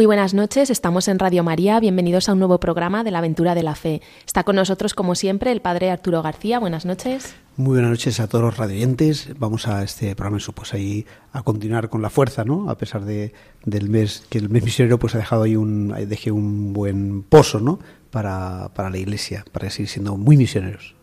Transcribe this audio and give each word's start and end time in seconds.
Muy 0.00 0.06
buenas 0.06 0.32
noches, 0.32 0.70
estamos 0.70 1.08
en 1.08 1.18
Radio 1.18 1.44
María, 1.44 1.78
bienvenidos 1.78 2.30
a 2.30 2.32
un 2.32 2.38
nuevo 2.38 2.58
programa 2.58 3.04
de 3.04 3.10
la 3.10 3.18
aventura 3.18 3.54
de 3.54 3.62
la 3.62 3.74
fe. 3.74 4.00
Está 4.24 4.44
con 4.44 4.56
nosotros, 4.56 4.94
como 4.94 5.14
siempre, 5.14 5.52
el 5.52 5.60
padre 5.60 5.90
Arturo 5.90 6.22
García. 6.22 6.58
Buenas 6.58 6.86
noches. 6.86 7.34
Muy 7.58 7.74
buenas 7.74 7.90
noches 7.90 8.18
a 8.18 8.26
todos 8.26 8.42
los 8.42 8.56
radioyentes. 8.56 9.28
Vamos 9.38 9.68
a 9.68 9.82
este 9.82 10.16
programa, 10.16 10.52
pues 10.52 10.72
ahí 10.72 11.04
a 11.34 11.42
continuar 11.42 11.90
con 11.90 12.00
la 12.00 12.08
fuerza, 12.08 12.46
¿no? 12.46 12.70
A 12.70 12.78
pesar 12.78 13.04
de, 13.04 13.34
del 13.66 13.90
mes, 13.90 14.24
que 14.30 14.38
el 14.38 14.48
mes 14.48 14.64
misionero 14.64 14.98
pues 14.98 15.14
ha 15.16 15.18
dejado 15.18 15.42
ahí 15.42 15.54
un, 15.54 15.94
deje 16.08 16.30
un 16.30 16.72
buen 16.72 17.22
pozo, 17.22 17.60
¿no? 17.60 17.78
Para, 18.10 18.70
para 18.72 18.88
la 18.88 18.96
iglesia, 18.96 19.44
para 19.52 19.68
seguir 19.68 19.90
siendo 19.90 20.16
muy 20.16 20.38
misioneros. 20.38 20.94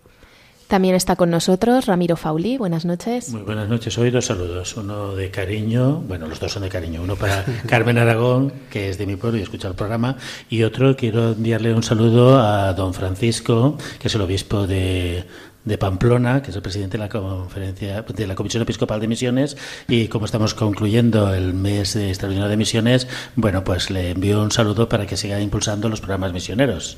También 0.68 0.96
está 0.96 1.16
con 1.16 1.30
nosotros 1.30 1.86
Ramiro 1.86 2.18
Fauli. 2.18 2.58
Buenas 2.58 2.84
noches. 2.84 3.30
Muy 3.30 3.44
buenas 3.44 3.70
noches. 3.70 3.98
Hoy 3.98 4.12
dos 4.12 4.26
saludos. 4.26 4.76
Uno 4.76 5.16
de 5.16 5.32
cariño, 5.32 6.02
bueno, 6.02 6.28
los 6.28 6.42
dos 6.42 6.52
son 6.52 6.64
de 6.64 6.70
cariño. 6.70 7.02
Uno 7.02 7.16
para 7.16 7.46
Carmen 7.68 7.98
Aragón, 7.98 8.52
que 8.70 8.90
es 8.90 8.98
de 8.98 9.06
mi 9.06 9.16
pueblo 9.16 9.40
y 9.40 9.44
escucha 9.44 9.70
el 9.70 9.76
programa. 9.76 10.18
Y 10.50 10.64
otro, 10.64 10.98
quiero 10.98 11.32
enviarle 11.32 11.74
un 11.74 11.84
saludo 11.84 12.42
a 12.42 12.74
don 12.74 12.94
Francisco, 12.94 13.78
que 13.98 14.10
es 14.10 14.16
el 14.16 14.22
obispo 14.22 14.68
de, 14.68 15.24
Pamplona, 15.80 16.42
que 16.42 16.52
es 16.52 16.56
el 16.58 16.62
presidente 16.62 16.98
de 16.98 17.04
la 17.04 17.10
conferencia 17.10 18.02
de 18.02 18.28
la 18.28 18.36
Comisión 18.36 18.64
Episcopal 18.64 19.00
de 19.00 19.08
Misiones 19.08 19.58
y 19.88 20.08
como 20.08 20.26
estamos 20.26 20.54
concluyendo 20.54 21.34
el 21.34 21.54
mes 21.54 21.94
de 21.94 22.10
extraordinario 22.10 22.50
de 22.50 22.58
misiones, 22.58 23.08
bueno, 23.36 23.64
pues 23.66 23.90
le 23.90 24.12
envío 24.12 24.42
un 24.42 24.52
saludo 24.52 24.88
para 24.88 25.06
que 25.06 25.18
siga 25.18 25.40
impulsando 25.42 25.88
los 25.90 26.00
programas 26.00 26.32
misioneros. 26.32 26.98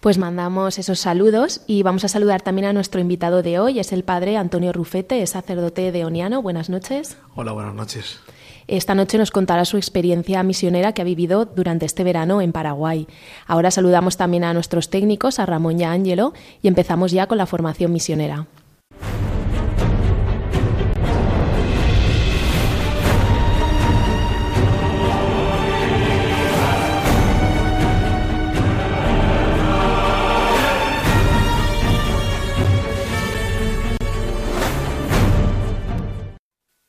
Pues 0.00 0.16
mandamos 0.16 0.78
esos 0.78 1.00
saludos 1.00 1.62
y 1.66 1.82
vamos 1.82 2.04
a 2.04 2.08
saludar 2.08 2.40
también 2.40 2.66
a 2.66 2.72
nuestro 2.72 3.00
invitado 3.00 3.42
de 3.42 3.58
hoy, 3.58 3.80
es 3.80 3.92
el 3.92 4.04
padre 4.04 4.36
Antonio 4.36 4.72
Rufete, 4.72 5.22
es 5.22 5.30
sacerdote 5.30 5.90
de 5.90 6.04
Oniano. 6.04 6.40
Buenas 6.40 6.70
noches. 6.70 7.16
Hola, 7.34 7.50
buenas 7.50 7.74
noches. 7.74 8.20
Esta 8.68 8.94
noche 8.94 9.18
nos 9.18 9.32
contará 9.32 9.64
su 9.64 9.76
experiencia 9.76 10.40
misionera 10.44 10.92
que 10.92 11.02
ha 11.02 11.04
vivido 11.04 11.46
durante 11.46 11.84
este 11.84 12.04
verano 12.04 12.40
en 12.40 12.52
Paraguay. 12.52 13.08
Ahora 13.48 13.72
saludamos 13.72 14.16
también 14.16 14.44
a 14.44 14.54
nuestros 14.54 14.88
técnicos, 14.88 15.40
a 15.40 15.46
Ramón 15.46 15.80
y 15.80 15.84
a 15.84 15.90
Ángelo, 15.90 16.32
y 16.62 16.68
empezamos 16.68 17.10
ya 17.10 17.26
con 17.26 17.38
la 17.38 17.46
formación 17.46 17.92
misionera. 17.92 18.46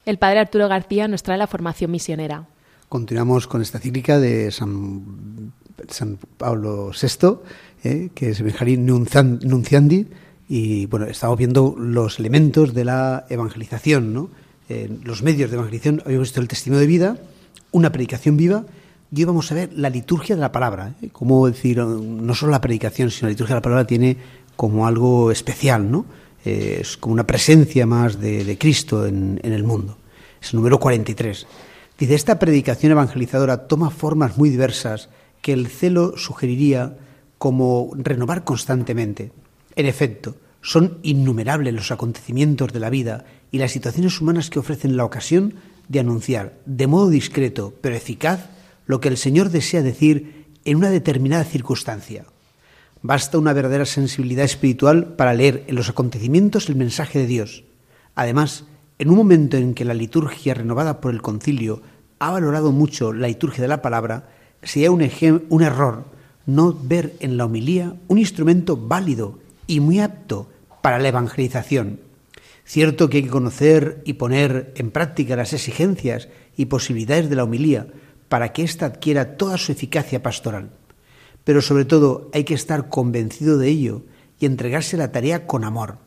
El 0.10 0.18
padre 0.18 0.40
Arturo 0.40 0.68
García 0.68 1.08
nos 1.08 1.22
trae 1.22 1.38
la 1.38 1.46
formación 1.46 1.92
misionera. 1.92 2.48
Continuamos 2.90 3.46
con 3.46 3.62
esta 3.62 3.78
cíclica 3.78 4.18
de 4.18 4.50
San, 4.50 5.54
San 5.88 6.18
Pablo 6.36 6.90
VI, 7.00 7.38
eh, 7.84 8.10
que 8.16 8.32
es 8.32 8.42
Benjarín 8.42 8.88
Nunciandi, 8.88 10.08
y 10.48 10.88
bueno, 10.88 11.06
estamos 11.06 11.38
viendo 11.38 11.76
los 11.78 12.18
elementos 12.18 12.74
de 12.74 12.86
la 12.86 13.28
evangelización, 13.30 14.12
¿no? 14.12 14.32
los 15.04 15.22
medios 15.22 15.52
de 15.52 15.58
evangelización, 15.58 16.02
habíamos 16.04 16.30
visto 16.30 16.42
el 16.42 16.48
testimonio 16.48 16.82
de 16.82 16.88
vida, 16.88 17.18
una 17.72 17.92
predicación 17.92 18.36
viva, 18.36 18.66
y 19.12 19.20
hoy 19.20 19.26
vamos 19.26 19.52
a 19.52 19.56
ver 19.56 19.70
la 19.74 19.92
liturgia 19.92 20.34
de 20.34 20.42
la 20.42 20.52
palabra, 20.52 20.96
¿eh? 21.04 21.10
como 21.12 21.46
decir, 21.46 21.78
no 21.78 22.34
solo 22.34 22.52
la 22.52 22.62
predicación, 22.62 23.12
sino 23.12 23.28
la 23.28 23.34
liturgia 23.34 23.54
de 23.54 23.60
la 23.60 23.62
palabra 23.62 23.86
tiene 23.86 24.18
como 24.56 24.88
algo 24.88 25.30
especial, 25.30 25.92
¿no? 25.92 26.06
Es 26.50 26.98
como 26.98 27.14
una 27.14 27.28
presencia 27.28 27.86
más 27.86 28.20
de, 28.20 28.58
Cristo 28.58 29.06
en, 29.06 29.40
el 29.44 29.64
mundo. 29.64 29.98
Es 30.42 30.54
el 30.54 30.58
número 30.58 30.80
43. 30.80 31.48
Dice, 31.98 32.16
esta 32.16 32.40
predicación 32.40 32.92
evangelizadora 32.92 33.68
toma 33.68 33.90
formas 33.90 34.38
muy 34.38 34.50
diversas 34.50 35.10
que 35.42 35.54
el 35.54 35.68
celo 35.68 36.18
sugeriría 36.18 36.98
como 37.38 37.92
renovar 37.96 38.44
constantemente. 38.44 39.32
En 39.76 39.86
efecto, 39.86 40.36
son 40.62 41.00
innumerables 41.04 41.74
los 41.74 41.92
acontecimientos 41.92 42.74
de 42.74 42.80
la 42.80 42.90
vida 42.90 43.26
y 43.52 43.58
las 43.58 43.72
situaciones 43.72 44.20
humanas 44.20 44.50
que 44.50 44.60
ofrecen 44.60 44.98
la 44.98 45.06
ocasión 45.06 45.56
de 45.88 46.00
anunciar, 46.00 46.58
de 46.66 46.88
modo 46.88 47.10
discreto 47.10 47.74
pero 47.82 47.96
eficaz, 47.96 48.50
lo 48.86 49.00
que 49.00 49.08
el 49.08 49.18
Señor 49.18 49.50
desea 49.50 49.82
decir 49.82 50.46
en 50.66 50.78
una 50.78 50.90
determinada 50.90 51.44
circunstancia. 51.44 52.26
Basta 53.02 53.38
una 53.38 53.54
verdadera 53.54 53.86
sensibilidad 53.86 54.44
espiritual 54.44 55.14
para 55.16 55.34
leer 55.34 55.64
en 55.68 55.76
los 55.76 55.88
acontecimientos 55.90 56.68
el 56.68 56.76
mensaje 56.76 57.20
de 57.20 57.28
Dios. 57.28 57.64
Además, 58.14 58.66
en 58.98 59.10
un 59.10 59.16
momento 59.16 59.56
en 59.56 59.74
que 59.74 59.86
la 59.86 59.94
liturgia 59.94 60.54
renovada 60.54 61.00
por 61.00 61.14
el 61.14 61.22
concilio 61.22 61.82
ha 62.20 62.32
valorado 62.32 62.74
mucho 62.74 63.14
la 63.14 63.28
liturgia 63.28 63.62
de 63.62 63.70
la 63.70 63.82
palabra, 63.82 64.30
sería 64.62 64.92
un, 64.92 65.02
un 65.50 65.64
error 65.64 66.04
no 66.46 66.74
ver 66.74 67.16
en 67.22 67.38
la 67.38 67.46
homilía 67.46 67.96
un 68.10 68.18
instrumento 68.18 68.76
válido 68.76 69.40
y 69.66 69.80
muy 69.80 70.02
apto 70.02 70.50
para 70.82 71.00
la 71.00 71.08
evangelización. 71.08 72.02
Cierto 72.66 73.10
que 73.10 73.18
hay 73.18 73.24
que 73.24 73.30
conocer 73.30 74.02
y 74.04 74.14
poner 74.14 74.74
en 74.76 74.92
práctica 74.92 75.38
las 75.38 75.54
exigencias 75.54 76.28
y 76.58 76.66
posibilidades 76.66 77.30
de 77.30 77.38
la 77.38 77.46
homilía 77.46 77.88
para 78.28 78.52
que 78.52 78.64
ésta 78.64 78.88
adquiera 78.88 79.38
toda 79.38 79.58
su 79.58 79.72
eficacia 79.72 80.22
pastoral 80.22 80.72
pero 81.50 81.64
sobre 81.64 81.84
todo 81.84 82.30
hay 82.32 82.44
que 82.44 82.54
estar 82.54 82.90
convencido 82.90 83.58
de 83.58 83.70
ello 83.70 84.04
y 84.40 84.46
entregarse 84.46 84.96
a 84.96 85.00
la 85.00 85.12
tarea 85.12 85.48
con 85.48 85.64
amor. 85.64 85.98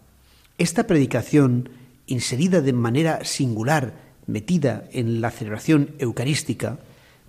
Esta 0.56 0.86
predicación, 0.86 1.68
inserida 2.06 2.60
de 2.60 2.72
manera 2.72 3.24
singular, 3.24 3.92
metida 4.28 4.84
en 4.92 5.20
la 5.20 5.32
celebración 5.32 5.96
eucarística, 5.98 6.78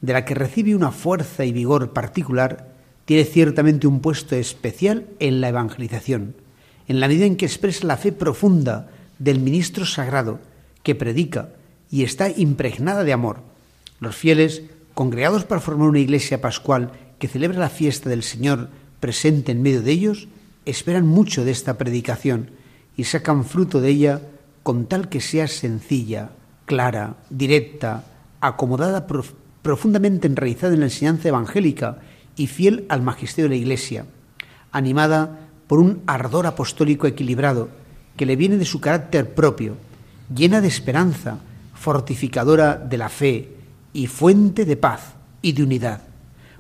de 0.02 0.14
la 0.14 0.26
que 0.26 0.36
recibe 0.36 0.76
una 0.76 0.92
fuerza 0.92 1.44
y 1.44 1.54
vigor 1.54 1.92
particular, 1.92 2.76
tiene 3.06 3.26
ciertamente 3.26 3.88
un 3.88 4.00
puesto 4.00 4.36
especial 4.36 5.08
en 5.18 5.42
la 5.42 5.50
evangelización, 5.50 6.36
en 6.88 7.00
la 7.00 7.08
medida 7.08 7.26
en 7.26 7.36
que 7.36 7.48
expresa 7.48 7.88
la 7.88 7.98
fe 7.98 8.12
profunda 8.12 8.92
del 9.18 9.40
ministro 9.40 9.88
sagrado 9.88 10.40
que 10.84 10.94
predica 10.94 11.50
y 11.90 12.04
está 12.04 12.30
impregnada 12.30 13.04
de 13.06 13.14
amor. 13.14 13.40
Los 14.00 14.16
fieles, 14.16 14.62
congregados 14.94 15.46
para 15.46 15.62
formar 15.62 15.90
una 15.90 15.98
iglesia 15.98 16.42
pascual 16.42 16.92
que 17.24 17.30
celebra 17.30 17.58
la 17.58 17.70
fiesta 17.70 18.10
del 18.10 18.22
Señor 18.22 18.68
presente 19.00 19.54
en 19.54 19.62
medio 19.62 19.82
de 19.82 19.94
ellos, 19.94 20.28
esperan 20.66 21.08
mucho 21.08 21.46
de 21.46 21.52
esta 21.52 21.78
predicación 21.78 22.52
y 22.98 23.06
sacan 23.06 23.46
fruto 23.46 23.80
de 23.80 23.92
ella 23.92 24.22
con 24.62 24.88
tal 24.88 25.08
que 25.08 25.22
sea 25.22 25.48
sencilla, 25.48 26.32
clara, 26.66 27.16
directa, 27.30 28.04
acomodada, 28.42 29.08
profundamente 29.62 30.28
enraizada 30.28 30.74
en 30.74 30.82
la 30.82 30.88
enseñanza 30.88 31.30
evangélica 31.30 32.00
y 32.36 32.48
fiel 32.48 32.86
al 32.90 33.02
magisterio 33.02 33.48
de 33.48 33.56
la 33.56 33.62
Iglesia, 33.62 34.06
animada 34.74 35.48
por 35.68 35.80
un 35.80 36.02
ardor 36.06 36.46
apostólico 36.46 37.08
equilibrado 37.08 37.70
que 38.18 38.26
le 38.26 38.36
viene 38.36 38.58
de 38.58 38.66
su 38.66 38.82
carácter 38.82 39.34
propio, 39.34 39.78
llena 40.36 40.60
de 40.60 40.68
esperanza, 40.68 41.40
fortificadora 41.74 42.76
de 42.76 42.98
la 42.98 43.08
fe 43.08 43.56
y 43.94 44.08
fuente 44.08 44.66
de 44.66 44.76
paz 44.76 45.14
y 45.42 45.54
de 45.54 45.64
unidad. 45.64 46.13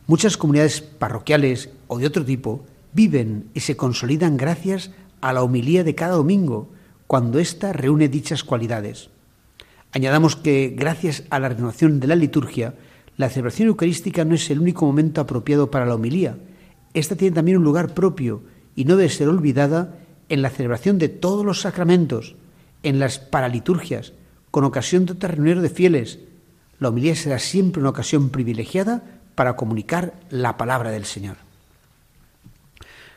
Muchas 0.06 0.36
comunidades 0.36 0.82
parroquiales 0.82 1.70
o 1.88 1.98
de 1.98 2.08
otro 2.08 2.26
tipo 2.26 2.66
viven 2.92 3.50
y 3.54 3.62
se 3.62 3.78
consolidan 3.78 4.36
gracias 4.36 4.92
a 5.22 5.32
la 5.32 5.44
homilía 5.44 5.86
de 5.86 5.96
cada 5.96 6.16
domingo, 6.16 6.70
cuando 7.08 7.40
ésta 7.40 7.72
reúne 7.72 8.10
dichas 8.10 8.44
cualidades. 8.44 9.10
Añadamos 9.94 10.36
que, 10.36 10.74
gracias 10.76 11.24
a 11.30 11.40
la 11.40 11.50
renovación 11.50 12.00
de 12.00 12.08
la 12.08 12.16
liturgia, 12.16 12.74
la 13.16 13.30
celebración 13.30 13.70
eucarística 13.70 14.26
no 14.26 14.36
es 14.36 14.50
el 14.50 14.60
único 14.60 14.86
momento 14.86 15.22
apropiado 15.22 15.72
para 15.72 15.86
la 15.86 15.96
homilía. 15.96 16.38
Esta 16.94 17.16
tiene 17.16 17.36
también 17.36 17.58
un 17.58 17.64
lugar 17.64 17.94
propio 17.94 18.42
y 18.76 18.86
no 18.86 18.98
debe 18.98 19.10
ser 19.10 19.30
olvidada 19.30 20.00
en 20.30 20.42
la 20.42 20.50
celebración 20.50 20.98
de 20.98 21.10
todos 21.10 21.46
los 21.46 21.62
sacramentos, 21.62 22.36
en 22.82 23.00
las 23.00 23.20
paraliturgias, 23.20 24.14
con 24.52 24.66
ocasión 24.66 25.06
de 25.06 25.14
otras 25.14 25.36
reuniones 25.36 25.64
de 25.64 25.70
fieles. 25.70 26.20
La 26.80 26.90
homilía 26.90 27.16
será 27.16 27.40
siempre 27.40 27.80
una 27.80 27.92
ocasión 27.92 28.30
privilegiada 28.30 29.22
para 29.36 29.56
comunicar 29.56 30.14
la 30.30 30.58
palabra 30.58 30.92
del 30.92 31.06
Señor. 31.06 31.38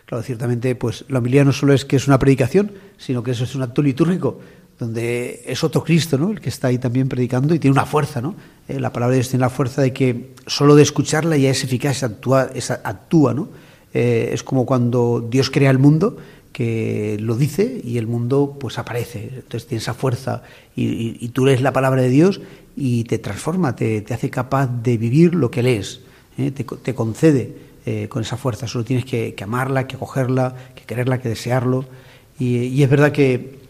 Claro, 0.04 0.22
ciertamente, 0.22 0.74
pues 0.74 1.04
la 1.08 1.18
homilía 1.18 1.44
no 1.44 1.52
solo 1.52 1.72
es 1.72 1.84
que 1.84 1.96
es 1.96 2.06
una 2.06 2.18
predicación, 2.18 2.72
sino 2.96 3.22
que 3.22 3.32
eso 3.32 3.44
es 3.44 3.54
un 3.54 3.62
acto 3.62 3.82
litúrgico, 3.82 4.40
donde 4.78 5.42
es 5.46 5.64
otro 5.64 5.82
Cristo, 5.82 6.16
¿no? 6.16 6.30
El 6.30 6.40
que 6.40 6.48
está 6.48 6.68
ahí 6.68 6.78
también 6.78 7.08
predicando 7.08 7.54
y 7.54 7.58
tiene 7.58 7.72
una 7.72 7.86
fuerza, 7.86 8.20
¿no? 8.20 8.36
Eh, 8.68 8.78
la 8.78 8.92
palabra 8.92 9.12
de 9.12 9.18
Dios 9.18 9.30
tiene 9.30 9.40
la 9.40 9.50
fuerza 9.50 9.82
de 9.82 9.92
que 9.92 10.34
solo 10.46 10.76
de 10.76 10.82
escucharla 10.82 11.36
ya 11.36 11.50
es 11.50 11.64
eficaz, 11.64 12.02
actúa, 12.04 12.50
actúa 12.84 13.34
¿no? 13.34 13.48
Eh, 13.94 14.30
es 14.32 14.42
como 14.42 14.66
cuando 14.66 15.26
Dios 15.28 15.50
crea 15.50 15.70
el 15.70 15.78
mundo, 15.78 16.18
que 16.56 17.18
lo 17.20 17.36
dice 17.36 17.82
y 17.84 17.98
el 17.98 18.06
mundo 18.06 18.56
pues 18.58 18.78
aparece. 18.78 19.30
Entonces 19.34 19.66
tiene 19.66 19.82
esa 19.82 19.92
fuerza 19.92 20.42
y, 20.74 21.28
tú 21.28 21.44
lees 21.44 21.60
la 21.60 21.74
palabra 21.74 22.00
de 22.00 22.08
Dios 22.08 22.40
y 22.74 23.04
te 23.04 23.18
transforma, 23.18 23.76
te, 23.76 24.02
hace 24.08 24.30
capaz 24.30 24.66
de 24.66 24.96
vivir 24.96 25.34
lo 25.34 25.50
que 25.50 25.62
lees, 25.62 26.00
¿eh? 26.38 26.50
te, 26.50 26.94
concede 26.94 27.56
eh, 27.84 28.08
con 28.08 28.22
esa 28.22 28.36
fuerza. 28.36 28.66
Solo 28.66 28.84
tienes 28.84 29.04
que, 29.04 29.34
amarla, 29.42 29.86
que 29.86 29.96
acogerla, 29.96 30.54
que 30.74 30.84
quererla, 30.84 31.20
que 31.20 31.28
desearlo. 31.28 31.84
Y, 32.38 32.82
es 32.82 32.90
verdad 32.90 33.12
que, 33.12 33.60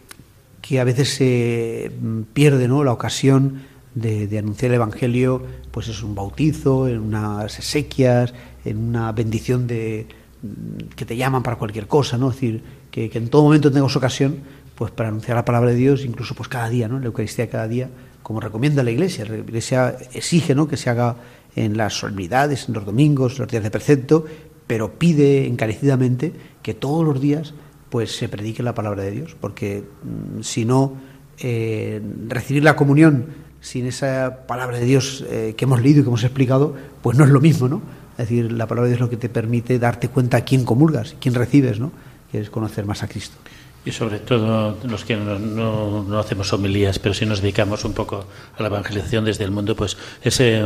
que, 0.61 0.79
a 0.79 0.83
veces 0.83 1.13
se 1.13 1.91
mm, 2.01 2.21
pierde 2.33 2.67
¿no? 2.67 2.83
la 2.83 2.91
ocasión 2.91 3.61
de, 3.95 4.37
anunciar 4.37 4.71
el 4.71 4.75
Evangelio, 4.75 5.41
pues 5.71 5.87
es 5.87 6.03
un 6.03 6.15
bautizo, 6.15 6.87
en 6.87 6.99
unas 6.99 7.57
exequias, 7.57 8.33
en 8.65 8.77
una 8.77 9.11
bendición 9.11 9.67
de, 9.67 10.07
que 10.95 11.05
te 11.05 11.15
llaman 11.15 11.43
para 11.43 11.57
cualquier 11.57 11.87
cosa, 11.87 12.17
¿no? 12.17 12.29
Es 12.29 12.35
decir, 12.35 12.61
que, 12.91 13.09
en 13.13 13.29
todo 13.29 13.43
momento 13.43 13.71
tengas 13.71 13.95
ocasión 13.95 14.37
pues 14.75 14.91
para 14.91 15.09
anunciar 15.09 15.35
la 15.35 15.45
palabra 15.45 15.71
de 15.71 15.75
Dios, 15.75 16.05
incluso 16.05 16.35
pues 16.35 16.49
cada 16.49 16.69
día, 16.69 16.87
¿no? 16.87 16.99
La 16.99 17.07
Eucaristía 17.07 17.49
cada 17.49 17.67
día, 17.67 17.89
como 18.21 18.39
recomienda 18.39 18.83
la 18.83 18.91
Iglesia. 18.91 19.25
La 19.25 19.37
Iglesia 19.37 19.97
exige, 20.13 20.53
¿no? 20.53 20.67
Que 20.67 20.77
se 20.77 20.91
haga 20.91 21.15
en 21.57 21.75
las 21.75 21.93
solemnidades, 21.95 22.67
en 22.67 22.75
los 22.75 22.85
domingos, 22.85 23.39
los 23.39 23.47
días 23.47 23.63
de 23.63 23.71
precepto, 23.71 24.25
pero 24.67 24.99
pide 24.99 25.47
encarecidamente 25.47 26.33
que 26.61 26.73
todos 26.73 27.03
los 27.03 27.19
días 27.19 27.53
pues 27.89 28.15
se 28.15 28.29
predique 28.29 28.63
la 28.63 28.75
palabra 28.75 29.03
de 29.03 29.11
Dios, 29.11 29.35
porque 29.39 29.83
mm, 30.03 30.41
si 30.41 30.65
no 30.65 30.93
eh, 31.39 32.01
recibir 32.27 32.63
la 32.63 32.75
comunión 32.75 33.25
sin 33.59 33.87
esa 33.87 34.45
palabra 34.47 34.77
de 34.77 34.85
Dios 34.85 35.25
eh, 35.29 35.55
que 35.57 35.65
hemos 35.65 35.81
leído 35.81 36.01
y 36.01 36.03
que 36.03 36.09
hemos 36.09 36.23
explicado, 36.23 36.75
pues 37.01 37.17
no 37.17 37.23
es 37.23 37.31
lo 37.31 37.41
mismo, 37.41 37.67
¿no? 37.67 37.81
Es 38.11 38.29
decir, 38.29 38.51
la 38.51 38.67
palabra 38.67 38.87
de 38.87 38.91
Dios 38.91 38.97
es 38.97 39.01
lo 39.01 39.09
que 39.09 39.17
te 39.17 39.29
permite 39.29 39.79
darte 39.79 40.09
cuenta 40.09 40.37
a 40.37 40.41
quién 40.41 40.63
comulgas, 40.63 41.15
quién 41.19 41.33
recibes, 41.33 41.79
¿no? 41.79 41.91
Que 42.31 42.39
es 42.39 42.49
conocer 42.49 42.85
más 42.85 43.03
a 43.03 43.07
Cristo. 43.07 43.37
Y 43.87 43.93
sobre 43.93 44.19
todo 44.19 44.75
los 44.83 45.05
que 45.05 45.15
no, 45.15 45.39
no, 45.39 46.19
hacemos 46.19 46.51
homilías, 46.51 46.99
pero 46.99 47.15
si 47.15 47.25
nos 47.25 47.39
dedicamos 47.39 47.85
un 47.85 47.93
poco 47.93 48.25
a 48.57 48.61
la 48.61 48.67
evangelización 48.67 49.23
desde 49.23 49.45
el 49.45 49.51
mundo, 49.51 49.77
pues 49.77 49.95
ese 50.21 50.61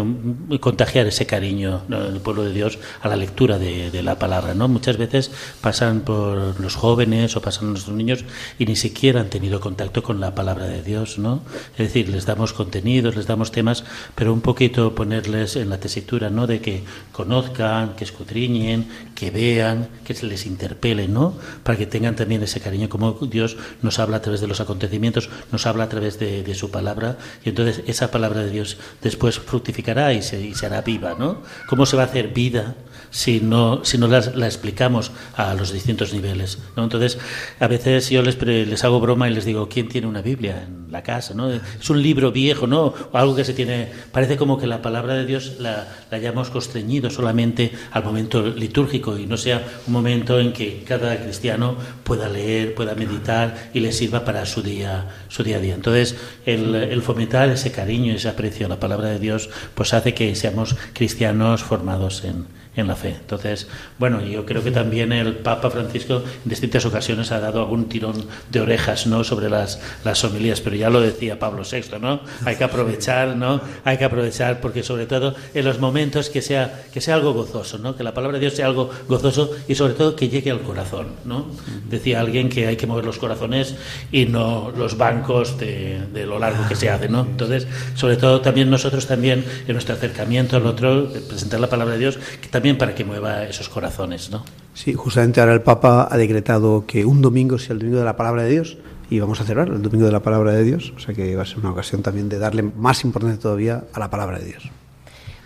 contagiar 0.60 1.06
ese 1.06 1.28
cariño 1.28 1.84
del 1.88 2.20
pueblo 2.20 2.44
de 2.44 2.52
Dios 2.52 2.80
a 3.00 3.08
la 3.08 3.16
lectura 3.16 3.60
de, 3.60 4.02
la 4.02 4.18
palabra. 4.18 4.56
¿no? 4.56 4.68
Muchas 4.68 4.98
veces 4.98 5.30
pasan 5.62 6.02
por 6.02 6.60
los 6.60 6.76
jóvenes 6.76 7.36
o 7.36 7.44
pasan 7.44 7.70
nuestros 7.70 7.96
niños 7.96 8.26
y 8.58 8.66
ni 8.66 8.76
siquiera 8.76 9.22
han 9.22 9.30
tenido 9.30 9.60
contacto 9.60 10.02
con 10.02 10.20
la 10.20 10.34
palabra 10.34 10.66
de 10.66 10.82
Dios. 10.82 11.20
¿no? 11.20 11.44
Es 11.74 11.94
decir, 11.94 12.10
les 12.10 12.26
damos 12.26 12.54
contenidos, 12.54 13.16
les 13.16 13.28
damos 13.28 13.52
temas, 13.52 13.84
pero 14.16 14.34
un 14.34 14.42
poquito 14.42 14.96
ponerles 14.96 15.58
en 15.58 15.70
la 15.70 15.80
tesitura 15.80 16.32
¿no? 16.32 16.48
de 16.48 16.60
que 16.60 16.82
conozcan, 17.12 17.96
que 17.96 18.04
escudriñen, 18.04 18.88
que 19.14 19.30
vean, 19.30 19.90
que 20.04 20.16
se 20.16 20.26
les 20.26 20.48
interpele, 20.48 21.08
¿no? 21.08 21.36
para 21.62 21.78
que 21.78 21.86
tengan 21.86 22.16
también 22.16 22.42
ese 22.42 22.60
cariño 22.60 22.90
como 22.90 23.11
Dios 23.22 23.58
nos 23.82 24.00
habla 24.00 24.18
a 24.18 24.22
través 24.22 24.42
de 24.42 24.48
los 24.48 24.62
acontecimientos, 24.62 25.30
nos 25.52 25.66
habla 25.66 25.86
a 25.86 25.90
través 25.90 26.20
de, 26.20 26.56
su 26.56 26.70
palabra, 26.70 27.18
y 27.44 27.50
entonces 27.50 27.84
esa 27.88 28.12
palabra 28.12 28.42
de 28.42 28.50
Dios 28.50 28.78
después 29.02 29.40
fructificará 29.40 30.14
y 30.14 30.22
se, 30.22 30.42
y 30.42 30.54
se 30.54 30.66
hará 30.66 30.82
viva, 30.82 31.16
¿no? 31.18 31.42
¿Cómo 31.70 31.86
se 31.86 31.96
va 31.96 32.04
a 32.04 32.06
hacer 32.06 32.30
vida 32.30 32.76
si 33.12 33.42
no, 33.42 33.84
si 33.84 33.98
no 33.98 34.08
la, 34.08 34.20
explicamos 34.48 35.12
a 35.36 35.54
los 35.54 35.72
distintos 35.72 36.14
niveles. 36.14 36.58
Entonces, 36.76 37.20
a 37.60 37.68
veces 37.68 38.10
yo 38.10 38.24
les, 38.24 38.42
les 38.42 38.84
hago 38.84 39.00
broma 39.00 39.30
y 39.30 39.34
les 39.34 39.46
digo, 39.46 39.68
¿quién 39.70 39.90
tiene 39.90 40.08
una 40.08 40.22
Biblia 40.22 40.64
en 40.66 40.92
la 40.92 41.04
casa? 41.04 41.34
¿no? 41.34 41.52
Es 41.52 41.90
un 41.90 42.02
libro 42.02 42.32
viejo, 42.32 42.68
¿no? 42.68 42.94
O 43.12 43.18
algo 43.18 43.36
que 43.36 43.44
se 43.44 43.54
tiene... 43.54 43.92
Parece 44.12 44.38
como 44.38 44.58
que 44.58 44.66
la 44.66 44.82
palabra 44.82 45.14
de 45.14 45.26
Dios 45.26 45.58
la, 45.60 45.88
la 46.10 46.18
hayamos 46.18 46.50
constreñido 46.50 47.10
solamente 47.10 47.72
al 47.92 48.04
momento 48.04 48.48
litúrgico 48.48 49.18
y 49.18 49.28
no 49.28 49.38
sea 49.38 49.62
un 49.86 49.94
momento 49.94 50.40
en 50.40 50.54
que 50.54 50.84
cada 50.88 51.22
cristiano 51.22 51.76
pueda 52.04 52.30
leer, 52.30 52.74
pueda 52.74 52.96
meditar 52.96 53.72
y 53.74 53.82
le 53.82 53.92
sirva 53.92 54.24
para 54.24 54.46
su 54.46 54.62
día, 54.64 55.10
su 55.28 55.44
día 55.44 55.58
a 55.58 55.60
día. 55.60 55.76
Entonces, 55.76 56.16
el, 56.46 56.74
el 56.76 57.02
fomentar 57.02 57.50
ese 57.50 57.74
cariño, 57.74 58.14
ese 58.14 58.30
aprecio 58.30 58.68
a 58.68 58.70
la 58.70 58.80
palabra 58.80 59.10
de 59.10 59.20
Dios, 59.20 59.50
pues 59.76 59.94
hace 59.94 60.14
que 60.14 60.34
seamos 60.36 60.78
cristianos 60.94 61.62
formados 61.64 62.24
en, 62.24 62.61
en 62.76 62.88
la 62.88 62.96
fe. 62.96 63.10
Entonces, 63.10 63.68
bueno, 64.00 64.22
yo 64.24 64.46
creo 64.46 64.64
que 64.64 64.72
también 64.72 65.12
el 65.12 65.36
Papa 65.36 65.70
Francisco 65.70 66.24
en 66.44 66.50
distintas 66.50 66.86
ocasiones 66.86 67.32
ha 67.32 67.40
dado 67.40 67.60
algún 67.60 67.90
tirón 67.90 68.26
de 68.50 68.62
orejas, 68.62 69.08
¿no? 69.08 69.24
Sobre 69.26 69.50
las, 69.50 69.82
las 70.06 70.24
homilías, 70.24 70.62
pero 70.62 70.78
ya 70.78 70.90
lo 70.90 71.02
decía 71.02 71.38
Pablo 71.38 71.64
VI, 71.70 72.00
¿no? 72.00 72.22
Hay 72.46 72.56
que 72.56 72.64
aprovechar, 72.64 73.36
¿no? 73.36 73.60
Hay 73.84 73.98
que 73.98 74.06
aprovechar 74.06 74.62
porque 74.62 74.84
sobre 74.84 75.06
todo 75.06 75.36
en 75.54 75.66
los 75.66 75.80
momentos 75.80 76.30
que 76.30 76.42
sea, 76.42 76.84
que 76.94 77.02
sea 77.02 77.16
algo 77.16 77.34
gozoso, 77.34 77.78
¿no? 77.78 77.96
Que 77.96 78.04
la 78.04 78.14
palabra 78.14 78.38
de 78.38 78.42
Dios 78.42 78.54
sea 78.54 78.68
algo 78.68 78.90
gozoso 79.08 79.52
y 79.68 79.76
sobre 79.76 79.94
todo 79.94 80.16
que 80.16 80.30
llegue 80.30 80.52
al 80.52 80.62
corazón, 80.62 81.08
¿no? 81.26 81.48
Decía 81.90 82.22
alguien 82.22 82.48
que 82.48 82.68
hay 82.68 82.78
que 82.78 82.88
mover 82.88 83.04
los 83.04 83.18
corazones 83.18 83.76
y 84.14 84.26
no 84.28 84.72
los 84.78 84.98
bancos 84.98 85.60
de, 85.60 86.02
de 86.14 86.26
lo 86.26 86.40
largo 86.40 86.68
que 86.70 86.76
se 86.76 86.90
hace, 86.90 87.10
¿no? 87.10 87.22
Entonces, 87.22 87.68
sobre 87.96 88.16
todo 88.16 88.40
también 88.40 88.70
nosotros 88.70 89.08
también 89.08 89.44
en 89.68 89.74
nuestro 89.74 89.96
acercamiento 89.96 90.56
al 90.56 90.66
otro, 90.66 91.10
presentar 91.28 91.60
la 91.60 91.70
palabra 91.70 91.96
de 91.96 92.00
Dios, 92.00 92.20
que 92.42 92.48
también 92.48 92.61
también 92.62 92.78
para 92.78 92.94
que 92.94 93.04
mueva 93.04 93.44
esos 93.46 93.70
corazones, 93.70 94.30
¿no? 94.30 94.46
Sí, 94.76 94.94
justamente 94.94 95.42
ahora 95.42 95.54
el 95.54 95.62
Papa 95.62 96.08
ha 96.12 96.16
decretado 96.16 96.86
que 96.86 97.06
un 97.06 97.20
domingo 97.20 97.58
sea 97.58 97.74
el 97.74 97.80
domingo 97.80 97.98
de 97.98 98.06
la 98.06 98.16
palabra 98.16 98.44
de 98.44 98.52
Dios 98.52 98.78
y 99.10 99.20
vamos 99.20 99.42
a 99.42 99.46
cerrar 99.46 99.70
el 99.70 99.82
domingo 99.82 100.06
de 100.06 100.12
la 100.12 100.20
palabra 100.20 100.52
de 100.52 100.64
Dios, 100.64 100.94
o 100.96 101.00
sea 101.00 101.16
que 101.16 101.36
va 101.36 101.42
a 101.42 101.46
ser 101.48 101.58
una 101.58 101.72
ocasión 101.72 102.04
también 102.04 102.30
de 102.30 102.38
darle 102.38 102.62
más 102.62 103.04
importancia 103.04 103.42
todavía 103.42 103.86
a 103.96 104.00
la 104.00 104.12
palabra 104.12 104.38
de 104.38 104.46
Dios. 104.46 104.70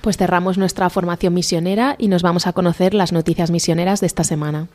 Pues 0.01 0.17
cerramos 0.17 0.57
nuestra 0.57 0.89
formación 0.89 1.33
misionera 1.33 1.95
y 1.97 2.09
nos 2.09 2.21
vamos 2.21 2.47
a 2.47 2.53
conocer 2.53 2.93
las 2.93 3.13
noticias 3.13 3.49
misioneras 3.49 4.01
de 4.01 4.07
esta 4.07 4.25
semana. 4.25 4.67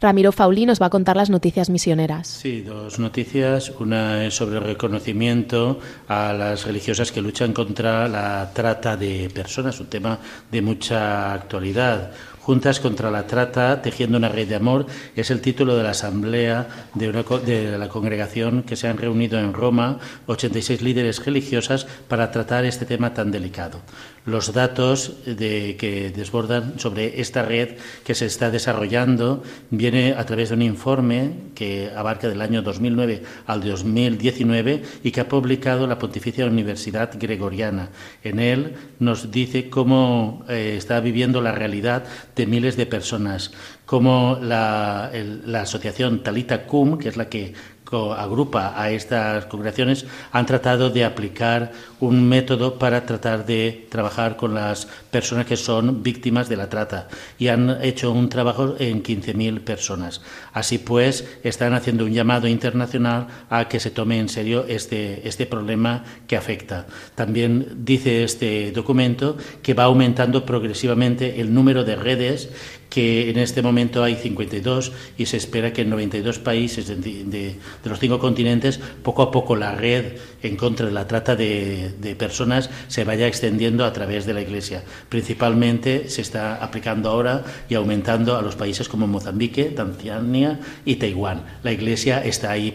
Ramiro 0.00 0.30
Fauli 0.30 0.64
nos 0.64 0.80
va 0.80 0.86
a 0.86 0.90
contar 0.90 1.16
las 1.16 1.28
noticias 1.28 1.70
misioneras. 1.70 2.28
Sí, 2.28 2.62
dos 2.62 3.00
noticias. 3.00 3.72
Una 3.80 4.24
es 4.24 4.34
sobre 4.34 4.58
el 4.58 4.64
reconocimiento 4.64 5.80
a 6.06 6.32
las 6.32 6.66
religiosas 6.66 7.10
que 7.10 7.20
luchan 7.20 7.52
contra 7.52 8.06
la 8.06 8.52
trata 8.54 8.96
de 8.96 9.28
personas, 9.34 9.80
un 9.80 9.88
tema 9.88 10.20
de 10.52 10.62
mucha 10.62 11.34
actualidad. 11.34 12.12
Juntas 12.48 12.80
contra 12.80 13.10
la 13.10 13.26
Trata, 13.26 13.82
tejiendo 13.82 14.16
una 14.16 14.30
red 14.30 14.48
de 14.48 14.54
amor, 14.54 14.86
es 15.14 15.30
el 15.30 15.42
título 15.42 15.76
de 15.76 15.82
la 15.82 15.90
asamblea 15.90 16.88
de, 16.94 17.12
de, 17.44 17.76
la 17.76 17.90
congregación 17.90 18.62
que 18.62 18.74
se 18.74 18.88
han 18.88 18.96
reunido 18.96 19.38
en 19.38 19.52
Roma, 19.52 19.98
86 20.28 20.80
líderes 20.80 21.22
religiosas, 21.26 21.84
para 21.84 22.30
tratar 22.30 22.64
este 22.64 22.86
tema 22.86 23.12
tan 23.12 23.30
delicado 23.30 23.82
los 24.28 24.52
datos 24.52 25.14
que 25.24 26.12
desbordan 26.14 26.78
sobre 26.78 27.20
esta 27.20 27.42
red 27.42 27.76
que 28.04 28.14
se 28.14 28.26
está 28.26 28.50
desarrollando 28.50 29.42
viene 29.70 30.14
a 30.16 30.24
través 30.26 30.50
de 30.50 30.56
un 30.56 30.62
informe 30.62 31.32
que 31.54 31.90
abarca 31.94 32.28
del 32.28 32.40
año 32.40 32.62
2009 32.62 33.22
al 33.46 33.62
2019 33.62 34.82
y 35.02 35.10
que 35.10 35.20
ha 35.20 35.28
publicado 35.28 35.86
la 35.86 35.98
Pontificia 35.98 36.46
Universidad 36.46 37.10
Gregoriana. 37.18 37.90
En 38.22 38.38
él 38.38 38.74
nos 38.98 39.30
dice 39.30 39.70
cómo 39.70 40.44
eh, 40.48 40.74
está 40.76 41.00
viviendo 41.00 41.40
la 41.40 41.52
realidad 41.52 42.04
de 42.36 42.46
miles 42.46 42.76
de 42.76 42.86
personas, 42.86 43.52
cómo 43.86 44.38
la, 44.40 45.10
la 45.44 45.62
asociación 45.62 46.22
Talita 46.22 46.66
Cum, 46.66 46.98
que 46.98 47.08
es 47.08 47.16
la 47.16 47.28
que 47.28 47.54
agrupa 47.90 48.74
a 48.76 48.90
estas 48.90 49.46
congregaciones 49.46 50.06
han 50.32 50.46
tratado 50.46 50.90
de 50.90 51.04
aplicar 51.04 51.72
un 52.00 52.28
método 52.28 52.78
para 52.78 53.06
tratar 53.06 53.46
de 53.46 53.86
trabajar 53.90 54.36
con 54.36 54.54
las 54.54 54.86
personas 55.10 55.46
que 55.46 55.56
son 55.56 56.02
víctimas 56.02 56.48
de 56.48 56.56
la 56.56 56.68
trata 56.68 57.08
y 57.38 57.48
han 57.48 57.82
hecho 57.82 58.12
un 58.12 58.28
trabajo 58.28 58.76
en 58.78 59.02
15.000 59.02 59.60
personas. 59.60 60.20
Así 60.52 60.78
pues, 60.78 61.26
están 61.42 61.74
haciendo 61.74 62.04
un 62.04 62.12
llamado 62.12 62.46
internacional 62.46 63.26
a 63.50 63.68
que 63.68 63.80
se 63.80 63.90
tome 63.90 64.18
en 64.18 64.28
serio 64.28 64.64
este, 64.68 65.26
este 65.26 65.46
problema 65.46 66.04
que 66.26 66.36
afecta. 66.36 66.86
También 67.14 67.84
dice 67.84 68.24
este 68.24 68.70
documento 68.72 69.36
que 69.62 69.74
va 69.74 69.84
aumentando 69.84 70.44
progresivamente 70.44 71.40
el 71.40 71.52
número 71.52 71.84
de 71.84 71.96
redes 71.96 72.50
que 72.88 73.30
en 73.30 73.38
este 73.38 73.62
momento 73.62 74.02
hay 74.02 74.16
52 74.16 74.92
y 75.16 75.26
se 75.26 75.36
espera 75.36 75.72
que 75.72 75.82
en 75.82 75.90
92 75.90 76.38
países 76.38 76.88
de, 76.88 77.56
los 77.84 77.98
cinco 77.98 78.18
continentes 78.18 78.80
poco 79.02 79.22
a 79.22 79.30
poco 79.30 79.56
la 79.56 79.74
red 79.74 80.16
en 80.42 80.56
contra 80.56 80.86
de 80.86 80.92
la 80.92 81.06
trata 81.06 81.36
de, 81.36 81.94
personas 82.18 82.70
se 82.88 83.04
vaya 83.04 83.26
extendiendo 83.26 83.84
a 83.84 83.92
través 83.92 84.26
de 84.26 84.34
la 84.34 84.40
Iglesia. 84.40 84.82
Principalmente 85.08 86.08
se 86.08 86.22
está 86.22 86.56
aplicando 86.56 87.10
ahora 87.10 87.44
y 87.68 87.74
aumentando 87.74 88.36
a 88.36 88.42
los 88.42 88.56
países 88.56 88.88
como 88.88 89.06
Mozambique, 89.06 89.64
Tanzania 89.66 90.60
y 90.84 90.96
Taiwán. 90.96 91.44
La 91.62 91.72
Iglesia 91.72 92.24
está 92.24 92.50
ahí 92.50 92.72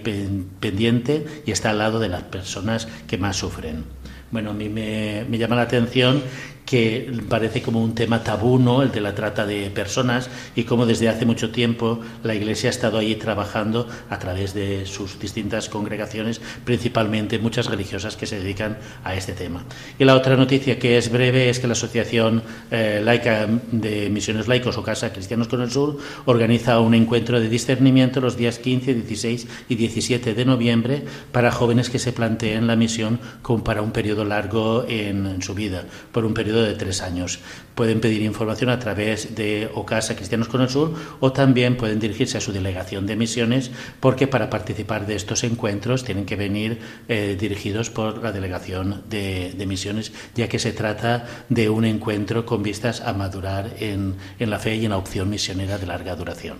pendiente 0.59 1.25
y 1.45 1.51
está 1.51 1.71
al 1.71 1.79
lado 1.79 1.99
de 1.99 2.09
las 2.09 2.23
personas 2.23 2.87
que 3.07 3.17
más 3.17 3.37
sufren. 3.37 3.83
Bueno, 4.31 4.51
a 4.51 4.53
mí 4.53 4.69
me, 4.69 5.25
me 5.29 5.37
llama 5.37 5.55
la 5.55 5.61
atención 5.63 6.23
que 6.65 7.11
parece 7.29 7.61
como 7.61 7.83
un 7.83 7.95
tema 7.95 8.23
tabú, 8.23 8.59
¿no? 8.59 8.81
el 8.83 8.91
de 8.91 9.01
la 9.01 9.15
trata 9.15 9.45
de 9.45 9.69
personas, 9.69 10.29
y 10.55 10.63
cómo 10.63 10.85
desde 10.85 11.09
hace 11.09 11.25
mucho 11.25 11.51
tiempo 11.51 11.99
la 12.23 12.35
Iglesia 12.35 12.69
ha 12.69 12.71
estado 12.71 12.97
ahí 12.97 13.15
trabajando 13.15 13.87
a 14.09 14.19
través 14.19 14.53
de 14.53 14.85
sus 14.85 15.19
distintas 15.19 15.69
congregaciones, 15.69 16.41
principalmente 16.65 17.39
muchas 17.39 17.67
religiosas 17.67 18.15
que 18.15 18.25
se 18.25 18.39
dedican 18.39 18.77
a 19.03 19.15
este 19.15 19.33
tema. 19.33 19.63
Y 19.99 20.05
la 20.05 20.15
otra 20.15 20.35
noticia 20.35 20.79
que 20.79 20.97
es 20.97 21.11
breve 21.11 21.49
es 21.49 21.59
que 21.59 21.67
la 21.67 21.73
Asociación 21.73 22.43
eh, 22.71 23.01
Laica 23.03 23.47
de 23.71 24.09
Misiones 24.09 24.47
Laicos 24.47 24.77
o 24.77 24.83
Casa 24.83 25.11
Cristianos 25.11 25.47
con 25.47 25.61
el 25.61 25.71
Sur 25.71 25.97
organiza 26.25 26.79
un 26.79 26.93
encuentro 26.93 27.39
de 27.39 27.49
discernimiento 27.49 28.21
los 28.21 28.37
días 28.37 28.59
15, 28.59 28.93
16 28.93 29.47
y 29.69 29.75
17 29.75 30.33
de 30.33 30.45
noviembre 30.45 31.03
para 31.31 31.51
jóvenes 31.51 31.89
que 31.89 31.99
se 31.99 32.13
planteen 32.13 32.67
la 32.67 32.75
misión 32.75 33.19
como 33.41 33.63
para 33.63 33.81
un 33.81 33.91
periodo 33.91 34.25
largo 34.25 34.85
en 34.87 35.41
su 35.41 35.53
vida, 35.53 35.85
por 36.11 36.25
un 36.25 36.33
periodo 36.33 36.52
de 36.61 36.75
tres 36.75 37.01
años. 37.01 37.39
Pueden 37.75 38.01
pedir 38.01 38.21
información 38.21 38.69
a 38.69 38.79
través 38.79 39.35
de 39.35 39.69
OCASA 39.73 40.15
Cristianos 40.15 40.47
con 40.47 40.61
el 40.61 40.69
Sur 40.69 40.93
o 41.19 41.31
también 41.31 41.77
pueden 41.77 41.99
dirigirse 41.99 42.37
a 42.37 42.41
su 42.41 42.51
delegación 42.51 43.07
de 43.07 43.15
misiones 43.15 43.71
porque 43.99 44.27
para 44.27 44.49
participar 44.49 45.07
de 45.07 45.15
estos 45.15 45.43
encuentros 45.43 46.03
tienen 46.03 46.25
que 46.25 46.35
venir 46.35 46.79
eh, 47.07 47.35
dirigidos 47.39 47.89
por 47.89 48.21
la 48.21 48.31
delegación 48.31 49.03
de, 49.09 49.55
misiones 49.67 50.11
ya 50.35 50.47
que 50.47 50.59
se 50.59 50.73
trata 50.73 51.25
de 51.49 51.69
un 51.69 51.85
encuentro 51.85 52.45
con 52.45 52.61
vistas 52.63 53.01
a 53.01 53.13
madurar 53.13 53.71
en, 53.79 54.15
en 54.39 54.49
la 54.49 54.59
fe 54.59 54.75
y 54.75 54.85
en 54.85 54.91
la 54.91 54.97
opción 54.97 55.29
misionera 55.29 55.77
de 55.77 55.87
larga 55.87 56.15
duración. 56.15 56.57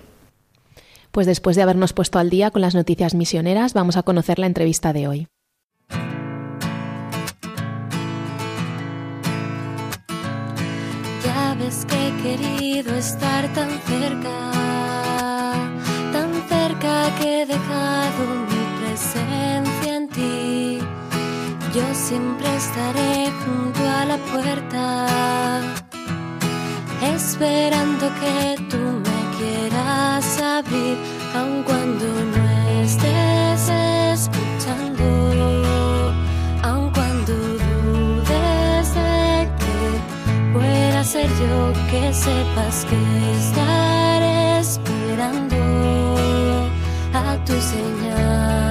Pues 1.12 1.28
después 1.28 1.56
de 1.56 1.62
habernos 1.62 1.94
puesto 1.94 2.18
al 2.18 2.32
día 2.32 2.50
con 2.50 2.64
las 2.64 2.74
noticias 2.74 3.14
misioneras, 3.14 3.74
vamos 3.74 3.98
a 3.98 4.04
conocer 4.04 4.40
la 4.40 4.48
entrevista 4.48 4.94
de 4.94 5.08
hoy. 5.08 5.28
Querido 12.24 12.96
estar 12.96 13.44
tan 13.54 13.70
cerca, 13.82 14.36
tan 16.14 16.32
cerca 16.48 16.94
que 17.20 17.42
he 17.42 17.46
dejado 17.46 18.22
mi 18.50 18.64
presencia 18.80 19.96
en 19.98 20.08
ti. 20.08 20.80
Yo 21.76 21.86
siempre 21.94 22.48
estaré 22.56 23.30
junto 23.44 23.82
a 24.00 24.06
la 24.06 24.18
puerta, 24.32 24.84
esperando 27.16 28.06
que 28.22 28.38
tú 28.72 28.84
me 29.08 29.20
quieras 29.38 30.26
abrir, 30.42 30.98
aun 31.36 31.64
cuando 31.64 32.06
no 32.32 32.43
ser 41.14 41.30
yo 41.30 41.72
que 41.92 42.12
sepas 42.12 42.86
que 42.86 42.98
estaré 43.38 44.58
esperando 44.60 45.58
a 47.14 47.38
tu 47.46 47.54
señal. 47.62 48.63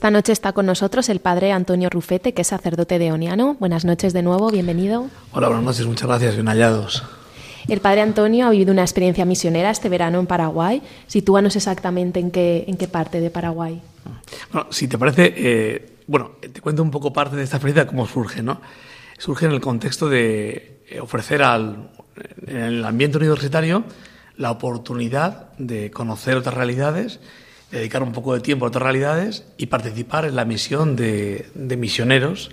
Esta 0.00 0.10
noche 0.10 0.32
está 0.32 0.54
con 0.54 0.64
nosotros 0.64 1.10
el 1.10 1.20
padre 1.20 1.52
Antonio 1.52 1.90
Rufete, 1.90 2.32
que 2.32 2.40
es 2.40 2.48
sacerdote 2.48 2.98
de 2.98 3.12
Oniano. 3.12 3.56
Buenas 3.60 3.84
noches 3.84 4.14
de 4.14 4.22
nuevo, 4.22 4.50
bienvenido. 4.50 5.10
Hola, 5.32 5.48
buenas 5.48 5.66
noches, 5.66 5.84
muchas 5.84 6.08
gracias, 6.08 6.36
bien 6.36 6.46
hallados. 6.46 7.02
El 7.68 7.82
padre 7.82 8.00
Antonio 8.00 8.46
ha 8.46 8.50
vivido 8.50 8.72
una 8.72 8.80
experiencia 8.80 9.26
misionera 9.26 9.70
este 9.70 9.90
verano 9.90 10.18
en 10.18 10.26
Paraguay. 10.26 10.80
Sitúanos 11.06 11.54
exactamente 11.54 12.18
en 12.18 12.30
qué, 12.30 12.64
en 12.66 12.78
qué 12.78 12.88
parte 12.88 13.20
de 13.20 13.28
Paraguay. 13.28 13.82
Bueno, 14.50 14.68
si 14.70 14.88
te 14.88 14.96
parece, 14.96 15.34
eh, 15.36 15.96
bueno, 16.06 16.30
te 16.50 16.62
cuento 16.62 16.82
un 16.82 16.90
poco 16.90 17.12
parte 17.12 17.36
de 17.36 17.42
esta 17.42 17.58
experiencia, 17.58 17.86
cómo 17.86 18.06
surge, 18.06 18.42
¿no? 18.42 18.62
Surge 19.18 19.44
en 19.44 19.52
el 19.52 19.60
contexto 19.60 20.08
de 20.08 20.80
eh, 20.88 20.98
ofrecer 20.98 21.42
al, 21.42 21.90
en 22.46 22.56
el 22.56 22.84
ambiente 22.86 23.18
universitario 23.18 23.84
la 24.38 24.50
oportunidad 24.50 25.52
de 25.58 25.90
conocer 25.90 26.38
otras 26.38 26.54
realidades 26.54 27.20
dedicar 27.70 28.02
un 28.02 28.12
poco 28.12 28.34
de 28.34 28.40
tiempo 28.40 28.64
a 28.64 28.68
otras 28.68 28.82
realidades 28.82 29.44
y 29.56 29.66
participar 29.66 30.24
en 30.24 30.36
la 30.36 30.44
misión 30.44 30.96
de, 30.96 31.50
misioneros 31.54 32.50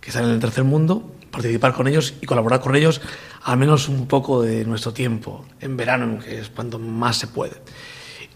que 0.00 0.10
están 0.10 0.24
en 0.24 0.30
el 0.30 0.40
tercer 0.40 0.64
mundo, 0.64 1.10
participar 1.30 1.72
con 1.72 1.88
ellos 1.88 2.14
y 2.20 2.26
colaborar 2.26 2.60
con 2.60 2.76
ellos 2.76 3.00
al 3.42 3.56
menos 3.56 3.88
un 3.88 4.06
poco 4.06 4.42
de 4.42 4.64
nuestro 4.64 4.92
tiempo, 4.92 5.46
en 5.60 5.76
verano, 5.76 6.18
que 6.18 6.40
es 6.40 6.48
cuando 6.48 6.78
más 6.78 7.16
se 7.18 7.28
puede. 7.28 7.56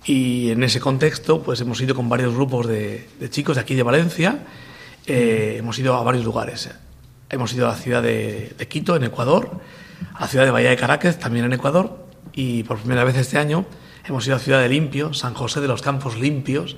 Y 0.04 0.50
en 0.50 0.62
ese 0.62 0.80
contexto, 0.80 1.42
pues 1.42 1.60
hemos 1.60 1.80
ido 1.80 1.94
con 1.94 2.08
varios 2.08 2.34
grupos 2.34 2.66
de, 2.68 3.08
chicos 3.30 3.56
de 3.56 3.62
aquí 3.62 3.74
de 3.74 3.82
Valencia, 3.82 4.46
eh, 5.06 5.56
hemos 5.58 5.78
ido 5.78 5.94
a 5.94 6.02
varios 6.02 6.24
lugares. 6.24 6.70
Hemos 7.28 7.52
ido 7.52 7.66
a 7.66 7.70
la 7.70 7.76
ciudad 7.76 8.02
de, 8.02 8.54
de, 8.56 8.68
Quito, 8.68 8.94
en 8.94 9.02
Ecuador, 9.02 9.60
a 10.14 10.20
la 10.22 10.28
ciudad 10.28 10.44
de 10.44 10.52
Bahía 10.52 10.70
de 10.70 10.76
Caracas, 10.76 11.18
también 11.18 11.44
en 11.44 11.52
Ecuador, 11.52 12.06
y 12.32 12.62
por 12.62 12.78
primera 12.78 13.02
vez 13.02 13.16
este 13.16 13.36
año 13.36 13.66
Hemos 14.08 14.24
ido 14.24 14.36
a 14.36 14.38
Ciudad 14.38 14.60
de 14.60 14.68
Limpio, 14.68 15.12
San 15.14 15.34
José 15.34 15.60
de 15.60 15.66
los 15.66 15.82
Campos 15.82 16.16
Limpios, 16.16 16.76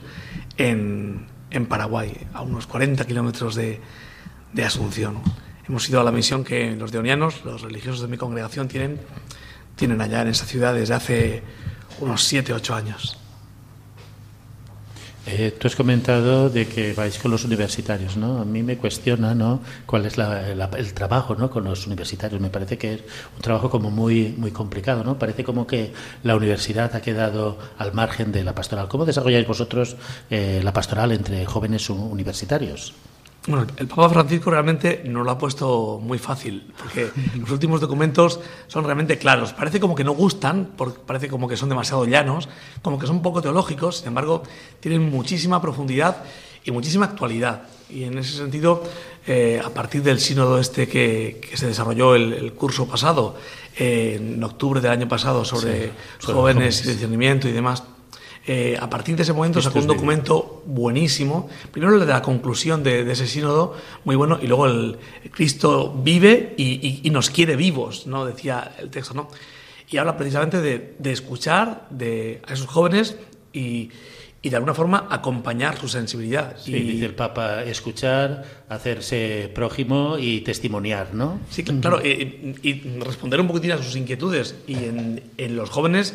en, 0.57 1.27
Paraguay, 1.69 2.27
a 2.33 2.41
unos 2.41 2.67
40 2.67 3.05
kilómetros 3.07 3.55
de, 3.55 3.81
Asunción. 4.65 5.21
Hemos 5.69 5.89
ido 5.91 6.01
a 6.01 6.05
la 6.05 6.11
misión 6.11 6.43
que 6.43 6.75
los 6.75 6.91
deonianos, 6.91 7.45
los 7.45 7.61
religiosos 7.61 8.01
de 8.01 8.09
mi 8.09 8.17
congregación, 8.17 8.67
tienen, 8.67 8.99
tienen 9.77 10.01
allá 10.01 10.23
en 10.23 10.29
esa 10.29 10.47
ciudad 10.47 10.75
desde 10.75 10.95
hace 10.95 11.43
unos 12.01 12.25
7, 12.25 12.55
8 12.55 12.75
años. 12.75 13.19
Eh, 15.31 15.53
tú 15.59 15.67
has 15.69 15.77
comentado 15.77 16.49
de 16.49 16.67
que 16.67 16.95
vais 16.95 17.19
con 17.19 17.31
los 17.31 17.45
universitarios, 17.45 18.17
¿no? 18.17 18.41
A 18.41 18.47
mí 18.47 18.63
me 18.63 18.79
cuestiona, 18.79 19.35
¿no? 19.35 19.61
¿Cuál 19.85 20.07
es 20.07 20.17
el 20.17 20.95
trabajo, 20.95 21.35
¿no? 21.35 21.51
Con 21.51 21.65
los 21.65 21.87
universitarios. 21.87 22.41
Me 22.41 22.49
parece 22.49 22.79
que 22.79 22.95
es 22.95 23.01
un 23.37 23.43
trabajo 23.43 23.69
como 23.69 23.91
muy, 23.91 24.35
muy 24.39 24.53
complicado, 24.53 25.05
¿no? 25.05 25.19
Parece 25.19 25.45
como 25.45 25.67
que 25.67 25.93
la 26.23 26.35
universidad 26.35 26.97
ha 26.97 27.03
quedado 27.03 27.59
al 27.77 27.93
margen 27.93 28.33
de 28.33 28.43
la 28.43 28.55
pastoral. 28.55 28.89
¿Cómo 28.89 29.05
desarrolláis 29.05 29.47
vosotros 29.47 29.97
eh, 30.31 30.63
la 30.65 30.73
pastoral 30.73 31.13
entre 31.13 31.45
jóvenes 31.45 31.91
universitarios? 31.91 32.95
Bueno, 33.47 33.67
el 33.79 33.87
Papa 33.87 34.11
Francisco 34.11 34.51
realmente 34.51 35.03
nos 35.07 35.25
lo 35.25 35.31
ha 35.31 35.39
puesto 35.39 36.01
muy 36.03 36.19
fácil, 36.19 36.71
porque 36.77 37.11
los 37.39 37.51
últimos 37.51 37.81
documentos 37.81 38.41
son 38.67 38.85
realmente 38.85 39.17
claros. 39.17 39.53
Parece 39.53 39.81
como 39.81 39.95
que 39.95 40.05
no 40.05 40.13
gustan, 40.13 40.73
parece 41.07 41.29
como 41.29 41.49
que 41.49 41.57
son 41.57 41.69
demasiado 41.69 42.05
llanos, 42.05 42.49
como 42.83 42.99
que 42.99 43.07
son 43.07 43.23
poco 43.23 43.41
teológicos, 43.41 43.99
sin 43.99 44.09
embargo, 44.09 44.43
tienen 44.81 45.11
muchísima 45.11 45.63
profundidad 45.63 46.25
y 46.65 46.71
muchísima 46.71 47.07
actualidad. 47.07 47.63
Y 47.89 48.05
en 48.05 48.19
ese 48.19 48.37
sentido, 48.37 48.83
eh, 49.27 49.61
a 49.65 49.71
partir 49.71 50.03
del 50.03 50.21
sínodo 50.21 50.59
este 50.59 50.87
que, 50.87 51.41
se 51.55 51.67
desarrolló 51.67 52.15
el, 52.15 52.53
curso 52.53 52.87
pasado, 52.87 53.37
eh, 53.79 54.17
en 54.21 54.43
octubre 54.45 54.81
del 54.81 54.91
año 54.91 55.09
pasado, 55.09 55.45
sobre, 55.45 55.93
jóvenes, 56.23 56.85
y 56.85 56.89
discernimiento 56.89 57.49
y 57.49 57.53
demás, 57.53 57.83
eh, 58.51 58.79
a 58.81 58.89
partir 58.89 59.15
de 59.15 59.25
ese 59.25 59.35
momento 59.35 59.61
sacó 59.61 59.79
un 59.79 59.87
documento 59.87 60.63
buenísimo. 60.65 61.51
Primero 61.71 61.95
el 61.95 62.01
de 62.01 62.07
la 62.07 62.23
conclusión 62.23 62.83
de, 62.83 63.11
ese 63.13 63.27
sínodo, 63.27 63.77
muy 64.05 64.17
bueno, 64.17 64.39
y 64.41 64.47
luego 64.47 64.65
el 64.65 64.99
Cristo 65.31 65.95
vive 66.03 66.55
y, 66.57 67.09
nos 67.11 67.29
quiere 67.29 67.57
vivos, 67.57 68.07
¿no? 68.07 68.25
Decía 68.25 68.73
el 68.79 68.89
texto, 68.89 69.13
¿no? 69.13 69.29
y 69.91 69.97
habla 69.97 70.17
precisamente 70.17 70.61
de, 70.61 70.95
de 70.99 71.13
escuchar 71.13 71.87
de, 71.91 72.43
a 72.47 72.53
esos 72.53 72.67
jóvenes 72.67 73.17
y, 73.53 73.91
y 74.41 74.51
de 74.51 74.57
alguna 74.57 74.75
forma 74.75 75.09
acompañar 75.11 75.79
su 75.79 75.89
sensibilidad. 75.89 76.57
Sí, 76.59 76.75
y, 76.75 76.81
dice 76.81 77.07
el 77.07 77.15
Papa, 77.15 77.65
escuchar, 77.65 78.45
hacerse 78.69 79.51
prójimo 79.55 80.17
y 80.19 80.43
testimoniar, 80.43 81.15
¿no? 81.15 81.41
Sí, 81.51 81.65
claro, 81.65 82.05
y, 82.05 82.55
y 82.63 83.01
responder 83.01 83.41
un 83.41 83.49
poquitín 83.49 83.73
a 83.73 83.79
sus 83.79 83.97
inquietudes. 83.97 84.57
Y 84.67 84.75
en, 84.75 85.23
en, 85.37 85.57
los 85.57 85.71
jóvenes 85.71 86.15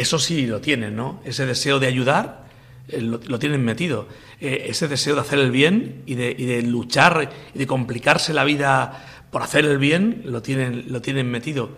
eso 0.00 0.18
sí 0.18 0.46
lo 0.46 0.60
tienen, 0.60 0.96
¿no? 0.96 1.20
Ese 1.24 1.46
deseo 1.46 1.78
de 1.78 1.86
ayudar 1.86 2.44
eh, 2.88 3.00
lo, 3.00 3.38
tienen 3.38 3.64
metido. 3.64 4.08
Eh, 4.40 4.66
ese 4.68 4.88
deseo 4.88 5.14
de 5.14 5.20
hacer 5.20 5.38
el 5.38 5.50
bien 5.50 6.02
y 6.06 6.14
de, 6.14 6.62
luchar 6.62 7.30
y 7.54 7.58
de 7.58 7.66
complicarse 7.66 8.32
la 8.32 8.44
vida 8.44 9.06
por 9.30 9.42
hacer 9.42 9.64
el 9.64 9.78
bien 9.78 10.22
lo 10.24 10.42
tienen, 10.42 10.86
lo 10.88 11.02
tienen 11.02 11.30
metido. 11.30 11.70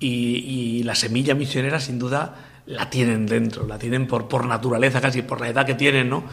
Y, 0.00 0.78
y, 0.78 0.82
la 0.84 0.94
semilla 0.94 1.34
misionera, 1.34 1.80
sin 1.80 1.98
duda, 1.98 2.62
la 2.66 2.88
tienen 2.88 3.26
dentro, 3.26 3.66
la 3.66 3.78
tienen 3.78 4.06
por, 4.06 4.28
por 4.28 4.46
naturaleza, 4.46 5.00
casi 5.00 5.22
por 5.22 5.40
la 5.40 5.48
edad 5.48 5.66
que 5.66 5.74
tienen, 5.74 6.08
¿no? 6.08 6.24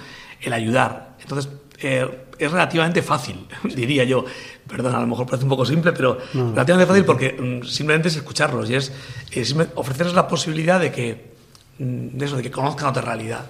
El 0.42 0.54
ayudar. 0.54 1.16
Entonces, 1.20 1.52
eh, 1.82 2.26
es 2.38 2.52
relativamente 2.52 3.02
fácil, 3.02 3.46
diría 3.64 4.04
yo. 4.04 4.26
Perdón, 4.68 4.96
a 4.96 5.00
lo 5.00 5.08
mejor 5.08 5.26
parece 5.26 5.44
un 5.44 5.50
poco 5.50 5.66
simple, 5.66 5.92
pero 5.94 6.18
no. 6.34 6.52
relativamente 6.52 6.88
fácil 6.88 7.06
porque 7.06 7.34
mm, 7.34 7.66
simplemente 7.66 8.08
es 8.08 8.16
escucharlos 8.16 8.70
y 8.70 8.76
es, 8.76 8.92
es, 9.32 9.56
ofrecerles 9.76 10.16
la 10.16 10.28
posibilidad 10.28 10.80
de 10.80 10.92
que, 10.92 11.34
mm, 11.80 12.18
de 12.18 12.26
eso, 12.26 12.38
de 12.38 12.44
que 12.44 12.52
conozcan 12.52 12.90
otra 12.90 13.02
realidad. 13.02 13.46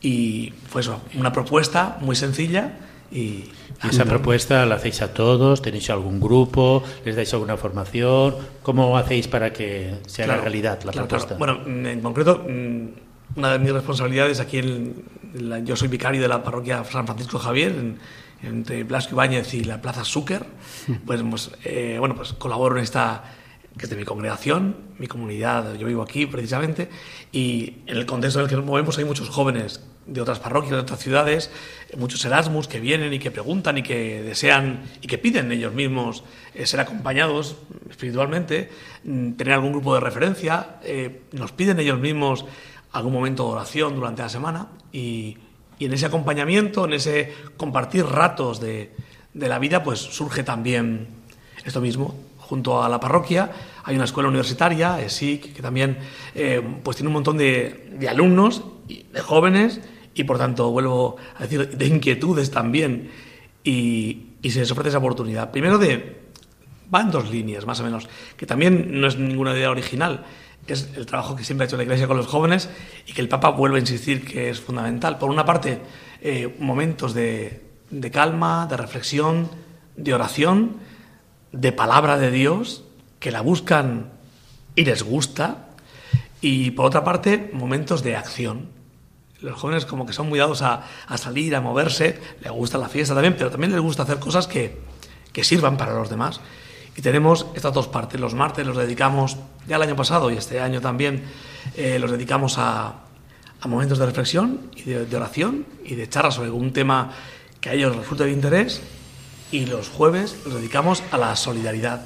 Y 0.00 0.52
pues 0.72 0.88
una 1.14 1.32
propuesta 1.32 1.98
muy 2.00 2.14
sencilla 2.14 2.78
y, 3.10 3.50
¿Y 3.84 3.88
esa 3.88 4.04
propuesta 4.04 4.64
la 4.66 4.76
hacéis 4.76 5.02
a 5.02 5.12
todos? 5.12 5.62
¿Tenéis 5.62 5.90
algún 5.90 6.20
grupo? 6.20 6.82
¿Les 7.04 7.14
dais 7.14 7.32
alguna 7.34 7.56
formación? 7.56 8.36
¿Cómo 8.62 8.96
hacéis 8.96 9.28
para 9.28 9.52
que 9.52 9.96
sea 10.06 10.24
claro, 10.24 10.38
la 10.38 10.44
realidad 10.44 10.78
la 10.84 10.92
claro, 10.92 11.08
propuesta? 11.08 11.36
Claro. 11.36 11.60
Bueno, 11.64 11.88
en 11.88 12.00
concreto, 12.00 12.44
una 13.36 13.52
de 13.52 13.58
mis 13.58 13.72
responsabilidades 13.72 14.40
aquí, 14.40 14.62
yo 15.62 15.76
soy 15.76 15.88
vicario 15.88 16.22
de 16.22 16.28
la 16.28 16.42
parroquia 16.42 16.82
San 16.84 17.06
Francisco 17.06 17.38
Javier, 17.38 17.70
en, 17.72 17.98
entre 18.42 18.84
Blasco 18.84 19.14
Ibáñez 19.14 19.54
y 19.54 19.64
la 19.64 19.80
Plaza 19.80 20.04
Zúcar. 20.04 20.46
Pues, 21.04 21.22
pues 21.22 21.50
eh, 21.64 21.96
bueno, 21.98 22.14
pues 22.14 22.32
colaboro 22.32 22.76
en 22.76 22.82
esta 22.82 23.24
que 23.76 23.84
es 23.84 23.90
de 23.90 23.96
mi 23.96 24.04
congregación, 24.04 24.76
mi 24.98 25.06
comunidad, 25.06 25.74
yo 25.74 25.86
vivo 25.86 26.02
aquí 26.02 26.24
precisamente, 26.24 26.88
y 27.30 27.74
en 27.86 27.98
el 27.98 28.06
contexto 28.06 28.38
en 28.38 28.44
el 28.44 28.48
que 28.48 28.56
nos 28.56 28.64
movemos 28.64 28.96
hay 28.96 29.04
muchos 29.04 29.28
jóvenes 29.28 29.84
de 30.06 30.20
otras 30.20 30.38
parroquias, 30.38 30.72
de 30.72 30.78
otras 30.78 31.00
ciudades, 31.00 31.50
muchos 31.98 32.24
Erasmus 32.24 32.68
que 32.68 32.80
vienen 32.80 33.12
y 33.12 33.18
que 33.18 33.30
preguntan 33.30 33.76
y 33.76 33.82
que 33.82 34.22
desean 34.22 34.84
y 35.02 35.08
que 35.08 35.18
piden 35.18 35.52
ellos 35.52 35.74
mismos 35.74 36.24
eh, 36.54 36.64
ser 36.64 36.80
acompañados 36.80 37.56
espiritualmente, 37.90 38.70
mm, 39.04 39.32
tener 39.32 39.54
algún 39.54 39.72
grupo 39.72 39.94
de 39.94 40.00
referencia, 40.00 40.78
eh, 40.82 41.22
nos 41.32 41.52
piden 41.52 41.78
ellos 41.78 41.98
mismos 41.98 42.46
algún 42.96 43.12
momento 43.12 43.44
de 43.44 43.52
oración 43.52 43.94
durante 43.94 44.22
la 44.22 44.28
semana 44.28 44.68
y, 44.92 45.36
y 45.78 45.84
en 45.84 45.92
ese 45.92 46.06
acompañamiento, 46.06 46.84
en 46.84 46.94
ese 46.94 47.32
compartir 47.56 48.04
ratos 48.06 48.60
de, 48.60 48.94
de 49.34 49.48
la 49.48 49.58
vida, 49.58 49.82
pues 49.82 50.00
surge 50.00 50.42
también 50.42 51.08
esto 51.64 51.80
mismo, 51.80 52.14
junto 52.38 52.82
a 52.82 52.88
la 52.88 53.00
parroquia 53.00 53.50
hay 53.86 53.94
una 53.94 54.04
escuela 54.04 54.28
universitaria, 54.28 55.00
ESIC, 55.00 55.54
que 55.54 55.62
también 55.62 55.98
eh, 56.34 56.60
pues 56.82 56.96
tiene 56.96 57.06
un 57.06 57.14
montón 57.14 57.38
de, 57.38 57.88
de, 57.92 58.08
alumnos, 58.08 58.64
de 58.88 59.20
jóvenes, 59.20 59.80
y 60.12 60.24
por 60.24 60.38
tanto, 60.38 60.72
vuelvo 60.72 61.16
a 61.36 61.42
decir, 61.42 61.68
de 61.68 61.86
inquietudes 61.86 62.50
también, 62.50 63.12
y, 63.62 64.26
y, 64.42 64.50
se 64.50 64.58
les 64.58 64.70
ofrece 64.72 64.88
esa 64.88 64.98
oportunidad. 64.98 65.50
Primero 65.52 65.78
de... 65.78 66.26
Va 66.92 67.00
en 67.00 67.10
dos 67.10 67.30
líneas, 67.30 67.66
más 67.66 67.80
o 67.80 67.84
menos, 67.84 68.08
que 68.36 68.46
también 68.46 69.00
no 69.00 69.08
es 69.08 69.16
ninguna 69.18 69.52
idea 69.52 69.70
original, 69.70 70.24
es 70.66 70.88
el 70.96 71.06
trabajo 71.06 71.36
que 71.36 71.44
siempre 71.44 71.64
ha 71.64 71.66
hecho 71.66 71.76
la 71.76 71.84
Iglesia 71.84 72.06
con 72.06 72.16
los 72.16 72.26
jóvenes 72.26 72.68
y 73.06 73.12
que 73.12 73.20
el 73.20 73.28
Papa 73.28 73.50
vuelve 73.50 73.76
a 73.76 73.80
insistir 73.80 74.24
que 74.24 74.50
es 74.50 74.60
fundamental. 74.60 75.18
Por 75.18 75.30
una 75.30 75.44
parte, 75.44 75.80
eh, 76.20 76.56
momentos 76.58 77.14
de, 77.14 77.64
de 77.90 78.10
calma, 78.10 78.66
de 78.66 78.76
reflexión, 78.76 79.50
de 79.96 80.14
oración, 80.14 80.76
de 81.52 81.72
palabra 81.72 82.18
de 82.18 82.30
Dios, 82.30 82.84
que 83.20 83.30
la 83.30 83.40
buscan 83.40 84.12
y 84.74 84.84
les 84.84 85.02
gusta, 85.02 85.68
y 86.40 86.72
por 86.72 86.86
otra 86.86 87.04
parte, 87.04 87.50
momentos 87.52 88.02
de 88.02 88.16
acción. 88.16 88.68
Los 89.40 89.58
jóvenes 89.58 89.86
como 89.86 90.06
que 90.06 90.12
son 90.12 90.28
muy 90.28 90.38
dados 90.38 90.62
a, 90.62 90.84
a 91.06 91.18
salir, 91.18 91.54
a 91.54 91.60
moverse, 91.60 92.20
les 92.40 92.52
gusta 92.52 92.78
la 92.78 92.88
fiesta 92.88 93.14
también, 93.14 93.34
pero 93.36 93.50
también 93.50 93.72
les 93.72 93.80
gusta 93.80 94.02
hacer 94.02 94.18
cosas 94.18 94.46
que, 94.46 94.78
que 95.32 95.44
sirvan 95.44 95.76
para 95.76 95.94
los 95.94 96.10
demás. 96.10 96.40
Y 96.96 97.02
tenemos 97.02 97.46
estas 97.54 97.74
dos 97.74 97.88
partes. 97.88 98.20
Los 98.20 98.34
martes 98.34 98.66
los 98.66 98.76
dedicamos, 98.76 99.36
ya 99.66 99.76
el 99.76 99.82
año 99.82 99.96
pasado 99.96 100.30
y 100.30 100.36
este 100.36 100.60
año 100.60 100.80
también, 100.80 101.24
eh, 101.76 101.98
los 101.98 102.10
dedicamos 102.10 102.58
a, 102.58 102.94
a, 103.60 103.68
momentos 103.68 103.98
de 103.98 104.06
reflexión 104.06 104.70
y 104.74 104.82
de, 104.84 105.04
de 105.04 105.16
oración 105.16 105.66
y 105.84 105.94
de 105.94 106.08
charlas 106.08 106.34
sobre 106.34 106.48
algún 106.48 106.72
tema 106.72 107.12
que 107.60 107.70
a 107.70 107.74
ellos 107.74 107.94
resulte 107.94 108.24
de 108.24 108.32
interés 108.32 108.80
y 109.50 109.66
los 109.66 109.88
jueves 109.88 110.36
los 110.44 110.54
dedicamos 110.54 111.02
a 111.10 111.18
la 111.18 111.36
solidaridad, 111.36 112.02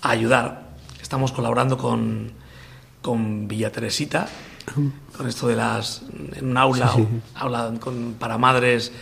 a 0.00 0.10
ayudar. 0.10 0.72
Estamos 1.00 1.32
colaborando 1.32 1.76
con, 1.76 2.32
con 3.02 3.48
Villa 3.48 3.70
Teresita, 3.70 4.28
con 5.16 5.28
esto 5.28 5.48
de 5.48 5.56
las. 5.56 6.02
en 6.34 6.50
un 6.50 6.56
aula, 6.56 6.92
sí, 6.94 7.02
sí. 7.02 7.20
aula 7.34 7.72
con, 7.78 8.14
para 8.14 8.38
madres 8.38 8.92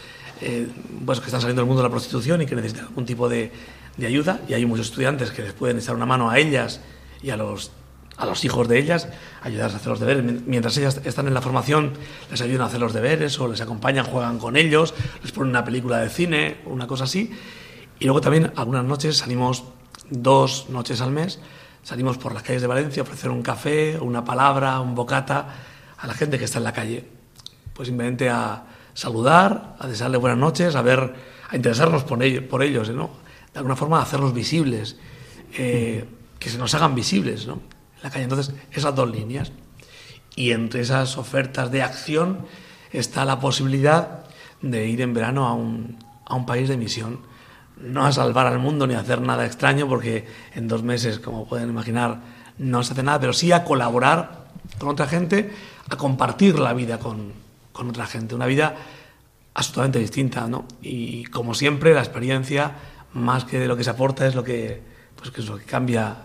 eh, 0.40 0.68
pues 1.04 1.20
que 1.20 1.26
están 1.26 1.40
saliendo 1.40 1.60
del 1.60 1.66
mundo 1.66 1.82
de 1.82 1.88
la 1.88 1.92
prostitución 1.92 2.40
y 2.42 2.46
que 2.46 2.56
necesitan 2.56 2.86
algún 2.86 3.04
tipo 3.04 3.28
de, 3.28 3.52
de, 4.00 4.06
ayuda. 4.06 4.40
Y 4.48 4.54
hay 4.54 4.66
muchos 4.66 4.86
estudiantes 4.86 5.30
que 5.30 5.42
les 5.42 5.52
pueden 5.52 5.78
echar 5.78 5.94
una 5.94 6.06
mano 6.06 6.30
a 6.30 6.38
ellas 6.38 6.80
y 7.22 7.30
a 7.30 7.36
los, 7.36 7.70
a 8.16 8.26
los 8.26 8.44
hijos 8.44 8.68
de 8.68 8.78
ellas, 8.78 9.08
ayudarles 9.42 9.74
a 9.74 9.76
hacer 9.76 9.88
los 9.88 10.00
deberes. 10.00 10.24
Mientras 10.46 10.76
ellas 10.78 11.00
están 11.04 11.26
en 11.28 11.34
la 11.34 11.40
formación, 11.40 11.92
les 12.30 12.40
ayudan 12.40 12.62
a 12.62 12.66
hacer 12.66 12.80
los 12.80 12.92
deberes 12.92 13.38
o 13.38 13.48
les 13.48 13.60
acompañan, 13.60 14.04
juegan 14.04 14.38
con 14.38 14.56
ellos, 14.56 14.94
les 15.22 15.32
ponen 15.32 15.50
una 15.50 15.64
película 15.64 15.98
de 15.98 16.08
cine, 16.08 16.58
una 16.66 16.86
cosa 16.86 17.04
así. 17.04 17.30
Y 17.98 18.04
luego 18.06 18.20
también 18.20 18.52
algunas 18.56 18.84
noches 18.84 19.18
salimos, 19.18 19.64
dos 20.08 20.66
noches 20.70 21.00
al 21.00 21.10
mes, 21.10 21.38
salimos 21.82 22.18
por 22.18 22.32
las 22.32 22.42
calles 22.42 22.62
de 22.62 22.68
Valencia 22.68 23.02
a 23.02 23.04
ofrecer 23.04 23.30
un 23.30 23.42
café, 23.42 23.98
una 24.00 24.24
palabra, 24.24 24.80
un 24.80 24.94
bocata 24.94 25.46
a 25.98 26.06
la 26.06 26.14
gente 26.14 26.38
que 26.38 26.44
está 26.46 26.58
en 26.58 26.64
la 26.64 26.72
calle. 26.72 27.04
Pues 27.74 27.88
simplemente 27.88 28.28
a 28.28 28.64
saludar, 28.94 29.76
a 29.78 29.86
desearle 29.86 30.16
buenas 30.16 30.38
noches, 30.38 30.74
a 30.74 30.82
ver, 30.82 31.14
a 31.48 31.56
interesarnos 31.56 32.04
por 32.04 32.18
por 32.48 32.62
ellos 32.62 32.90
¿no? 32.90 33.10
De 33.52 33.58
alguna 33.58 33.76
forma 33.76 34.00
hacerlos 34.00 34.32
visibles, 34.32 34.96
eh, 35.56 36.04
que 36.38 36.50
se 36.50 36.58
nos 36.58 36.74
hagan 36.74 36.94
visibles, 36.94 37.46
¿no? 37.46 37.54
En 37.54 38.02
la 38.02 38.10
calle. 38.10 38.24
Entonces, 38.24 38.54
esas 38.72 38.94
dos 38.94 39.10
líneas. 39.10 39.52
Y 40.36 40.52
entre 40.52 40.80
esas 40.80 41.18
ofertas 41.18 41.70
de 41.70 41.82
acción 41.82 42.46
está 42.92 43.24
la 43.24 43.40
posibilidad 43.40 44.24
de 44.62 44.88
ir 44.88 45.00
en 45.00 45.14
verano 45.14 45.46
a 45.46 45.54
un, 45.54 45.98
a 46.26 46.34
un 46.34 46.46
país 46.46 46.68
de 46.68 46.76
misión 46.76 47.30
no 47.80 48.04
a 48.04 48.12
salvar 48.12 48.46
al 48.46 48.58
mundo 48.58 48.86
ni 48.86 48.94
a 48.94 49.00
hacer 49.00 49.20
nada 49.20 49.46
extraño, 49.46 49.88
porque 49.88 50.26
en 50.54 50.68
dos 50.68 50.82
meses, 50.82 51.18
como 51.18 51.46
pueden 51.46 51.70
imaginar, 51.70 52.20
no 52.58 52.82
se 52.82 52.92
hace 52.92 53.02
nada, 53.02 53.20
pero 53.20 53.32
sí 53.32 53.52
a 53.52 53.64
colaborar 53.64 54.48
con 54.78 54.88
otra 54.88 55.06
gente, 55.06 55.52
a 55.88 55.96
compartir 55.96 56.58
la 56.58 56.72
vida 56.74 56.98
con, 56.98 57.32
con 57.72 57.88
otra 57.90 58.06
gente, 58.06 58.34
una 58.34 58.46
vida 58.46 58.76
absolutamente 59.54 59.98
distinta, 59.98 60.46
¿no? 60.46 60.66
Y 60.82 61.24
como 61.24 61.54
siempre, 61.54 61.94
la 61.94 62.00
experiencia, 62.00 62.72
más 63.14 63.44
que 63.44 63.58
de 63.58 63.68
lo 63.68 63.76
que 63.76 63.84
se 63.84 63.90
aporta, 63.90 64.26
es 64.26 64.34
lo 64.34 64.44
que, 64.44 64.80
pues, 65.16 65.30
que, 65.30 65.40
es 65.40 65.48
lo 65.48 65.58
que 65.58 65.64
cambia, 65.64 66.16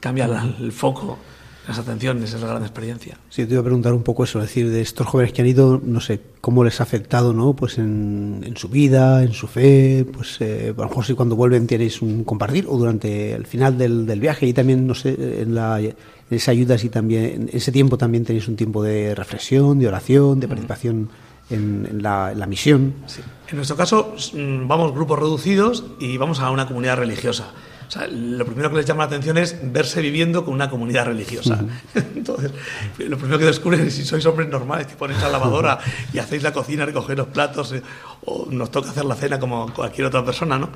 cambia 0.00 0.26
la, 0.26 0.42
el 0.60 0.72
foco 0.72 1.18
las 1.66 1.78
atenciones, 1.78 2.32
es 2.32 2.40
la 2.40 2.46
gran 2.46 2.62
experiencia. 2.62 3.18
Sí, 3.28 3.44
te 3.44 3.52
iba 3.52 3.60
a 3.60 3.64
preguntar 3.64 3.92
un 3.92 4.02
poco 4.02 4.24
eso, 4.24 4.38
es 4.38 4.46
decir, 4.46 4.70
de 4.70 4.80
estos 4.80 5.06
jóvenes 5.06 5.32
que 5.32 5.42
han 5.42 5.48
ido, 5.48 5.80
no 5.82 6.00
sé, 6.00 6.20
cómo 6.40 6.62
les 6.62 6.80
ha 6.80 6.84
afectado, 6.84 7.32
¿no? 7.32 7.54
Pues 7.54 7.78
en, 7.78 8.42
en 8.46 8.56
su 8.56 8.68
vida, 8.68 9.24
en 9.24 9.32
su 9.32 9.48
fe, 9.48 10.06
pues 10.12 10.40
eh, 10.40 10.72
a 10.76 10.80
lo 10.80 10.88
mejor 10.88 11.04
si 11.04 11.14
cuando 11.14 11.34
vuelven 11.34 11.66
tenéis 11.66 12.02
un 12.02 12.22
compartir 12.22 12.66
o 12.68 12.78
durante 12.78 13.32
el 13.32 13.46
final 13.46 13.76
del, 13.76 14.06
del 14.06 14.20
viaje 14.20 14.46
y 14.46 14.52
también, 14.52 14.86
no 14.86 14.94
sé, 14.94 15.42
en, 15.42 15.54
la, 15.54 15.80
en 15.80 15.96
esa 16.30 16.52
ayuda, 16.52 16.78
si 16.78 16.88
también, 16.88 17.24
en 17.24 17.50
ese 17.52 17.72
tiempo 17.72 17.98
también 17.98 18.24
tenéis 18.24 18.46
un 18.46 18.54
tiempo 18.54 18.82
de 18.82 19.14
reflexión, 19.14 19.80
de 19.80 19.88
oración, 19.88 20.38
de 20.38 20.48
participación 20.48 21.08
en, 21.50 21.86
en, 21.90 22.02
la, 22.02 22.32
en 22.32 22.38
la, 22.38 22.46
misión. 22.46 22.94
Sí. 23.06 23.20
En 23.48 23.56
nuestro 23.56 23.76
caso, 23.76 24.14
mm, 24.32 24.66
vamos 24.66 24.92
grupos 24.92 25.18
reducidos 25.18 25.84
y 26.00 26.16
vamos 26.16 26.40
a 26.40 26.50
una 26.50 26.66
comunidad 26.66 26.96
religiosa. 26.96 27.52
O 27.86 27.90
sea, 27.90 28.08
lo 28.08 28.44
primero 28.44 28.70
que 28.70 28.76
les 28.76 28.86
llama 28.86 29.04
la 29.04 29.06
atención 29.06 29.38
es 29.38 29.56
verse 29.62 30.00
viviendo 30.00 30.44
con 30.44 30.54
una 30.54 30.68
comunidad 30.68 31.06
religiosa. 31.06 31.60
Uh 31.62 31.66
-huh. 31.98 32.04
Entonces, 32.16 32.50
lo 32.98 33.16
primero 33.16 33.38
que 33.38 33.44
descubren 33.44 33.86
es 33.86 33.94
si 33.94 34.04
sois 34.04 34.26
hombres 34.26 34.48
normales, 34.48 34.88
que 34.88 34.96
ponéis 34.96 35.22
la 35.22 35.28
lavadora 35.28 35.78
y 36.12 36.18
hacéis 36.18 36.42
la 36.42 36.52
cocina, 36.52 36.84
recogéis 36.84 37.18
los 37.18 37.28
platos, 37.28 37.72
eh, 37.72 37.82
o 38.24 38.48
nos 38.50 38.70
toca 38.72 38.90
hacer 38.90 39.04
la 39.04 39.14
cena 39.14 39.38
como 39.38 39.72
cualquier 39.72 40.08
otra 40.08 40.24
persona, 40.24 40.58
¿no? 40.58 40.70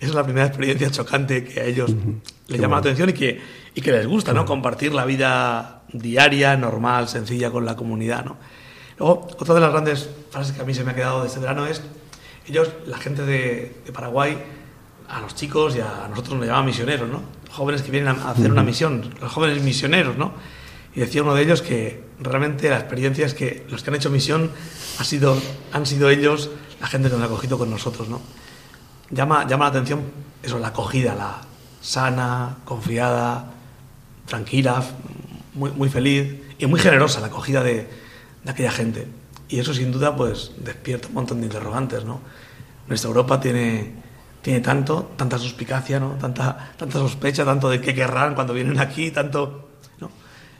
Esa 0.00 0.08
es 0.08 0.14
la 0.14 0.24
primera 0.24 0.46
experiencia 0.46 0.90
chocante 0.90 1.44
que 1.44 1.60
a 1.60 1.64
ellos 1.64 1.90
uh 1.90 1.94
-huh. 1.94 2.20
les 2.48 2.60
llama 2.60 2.68
bueno. 2.68 2.70
la 2.76 2.78
atención 2.78 3.10
y 3.10 3.12
que, 3.12 3.40
y 3.74 3.80
que 3.82 3.92
les 3.92 4.06
gusta, 4.06 4.32
¿no? 4.32 4.46
Compartir 4.46 4.94
la 4.94 5.04
vida 5.04 5.82
diaria, 5.92 6.56
normal, 6.56 7.08
sencilla 7.08 7.50
con 7.50 7.66
la 7.66 7.76
comunidad, 7.76 8.24
¿no? 8.24 8.36
Luego, 8.98 9.26
otra 9.38 9.54
de 9.54 9.60
las 9.60 9.70
grandes 9.70 10.08
frases 10.30 10.54
que 10.54 10.62
a 10.62 10.64
mí 10.64 10.74
se 10.74 10.84
me 10.84 10.92
ha 10.92 10.94
quedado 10.94 11.22
de 11.22 11.28
este 11.28 11.40
verano 11.40 11.66
es, 11.66 11.82
ellos, 12.46 12.70
la 12.86 12.98
gente 12.98 13.22
de, 13.22 13.80
de 13.84 13.92
Paraguay, 13.92 14.38
a 15.08 15.20
los 15.20 15.34
chicos 15.34 15.76
y 15.76 15.80
a 15.80 16.06
nosotros 16.08 16.38
nos 16.38 16.46
llaman 16.46 16.66
misioneros, 16.66 17.08
¿no? 17.08 17.22
Jóvenes 17.50 17.82
que 17.82 17.90
vienen 17.90 18.08
a 18.08 18.30
hacer 18.30 18.50
una 18.50 18.62
misión, 18.62 19.14
los 19.20 19.32
jóvenes 19.32 19.62
misioneros, 19.62 20.16
¿no? 20.16 20.32
Y 20.94 21.00
decía 21.00 21.22
uno 21.22 21.34
de 21.34 21.42
ellos 21.42 21.62
que 21.62 22.04
realmente 22.20 22.70
la 22.70 22.78
experiencia 22.78 23.26
es 23.26 23.34
que 23.34 23.66
los 23.68 23.82
que 23.82 23.90
han 23.90 23.96
hecho 23.96 24.10
misión 24.10 24.50
ha 24.98 25.04
sido, 25.04 25.36
han 25.72 25.86
sido 25.86 26.08
ellos 26.10 26.50
la 26.80 26.86
gente 26.86 27.08
que 27.08 27.14
nos 27.14 27.22
ha 27.22 27.26
acogido 27.26 27.58
con 27.58 27.70
nosotros, 27.70 28.08
¿no? 28.08 28.20
Llama, 29.10 29.46
llama 29.46 29.66
la 29.66 29.70
atención 29.70 30.02
eso, 30.42 30.58
la 30.58 30.68
acogida, 30.68 31.14
la 31.14 31.40
sana, 31.80 32.56
confiada, 32.64 33.52
tranquila, 34.26 34.82
muy, 35.54 35.70
muy 35.70 35.88
feliz 35.88 36.34
y 36.58 36.66
muy 36.66 36.80
generosa 36.80 37.20
la 37.20 37.26
acogida 37.26 37.62
de, 37.62 37.88
de 38.44 38.50
aquella 38.50 38.70
gente. 38.70 39.08
Y 39.48 39.58
eso 39.58 39.74
sin 39.74 39.92
duda 39.92 40.16
pues 40.16 40.52
despierta 40.58 41.08
un 41.08 41.14
montón 41.14 41.40
de 41.40 41.46
interrogantes, 41.46 42.04
¿no? 42.04 42.20
Nuestra 42.86 43.08
Europa 43.08 43.40
tiene, 43.40 43.92
tiene 44.42 44.60
tanto, 44.60 45.12
tanta 45.16 45.38
suspicacia, 45.38 45.98
¿no? 45.98 46.12
Tanta, 46.12 46.72
tanta 46.76 46.98
sospecha, 46.98 47.44
tanto 47.44 47.68
de 47.68 47.80
qué 47.80 47.94
querrán 47.94 48.34
cuando 48.34 48.54
vienen 48.54 48.78
aquí, 48.78 49.10
tanto... 49.10 49.70
¿no? 49.98 50.10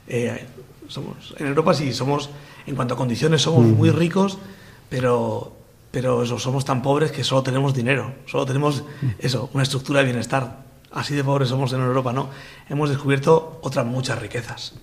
Eh, 0.07 0.45
somos, 0.87 1.33
en 1.37 1.47
Europa 1.47 1.73
sí, 1.73 1.93
somos, 1.93 2.29
en 2.65 2.75
cuanto 2.75 2.93
a 2.93 2.97
condiciones, 2.97 3.41
somos 3.41 3.65
muy 3.65 3.89
ricos, 3.89 4.37
pero, 4.89 5.55
pero 5.91 6.23
eso, 6.23 6.37
somos 6.37 6.63
tan 6.65 6.81
pobres 6.81 7.11
que 7.11 7.23
solo 7.23 7.43
tenemos 7.43 7.73
dinero, 7.73 8.13
solo 8.27 8.45
tenemos 8.45 8.83
eso, 9.19 9.49
una 9.53 9.63
estructura 9.63 9.99
de 9.99 10.05
bienestar. 10.05 10.63
Así 10.91 11.13
de 11.13 11.23
pobres 11.23 11.49
somos 11.49 11.73
en 11.73 11.81
Europa, 11.81 12.13
¿no? 12.13 12.29
Hemos 12.69 12.89
descubierto 12.89 13.59
otras 13.61 13.85
muchas 13.85 14.19
riquezas. 14.19 14.75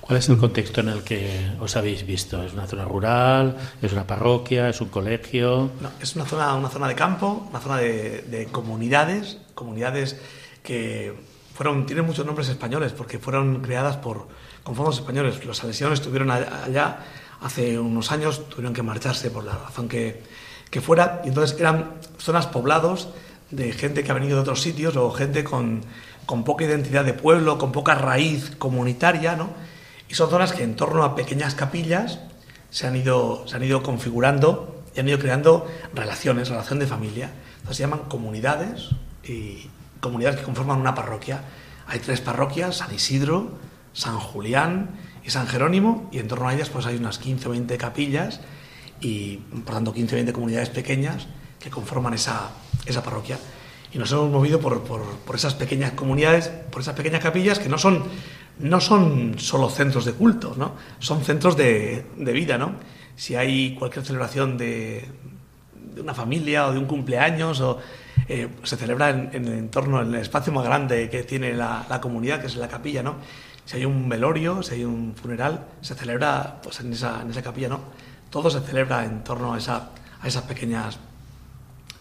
¿Cuál 0.00 0.18
es 0.18 0.28
el 0.28 0.36
contexto 0.36 0.80
en 0.80 0.88
el 0.88 1.02
que 1.02 1.52
os 1.60 1.76
habéis 1.76 2.04
visto? 2.04 2.42
¿Es 2.42 2.52
una 2.52 2.66
zona 2.66 2.84
rural? 2.84 3.56
¿Es 3.80 3.92
una 3.92 4.06
parroquia? 4.06 4.68
¿Es 4.68 4.80
un 4.80 4.88
colegio? 4.88 5.70
No, 5.80 5.90
es 6.00 6.16
una 6.16 6.24
zona, 6.24 6.54
una 6.54 6.68
zona 6.68 6.88
de 6.88 6.94
campo, 6.94 7.46
una 7.48 7.60
zona 7.60 7.78
de, 7.78 8.22
de 8.22 8.46
comunidades, 8.46 9.38
comunidades 9.54 10.16
que 10.62 11.14
fueron, 11.54 11.86
tienen 11.86 12.04
muchos 12.04 12.26
nombres 12.26 12.48
españoles 12.48 12.92
porque 12.92 13.18
fueron 13.18 13.60
creadas 13.62 13.96
por, 13.96 14.28
con 14.62 14.74
fondos 14.74 14.98
españoles. 14.98 15.44
Los 15.44 15.58
salesianos 15.58 16.00
estuvieron 16.00 16.30
allá 16.30 16.98
hace 17.40 17.78
unos 17.78 18.10
años, 18.12 18.48
tuvieron 18.48 18.72
que 18.72 18.82
marcharse 18.82 19.30
por 19.30 19.44
la 19.44 19.52
razón 19.52 19.88
que, 19.88 20.22
que 20.70 20.80
fuera, 20.80 21.22
y 21.24 21.28
entonces 21.28 21.58
eran 21.58 21.94
zonas 22.18 22.46
poblados 22.46 23.08
de 23.50 23.72
gente 23.72 24.02
que 24.02 24.10
ha 24.10 24.14
venido 24.14 24.36
de 24.36 24.42
otros 24.42 24.62
sitios 24.62 24.96
o 24.96 25.10
gente 25.10 25.44
con, 25.44 25.82
con 26.24 26.44
poca 26.44 26.64
identidad 26.64 27.04
de 27.04 27.12
pueblo, 27.12 27.58
con 27.58 27.72
poca 27.72 27.94
raíz 27.94 28.56
comunitaria, 28.56 29.36
¿no? 29.36 29.50
Y 30.12 30.14
son 30.14 30.28
zonas 30.28 30.52
que 30.52 30.62
en 30.62 30.76
torno 30.76 31.04
a 31.04 31.14
pequeñas 31.14 31.54
capillas 31.54 32.18
se 32.68 32.86
han 32.86 32.94
ido, 32.96 33.48
se 33.48 33.56
han 33.56 33.62
ido 33.64 33.82
configurando 33.82 34.82
y 34.94 35.00
han 35.00 35.08
ido 35.08 35.18
creando 35.18 35.66
relaciones, 35.94 36.50
relación 36.50 36.78
de 36.78 36.86
familia. 36.86 37.32
Entonces 37.54 37.78
se 37.78 37.82
llaman 37.84 38.00
comunidades 38.10 38.90
y 39.24 39.70
comunidades 40.00 40.38
que 40.38 40.44
conforman 40.44 40.78
una 40.78 40.94
parroquia. 40.94 41.40
Hay 41.86 42.00
tres 42.00 42.20
parroquias, 42.20 42.76
San 42.76 42.94
Isidro, 42.94 43.52
San 43.94 44.18
Julián 44.18 44.90
y 45.24 45.30
San 45.30 45.46
Jerónimo, 45.46 46.10
y 46.12 46.18
en 46.18 46.28
torno 46.28 46.46
a 46.46 46.52
ellas 46.52 46.68
pues 46.68 46.84
hay 46.84 46.96
unas 46.96 47.18
15 47.18 47.48
o 47.48 47.52
20 47.52 47.78
capillas 47.78 48.42
y 49.00 49.38
por 49.64 49.76
tanto 49.76 49.94
15 49.94 50.14
o 50.14 50.16
20 50.16 50.32
comunidades 50.34 50.68
pequeñas 50.68 51.26
que 51.58 51.70
conforman 51.70 52.12
esa, 52.12 52.50
esa 52.84 53.02
parroquia. 53.02 53.38
Y 53.94 53.98
nos 53.98 54.12
hemos 54.12 54.30
movido 54.30 54.60
por, 54.60 54.82
por, 54.82 55.02
por, 55.02 55.36
esas 55.36 55.54
pequeñas 55.54 55.92
comunidades, 55.92 56.48
por 56.48 56.82
esas 56.82 56.94
pequeñas 56.94 57.22
capillas 57.22 57.58
que 57.58 57.70
no 57.70 57.78
son, 57.78 58.04
no 58.58 58.80
son 58.80 59.38
solo 59.38 59.70
centros 59.70 60.04
de 60.04 60.12
culto, 60.12 60.54
¿no? 60.56 60.74
son 60.98 61.22
centros 61.22 61.56
de, 61.56 62.06
de 62.16 62.32
vida. 62.32 62.58
¿no? 62.58 62.74
Si 63.16 63.34
hay 63.34 63.74
cualquier 63.74 64.04
celebración 64.04 64.56
de, 64.56 65.08
de, 65.74 66.00
una 66.00 66.14
familia 66.14 66.66
o 66.66 66.72
de 66.72 66.78
un 66.78 66.86
cumpleaños, 66.86 67.60
o, 67.60 67.78
eh, 68.28 68.48
se 68.62 68.76
celebra 68.76 69.10
en, 69.10 69.30
en, 69.32 69.46
el 69.46 69.58
entorno, 69.58 70.00
en 70.02 70.14
el 70.14 70.20
espacio 70.20 70.52
más 70.52 70.64
grande 70.64 71.08
que 71.10 71.22
tiene 71.24 71.54
la, 71.54 71.86
la 71.88 72.00
comunidad, 72.00 72.40
que 72.40 72.46
es 72.46 72.56
la 72.56 72.68
capilla. 72.68 73.02
¿no? 73.02 73.16
Si 73.64 73.76
hay 73.76 73.84
un 73.84 74.08
velorio, 74.08 74.62
si 74.62 74.74
hay 74.74 74.84
un 74.84 75.14
funeral, 75.14 75.66
se 75.80 75.94
celebra 75.94 76.60
pues, 76.62 76.80
en, 76.80 76.92
esa, 76.92 77.22
en 77.22 77.30
esa 77.30 77.42
capilla. 77.42 77.68
¿no? 77.68 77.80
Todo 78.30 78.50
se 78.50 78.60
celebra 78.60 79.04
en 79.04 79.24
torno 79.24 79.54
a, 79.54 79.58
esa, 79.58 79.90
a 80.20 80.28
esas 80.28 80.42
pequeñas 80.44 80.98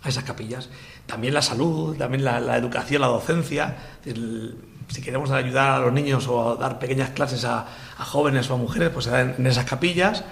a 0.03 0.09
esas 0.09 0.23
capillas. 0.23 0.67
También 1.05 1.33
la 1.33 1.43
salud, 1.43 1.95
también 1.95 2.23
la, 2.23 2.39
la 2.39 2.57
educación, 2.57 3.01
la 3.01 3.07
docencia. 3.07 3.77
El, 4.03 4.57
si 4.89 5.01
queremos 5.01 5.31
ayudar 5.31 5.71
a 5.71 5.79
los 5.79 5.93
niños 5.93 6.27
o 6.27 6.55
dar 6.55 6.79
pequeñas 6.79 7.11
clases 7.11 7.45
a, 7.45 7.65
a 7.97 8.05
jóvenes 8.05 8.49
o 8.49 8.55
a 8.55 8.57
mujeres, 8.57 8.89
pues 8.89 9.05
se 9.05 9.19
en 9.19 9.45
esas 9.47 9.65
capillas. 9.65 10.23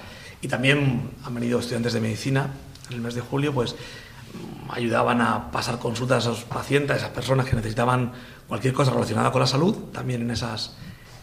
Y 0.42 0.48
también 0.48 1.12
han 1.26 1.36
venido 1.36 1.60
estudiantes 1.60 1.94
de 1.94 2.02
medicina 2.02 2.48
en 2.90 2.96
el 2.96 3.02
mes 3.02 3.16
de 3.16 3.22
julio, 3.22 3.54
pues 3.54 3.76
ayudaban 4.70 5.22
a 5.22 5.52
pasar 5.52 5.80
consultas 5.80 6.28
a 6.28 6.32
esos 6.32 6.44
pacientes, 6.46 6.96
a 6.96 6.98
esas 6.98 7.10
personas 7.10 7.46
que 7.46 7.56
necesitaban 7.56 8.12
cualquier 8.48 8.74
cosa 8.74 8.92
relacionada 8.92 9.32
con 9.32 9.42
la 9.42 9.48
salud, 9.48 9.76
también 9.92 10.22
en 10.22 10.32
esas, 10.32 10.76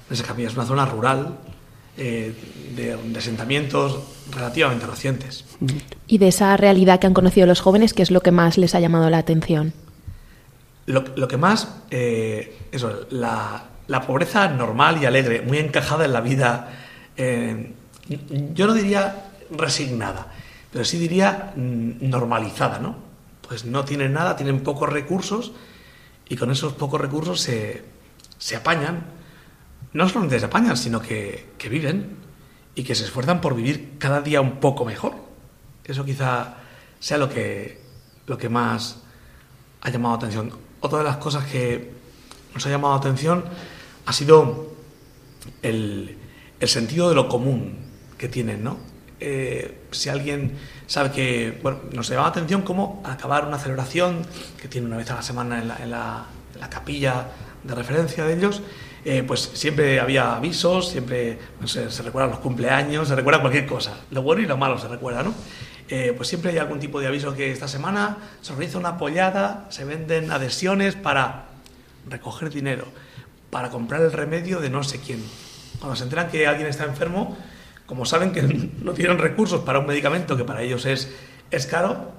en 0.08 0.14
esas 0.14 0.26
capillas. 0.26 0.54
Una 0.54 0.66
zona 0.66 0.86
rural, 0.86 1.38
eh, 1.96 2.34
de, 2.74 3.18
asentamientos 3.18 4.00
relativamente 4.30 4.86
recientes. 4.86 5.44
Y 6.06 6.18
de 6.18 6.28
esa 6.28 6.56
realidad 6.56 7.00
que 7.00 7.06
han 7.06 7.14
conocido 7.14 7.46
los 7.46 7.60
jóvenes, 7.60 7.94
¿qué 7.94 8.02
es 8.02 8.10
lo 8.10 8.20
que 8.20 8.32
más 8.32 8.58
les 8.58 8.74
ha 8.74 8.80
llamado 8.80 9.08
la 9.08 9.18
atención? 9.18 9.72
Lo, 10.86 11.04
lo 11.16 11.28
que 11.28 11.36
más, 11.36 11.82
eh, 11.90 12.68
eso, 12.70 13.06
la, 13.10 13.64
la, 13.88 14.06
pobreza 14.06 14.48
normal 14.48 15.02
y 15.02 15.06
alegre, 15.06 15.42
muy 15.42 15.58
encajada 15.58 16.04
en 16.04 16.12
la 16.12 16.20
vida, 16.20 16.72
eh, 17.16 17.74
yo 18.54 18.66
no 18.66 18.72
diría 18.72 19.32
resignada, 19.50 20.32
pero 20.72 20.84
sí 20.84 20.98
diría 20.98 21.52
normalizada, 21.56 22.78
¿no? 22.78 22.96
Pues 23.48 23.64
no 23.64 23.84
tienen 23.84 24.12
nada, 24.12 24.36
tienen 24.36 24.60
pocos 24.60 24.88
recursos 24.88 25.52
y 26.28 26.36
con 26.36 26.50
esos 26.50 26.72
pocos 26.74 27.00
recursos 27.00 27.40
se, 27.40 27.84
se 28.38 28.56
apañan 28.56 29.16
no 29.96 30.08
solamente 30.08 30.38
se 30.38 30.44
apañan, 30.44 30.76
sino 30.76 31.00
que, 31.00 31.54
que, 31.56 31.70
viven 31.70 32.16
y 32.74 32.82
que 32.82 32.94
se 32.94 33.04
esfuerzan 33.04 33.40
por 33.40 33.54
vivir 33.54 33.94
cada 33.98 34.20
día 34.20 34.42
un 34.42 34.60
poco 34.60 34.84
mejor. 34.84 35.14
Eso 35.84 36.04
quizá 36.04 36.56
sea 37.00 37.16
lo 37.16 37.30
que, 37.30 37.80
lo 38.26 38.36
que 38.36 38.50
más 38.50 39.02
ha 39.80 39.88
llamado 39.90 40.16
atención. 40.16 40.52
Otra 40.86 40.98
de 40.98 41.04
las 41.04 41.16
cosas 41.16 41.44
que 41.46 41.90
nos 42.54 42.64
ha 42.64 42.70
llamado 42.70 42.94
atención 42.94 43.44
ha 44.04 44.12
sido 44.12 44.72
el, 45.60 46.16
el 46.60 46.68
sentido 46.68 47.08
de 47.08 47.16
lo 47.16 47.28
común 47.28 47.76
que 48.16 48.28
tienen, 48.28 48.62
¿no? 48.62 48.78
Eh, 49.18 49.80
si 49.90 50.10
alguien 50.10 50.56
sabe 50.86 51.10
que, 51.10 51.58
bueno, 51.60 51.80
nos 51.92 52.08
llama 52.08 52.22
la 52.22 52.28
atención 52.28 52.62
cómo 52.62 53.02
acabar 53.04 53.48
una 53.48 53.58
celebración 53.58 54.24
que 54.62 54.68
tiene 54.68 54.86
una 54.86 54.96
vez 54.96 55.10
a 55.10 55.16
la 55.16 55.22
semana 55.22 55.58
la, 55.64 55.84
la, 55.86 56.26
en 56.54 56.60
la 56.60 56.70
capilla 56.70 57.30
de 57.64 57.74
referencia 57.74 58.24
de 58.24 58.34
ellos, 58.34 58.62
eh, 59.04 59.24
pues 59.26 59.50
siempre 59.54 59.98
había 59.98 60.36
avisos, 60.36 60.90
siempre 60.90 61.36
no 61.60 61.66
sé, 61.66 61.90
se 61.90 62.04
recuerdan 62.04 62.30
los 62.30 62.38
cumpleaños, 62.38 63.08
se 63.08 63.16
recuerda 63.16 63.40
cualquier 63.40 63.66
cosa, 63.66 63.92
lo 64.12 64.22
bueno 64.22 64.40
y 64.40 64.46
lo 64.46 64.56
malo 64.56 64.78
se 64.78 64.86
recuerda, 64.86 65.24
¿no? 65.24 65.34
Eh, 65.88 66.12
pues 66.16 66.28
siempre 66.28 66.50
hay 66.50 66.58
algún 66.58 66.80
tipo 66.80 67.00
de 67.00 67.06
aviso 67.06 67.34
que 67.34 67.52
esta 67.52 67.68
semana 67.68 68.18
se 68.40 68.52
organiza 68.52 68.78
una 68.78 68.90
apoyada, 68.90 69.66
se 69.70 69.84
venden 69.84 70.32
adhesiones 70.32 70.96
para 70.96 71.46
recoger 72.08 72.50
dinero, 72.50 72.86
para 73.50 73.70
comprar 73.70 74.02
el 74.02 74.12
remedio 74.12 74.60
de 74.60 74.70
no 74.70 74.82
sé 74.82 75.00
quién. 75.00 75.22
Cuando 75.78 75.94
se 75.94 76.04
enteran 76.04 76.28
que 76.28 76.46
alguien 76.46 76.68
está 76.68 76.84
enfermo, 76.84 77.36
como 77.86 78.04
saben 78.04 78.32
que 78.32 78.42
no 78.82 78.92
tienen 78.94 79.18
recursos 79.18 79.60
para 79.60 79.78
un 79.78 79.86
medicamento 79.86 80.36
que 80.36 80.44
para 80.44 80.62
ellos 80.62 80.86
es, 80.86 81.12
es 81.50 81.66
caro, 81.66 82.10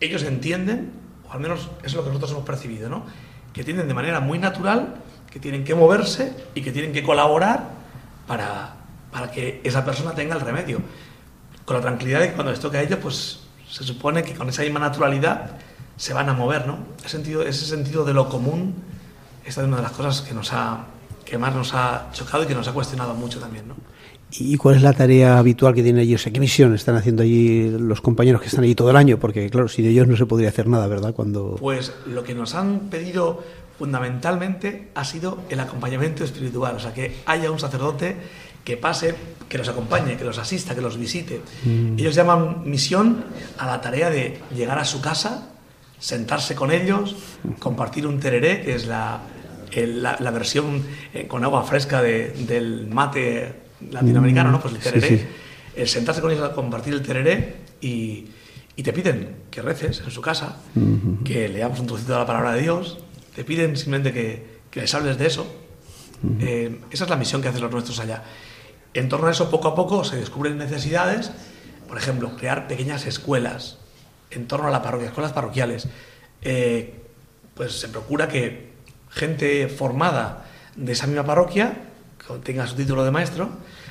ellos 0.00 0.22
entienden, 0.22 0.92
o 1.28 1.32
al 1.32 1.40
menos 1.40 1.68
eso 1.78 1.86
es 1.86 1.94
lo 1.94 2.02
que 2.02 2.08
nosotros 2.08 2.30
hemos 2.30 2.44
percibido, 2.44 2.88
¿no? 2.88 3.04
que 3.52 3.62
entienden 3.62 3.88
de 3.88 3.94
manera 3.94 4.20
muy 4.20 4.38
natural 4.38 4.94
que 5.30 5.40
tienen 5.40 5.64
que 5.64 5.74
moverse 5.74 6.32
y 6.54 6.62
que 6.62 6.72
tienen 6.72 6.92
que 6.92 7.02
colaborar 7.02 7.70
para, 8.26 8.74
para 9.10 9.30
que 9.30 9.60
esa 9.64 9.84
persona 9.84 10.14
tenga 10.14 10.34
el 10.36 10.40
remedio. 10.40 10.80
Con 11.68 11.76
la 11.76 11.82
tranquilidad 11.82 12.20
de 12.20 12.28
que 12.28 12.32
cuando 12.32 12.50
les 12.50 12.60
toque 12.60 12.78
a 12.78 12.82
ellos, 12.82 12.98
pues 13.02 13.40
se 13.70 13.84
supone 13.84 14.22
que 14.22 14.32
con 14.32 14.48
esa 14.48 14.62
misma 14.62 14.80
naturalidad 14.80 15.50
se 15.98 16.14
van 16.14 16.26
a 16.30 16.32
mover, 16.32 16.66
¿no? 16.66 16.78
Ese 17.00 17.10
sentido, 17.10 17.42
ese 17.42 17.66
sentido 17.66 18.06
de 18.06 18.14
lo 18.14 18.30
común, 18.30 18.74
esta 19.44 19.60
es 19.60 19.66
una 19.66 19.76
de 19.76 19.82
las 19.82 19.92
cosas 19.92 20.22
que, 20.22 20.32
nos 20.32 20.50
ha, 20.54 20.86
que 21.26 21.36
más 21.36 21.54
nos 21.54 21.74
ha 21.74 22.08
chocado 22.14 22.44
y 22.44 22.46
que 22.46 22.54
nos 22.54 22.66
ha 22.68 22.72
cuestionado 22.72 23.12
mucho 23.12 23.38
también, 23.38 23.68
¿no? 23.68 23.74
¿Y 24.30 24.56
cuál 24.56 24.76
es 24.76 24.82
la 24.82 24.94
tarea 24.94 25.36
habitual 25.36 25.74
que 25.74 25.82
tienen 25.82 26.00
ellos? 26.00 26.24
¿Qué 26.24 26.40
misión 26.40 26.74
están 26.74 26.96
haciendo 26.96 27.22
allí 27.22 27.68
los 27.68 28.00
compañeros 28.00 28.40
que 28.40 28.48
están 28.48 28.64
allí 28.64 28.74
todo 28.74 28.88
el 28.88 28.96
año? 28.96 29.18
Porque, 29.18 29.50
claro, 29.50 29.68
sin 29.68 29.84
ellos 29.84 30.08
no 30.08 30.16
se 30.16 30.24
podría 30.24 30.48
hacer 30.48 30.68
nada, 30.68 30.86
¿verdad? 30.86 31.12
Cuando... 31.12 31.56
Pues 31.60 31.92
lo 32.06 32.24
que 32.24 32.34
nos 32.34 32.54
han 32.54 32.88
pedido 32.88 33.44
fundamentalmente 33.78 34.88
ha 34.94 35.04
sido 35.04 35.42
el 35.50 35.60
acompañamiento 35.60 36.24
espiritual, 36.24 36.76
o 36.76 36.80
sea, 36.80 36.94
que 36.94 37.18
haya 37.26 37.50
un 37.50 37.58
sacerdote 37.58 38.16
que 38.68 38.76
pase, 38.76 39.14
que 39.48 39.56
los 39.56 39.66
acompañe, 39.66 40.18
que 40.18 40.24
los 40.24 40.36
asista, 40.36 40.74
que 40.74 40.82
los 40.82 40.98
visite. 40.98 41.40
Mm. 41.64 41.98
Ellos 41.98 42.14
llaman 42.14 42.64
misión 42.66 43.24
a 43.56 43.66
la 43.66 43.80
tarea 43.80 44.10
de 44.10 44.42
llegar 44.54 44.78
a 44.78 44.84
su 44.84 45.00
casa, 45.00 45.48
sentarse 45.98 46.54
con 46.54 46.70
ellos, 46.70 47.16
compartir 47.60 48.06
un 48.06 48.20
tereré, 48.20 48.60
que 48.60 48.74
es 48.74 48.86
la, 48.86 49.22
el, 49.72 50.02
la, 50.02 50.18
la, 50.20 50.30
versión 50.32 50.82
eh, 51.14 51.26
con 51.26 51.44
agua 51.44 51.62
fresca 51.62 52.02
de, 52.02 52.28
del 52.46 52.88
mate 52.88 53.54
latinoamericano, 53.90 54.50
¿no? 54.50 54.60
Pues 54.60 54.74
el 54.74 54.80
tereré. 54.80 55.08
Sí, 55.08 55.16
sí. 55.16 55.24
El 55.74 55.88
sentarse 55.88 56.20
con 56.20 56.30
ellos 56.30 56.44
a 56.44 56.52
compartir 56.52 56.92
el 56.92 57.00
tereré 57.00 57.56
y, 57.80 58.26
y 58.76 58.82
te 58.82 58.92
piden 58.92 59.44
que 59.50 59.62
reces 59.62 60.02
en 60.04 60.10
su 60.10 60.20
casa, 60.20 60.58
que 61.24 61.48
leamos 61.48 61.80
un 61.80 61.86
trocito 61.86 62.12
de 62.12 62.18
la 62.18 62.26
palabra 62.26 62.52
de 62.52 62.60
Dios, 62.60 62.98
te 63.34 63.44
piden 63.44 63.78
simplemente 63.78 64.12
que, 64.12 64.58
que 64.70 64.82
les 64.82 64.94
hables 64.94 65.16
de 65.16 65.26
eso. 65.26 65.46
Eh, 66.40 66.80
esa 66.90 67.04
es 67.04 67.10
la 67.10 67.16
misión 67.16 67.40
que 67.40 67.48
hacen 67.48 67.62
los 67.62 67.70
nuestros 67.70 67.98
allá. 68.00 68.22
En 68.94 69.08
torno 69.08 69.28
a 69.28 69.30
eso, 69.30 69.50
poco 69.50 69.68
a 69.68 69.74
poco 69.74 70.04
se 70.04 70.16
descubren 70.16 70.58
necesidades, 70.58 71.30
por 71.88 71.98
ejemplo, 71.98 72.36
crear 72.36 72.66
pequeñas 72.68 73.06
escuelas 73.06 73.78
en 74.30 74.46
torno 74.46 74.68
a 74.68 74.70
la 74.70 74.82
parroquia, 74.82 75.08
escuelas 75.08 75.32
parroquiales. 75.32 75.88
Eh, 76.42 76.94
pues 77.54 77.72
se 77.80 77.88
procura 77.88 78.28
que 78.28 78.72
gente 79.10 79.68
formada 79.68 80.46
de 80.76 80.92
esa 80.92 81.06
misma 81.06 81.24
parroquia, 81.24 81.76
que 82.18 82.34
tenga 82.38 82.66
su 82.66 82.76
título 82.76 83.04
de 83.04 83.10
maestro, 83.10 83.48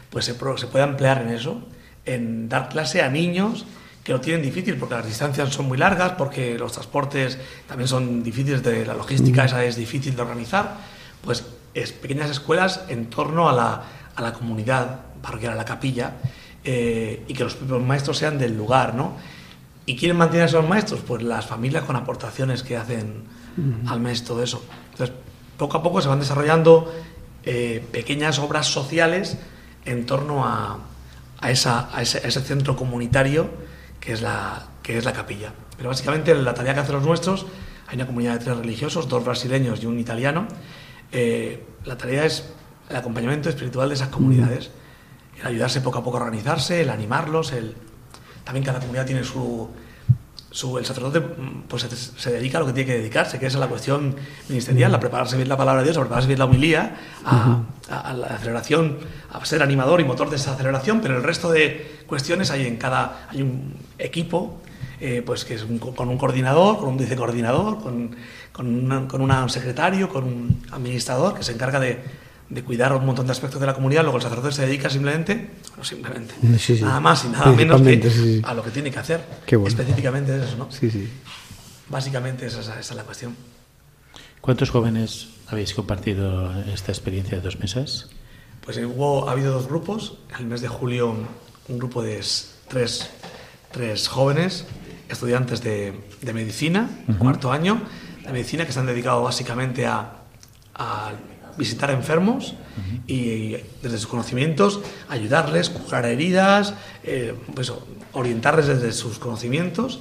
pues 0.10 0.26
se, 0.26 0.34
se 0.34 0.68
pueda 0.68 0.86
emplear 0.86 1.22
en 1.22 1.30
eso, 1.30 1.62
en 2.06 2.50
dar 2.50 2.70
clase 2.70 3.02
a 3.02 3.10
niños 3.10 3.66
que 4.04 4.14
lo 4.14 4.22
tienen 4.22 4.42
difícil 4.42 4.78
porque 4.78 4.96
las 4.96 5.06
distancias 5.06 5.50
son 5.50 5.68
muy 5.68 5.78
largas, 5.78 6.14
porque 6.14 6.58
los 6.58 6.72
transportes 6.72 7.38
también 7.68 7.90
son 7.90 8.24
difíciles, 8.24 8.64
de 8.64 8.86
la 8.86 8.94
logística 8.94 9.44
esa 9.44 9.66
es 9.66 9.76
difícil 9.76 10.16
de 10.16 10.22
organizar, 10.22 10.78
pues 11.22 11.44
es 11.74 11.92
pequeñas 11.92 12.30
escuelas 12.30 12.86
en 12.88 13.10
torno 13.10 13.50
a 13.50 13.54
la, 13.54 13.84
a 14.18 14.22
la 14.22 14.34
comunidad 14.34 15.00
parroquial, 15.22 15.54
a 15.54 15.56
la 15.56 15.66
capilla, 15.66 16.16
eh, 16.64 17.24
y 17.28 17.34
que 17.34 17.44
los 17.44 17.56
propios 17.56 17.82
maestros 17.82 18.18
sean 18.18 18.38
del 18.38 18.58
lugar, 18.58 18.94
¿no? 18.94 19.16
¿Y 19.86 19.96
quieren 19.96 20.18
mantener 20.18 20.44
a 20.44 20.46
esos 20.48 20.68
maestros? 20.68 21.00
Pues 21.08 21.24
las 21.24 21.46
familias 21.46 21.86
con 21.86 21.96
aportaciones 21.96 22.62
que 22.62 22.76
hacen 22.76 23.24
al 23.88 24.00
mes, 24.02 24.24
todo 24.24 24.44
eso. 24.44 24.64
Entonces, 24.92 25.16
poco 25.58 25.78
a 25.78 25.84
poco 25.84 26.02
se 26.02 26.10
van 26.10 26.20
desarrollando 26.20 26.94
eh, 27.44 27.84
pequeñas 27.92 28.38
obras 28.40 28.68
sociales 28.68 29.38
en 29.86 30.06
torno 30.06 30.46
a, 30.46 30.80
a, 31.40 31.52
esa, 31.52 31.90
a, 31.96 32.02
ese, 32.02 32.30
centro 32.30 32.76
comunitario 32.76 33.50
que 34.00 34.12
es, 34.12 34.22
la, 34.22 34.68
que 34.84 34.98
es 34.98 35.06
la 35.06 35.14
capilla. 35.14 35.54
Pero 35.78 35.90
básicamente 35.90 36.36
la 36.36 36.54
tarea 36.54 36.74
que 36.74 36.82
hacen 36.82 36.96
los 36.96 37.06
nuestros, 37.06 37.46
hay 37.88 37.96
una 37.96 38.06
comunidad 38.06 38.34
de 38.34 38.40
tres 38.44 38.58
religiosos, 38.58 39.08
dos 39.08 39.24
brasileños 39.24 39.82
y 39.82 39.86
un 39.86 40.00
italiano, 40.00 40.48
eh, 41.12 41.64
la 41.86 41.98
tarea 41.98 42.26
es 42.26 42.54
el 42.90 42.96
acompañamiento 42.96 43.50
espiritual 43.50 43.90
de 43.90 43.96
esas 43.96 44.10
comunidades, 44.10 44.70
el 45.40 45.48
ayudarse 45.48 45.82
poco 45.82 46.00
a 46.00 46.04
poco 46.04 46.18
a 46.18 46.22
organizarse, 46.22 46.82
el 46.82 46.90
animarlos, 46.90 47.52
el... 47.52 47.76
también 48.44 48.66
cada 48.66 48.80
comunidad 48.80 49.06
tiene 49.06 49.24
su, 49.24 49.70
su 50.52 50.78
el 50.78 50.86
sacerdote 50.86 51.22
pues 51.22 51.84
se, 51.84 52.32
dedica 52.32 52.58
a 52.58 52.62
lo 52.62 52.68
que 52.68 52.74
tiene 52.74 52.88
que 52.88 52.98
dedicarse, 52.98 53.40
que 53.40 53.48
es 53.48 53.56
a 53.56 53.60
la 53.60 53.68
cuestión 53.68 54.16
ministerial, 54.50 54.94
a 54.96 55.00
prepararse 55.00 55.36
bien 55.36 55.50
la 55.50 55.58
palabra 55.58 55.82
de 55.82 55.88
Dios, 55.88 55.98
a 55.98 56.02
prepararse 56.02 56.28
bien 56.28 56.40
la 56.40 56.46
homilía, 56.46 56.96
a, 57.26 57.64
a, 57.90 58.14
la 58.14 58.28
aceleración, 58.28 58.98
a 59.32 59.44
ser 59.46 59.62
animador 59.62 60.02
y 60.02 60.06
motor 60.06 60.30
de 60.30 60.38
esa 60.38 60.54
aceleración, 60.54 61.02
pero 61.02 61.18
el 61.18 61.24
resto 61.24 61.52
de 61.52 62.04
cuestiones 62.08 62.52
hay 62.52 62.66
en 62.66 62.78
cada 62.78 63.28
hay 63.30 63.42
un 63.42 63.76
equipo 64.00 64.62
eh, 65.00 65.22
pues 65.24 65.46
que 65.46 65.54
es 65.54 65.66
con 65.96 66.10
un 66.10 66.18
coordinador, 66.18 66.80
con 66.80 66.90
un 66.90 66.98
vicecoordinador, 66.98 67.80
con, 67.80 68.16
con, 68.52 69.08
con 69.08 69.22
un 69.22 69.50
secretario, 69.50 70.10
con 70.10 70.24
un 70.24 70.64
administrador 70.72 71.36
que 71.36 71.44
se 71.44 71.52
encarga 71.52 71.80
de, 71.80 72.02
de, 72.50 72.64
cuidar 72.64 72.94
un 72.94 73.06
montón 73.06 73.26
de 73.26 73.32
aspectos 73.32 73.60
de 73.60 73.68
la 73.68 73.74
comunidad. 73.74 74.04
Luego 74.04 74.18
el 74.18 74.24
sacerdote 74.24 74.54
se 74.54 74.66
dedica 74.66 74.90
simplemente, 74.90 75.52
no 75.78 75.84
simplemente, 75.84 76.36
nada 76.82 77.00
más 77.00 77.26
y 77.26 77.30
nada 77.30 77.52
menos 77.52 77.82
que 77.82 78.42
a 78.44 78.54
lo 78.54 78.64
que 78.64 78.72
tiene 78.72 78.92
que 78.92 79.00
hacer. 79.00 79.24
Específicamente 79.66 80.36
eso, 80.36 80.58
¿no? 80.58 80.72
Sí, 80.72 80.90
sí. 80.90 81.10
Básicamente 81.90 82.46
esa, 82.46 82.60
esa 82.60 82.80
es 82.80 82.96
la 82.96 83.04
cuestión. 83.04 83.36
¿Cuántos 84.42 84.70
jóvenes 84.70 85.30
habéis 85.48 85.74
compartido 85.74 86.54
esta 86.64 86.92
experiencia 86.92 87.38
de 87.38 87.44
dos 87.44 87.60
meses? 87.60 88.08
Pues 88.64 88.78
hubo, 88.78 89.30
ha 89.30 89.32
habido 89.32 89.54
dos 89.54 89.68
grupos. 89.68 90.18
En 90.36 90.44
el 90.44 90.46
mes 90.48 90.62
de 90.62 90.68
julio, 90.68 91.16
un 91.68 91.78
grupo 91.78 92.02
de 92.02 92.22
tres, 92.68 93.10
tres 93.72 94.08
jóvenes 94.08 94.66
estudiantes 95.10 95.62
de, 95.62 95.94
de 96.22 96.34
medicina, 96.34 96.90
cuarto 97.18 97.52
año 97.52 97.82
de 98.26 98.32
medicina, 98.32 98.66
que 98.66 98.74
se 98.74 98.80
han 98.80 98.86
dedicado 98.86 99.24
básicamente 99.24 99.86
a, 99.86 100.12
a 100.76 101.12
visitar 101.58 101.92
enfermos 101.92 102.54
y 103.08 103.56
desde 103.82 103.98
sus 103.98 104.08
conocimientos 104.08 104.82
ayudarles, 105.10 105.70
curar 105.70 106.06
heridas, 106.06 106.74
eh, 107.04 107.36
pues, 107.54 107.72
orientarles 108.14 108.68
desde 108.68 108.92
sus 108.92 109.20
conocimientos. 109.20 110.00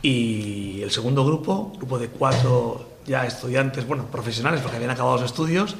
Y 0.00 0.80
el 0.82 0.90
segundo 0.90 1.24
grupo, 1.24 1.72
grupo 1.76 1.98
de 1.98 2.08
cuatro 2.08 2.88
ya 3.06 3.26
estudiantes, 3.26 3.86
bueno, 3.86 4.06
profesionales, 4.06 4.60
porque 4.60 4.76
habían 4.76 4.90
acabado 4.90 5.16
los 5.16 5.24
estudios, 5.24 5.76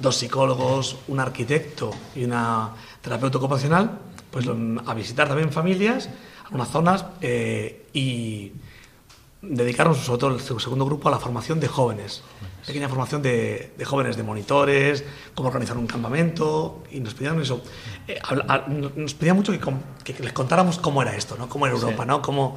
dos 0.00 0.16
psicólogos, 0.16 0.96
un 1.08 1.20
arquitecto 1.20 1.90
y 2.14 2.24
una 2.24 2.70
terapeuta 3.00 3.38
ocupacional, 3.38 3.98
pues 4.30 4.46
a 4.86 4.94
visitar 4.94 5.28
también 5.28 5.52
familias, 5.52 6.08
algunas 6.44 6.68
zonas 6.68 7.04
eh, 7.20 7.86
y 7.92 8.52
dedicarnos, 9.42 9.98
sobre 9.98 10.20
todo 10.20 10.34
el 10.34 10.40
segundo 10.40 10.86
grupo, 10.86 11.08
a 11.08 11.12
la 11.12 11.18
formación 11.18 11.60
de 11.60 11.68
jóvenes. 11.68 12.22
Pequeña 12.66 12.88
formación 12.88 13.22
de, 13.22 13.72
jóvenes, 13.84 14.16
de 14.16 14.22
monitores, 14.22 15.04
cómo 15.34 15.48
organizar 15.48 15.76
un 15.76 15.88
campamento, 15.88 16.82
y 16.90 17.00
nos 17.00 17.14
pedían 17.14 17.40
eso. 17.40 17.62
Eh, 18.06 18.20
nos 18.96 19.14
pedían 19.14 19.36
mucho 19.36 19.52
que, 20.04 20.14
les 20.22 20.32
contáramos 20.32 20.78
cómo 20.78 21.02
era 21.02 21.16
esto, 21.16 21.36
¿no? 21.36 21.48
Cómo 21.48 21.66
era 21.66 21.74
Europa, 21.74 22.04
¿no? 22.04 22.22
Cómo, 22.22 22.54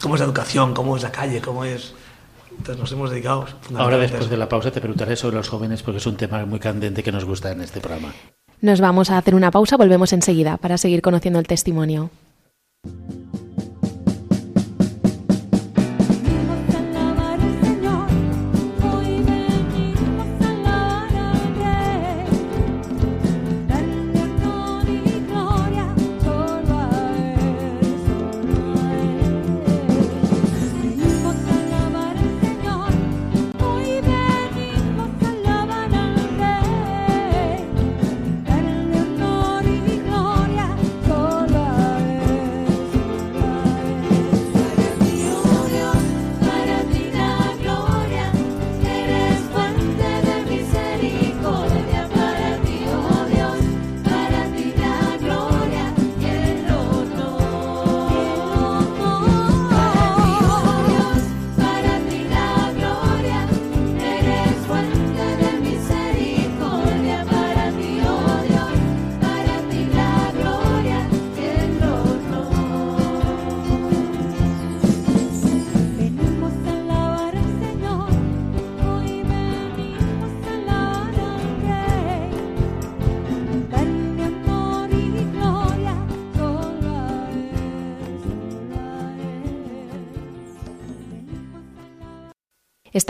cómo 0.00 0.14
es 0.14 0.20
la 0.20 0.26
educación, 0.26 0.72
cómo 0.72 0.96
es 0.96 1.02
la 1.02 1.12
calle, 1.12 1.40
cómo 1.40 1.64
es... 1.64 1.94
Entonces 2.50 2.78
nos 2.78 2.92
hemos 2.92 3.10
dedicado... 3.10 3.46
Ahora 3.76 3.98
después 3.98 4.28
de 4.28 4.36
la 4.36 4.48
pausa 4.48 4.70
te 4.70 4.80
preguntaré 4.80 5.16
sobre 5.16 5.36
los 5.36 5.48
jóvenes 5.48 5.82
porque 5.82 5.98
es 5.98 6.06
un 6.06 6.16
tema 6.16 6.44
muy 6.46 6.58
candente 6.58 7.02
que 7.02 7.12
nos 7.12 7.24
gusta 7.24 7.52
en 7.52 7.60
este 7.60 7.80
programa. 7.80 8.12
Nos 8.60 8.80
vamos 8.80 9.10
a 9.10 9.18
hacer 9.18 9.34
una 9.34 9.50
pausa, 9.50 9.76
volvemos 9.76 10.12
enseguida 10.12 10.56
para 10.56 10.78
seguir 10.78 11.02
conociendo 11.02 11.40
el 11.40 11.46
testimonio. 11.46 12.10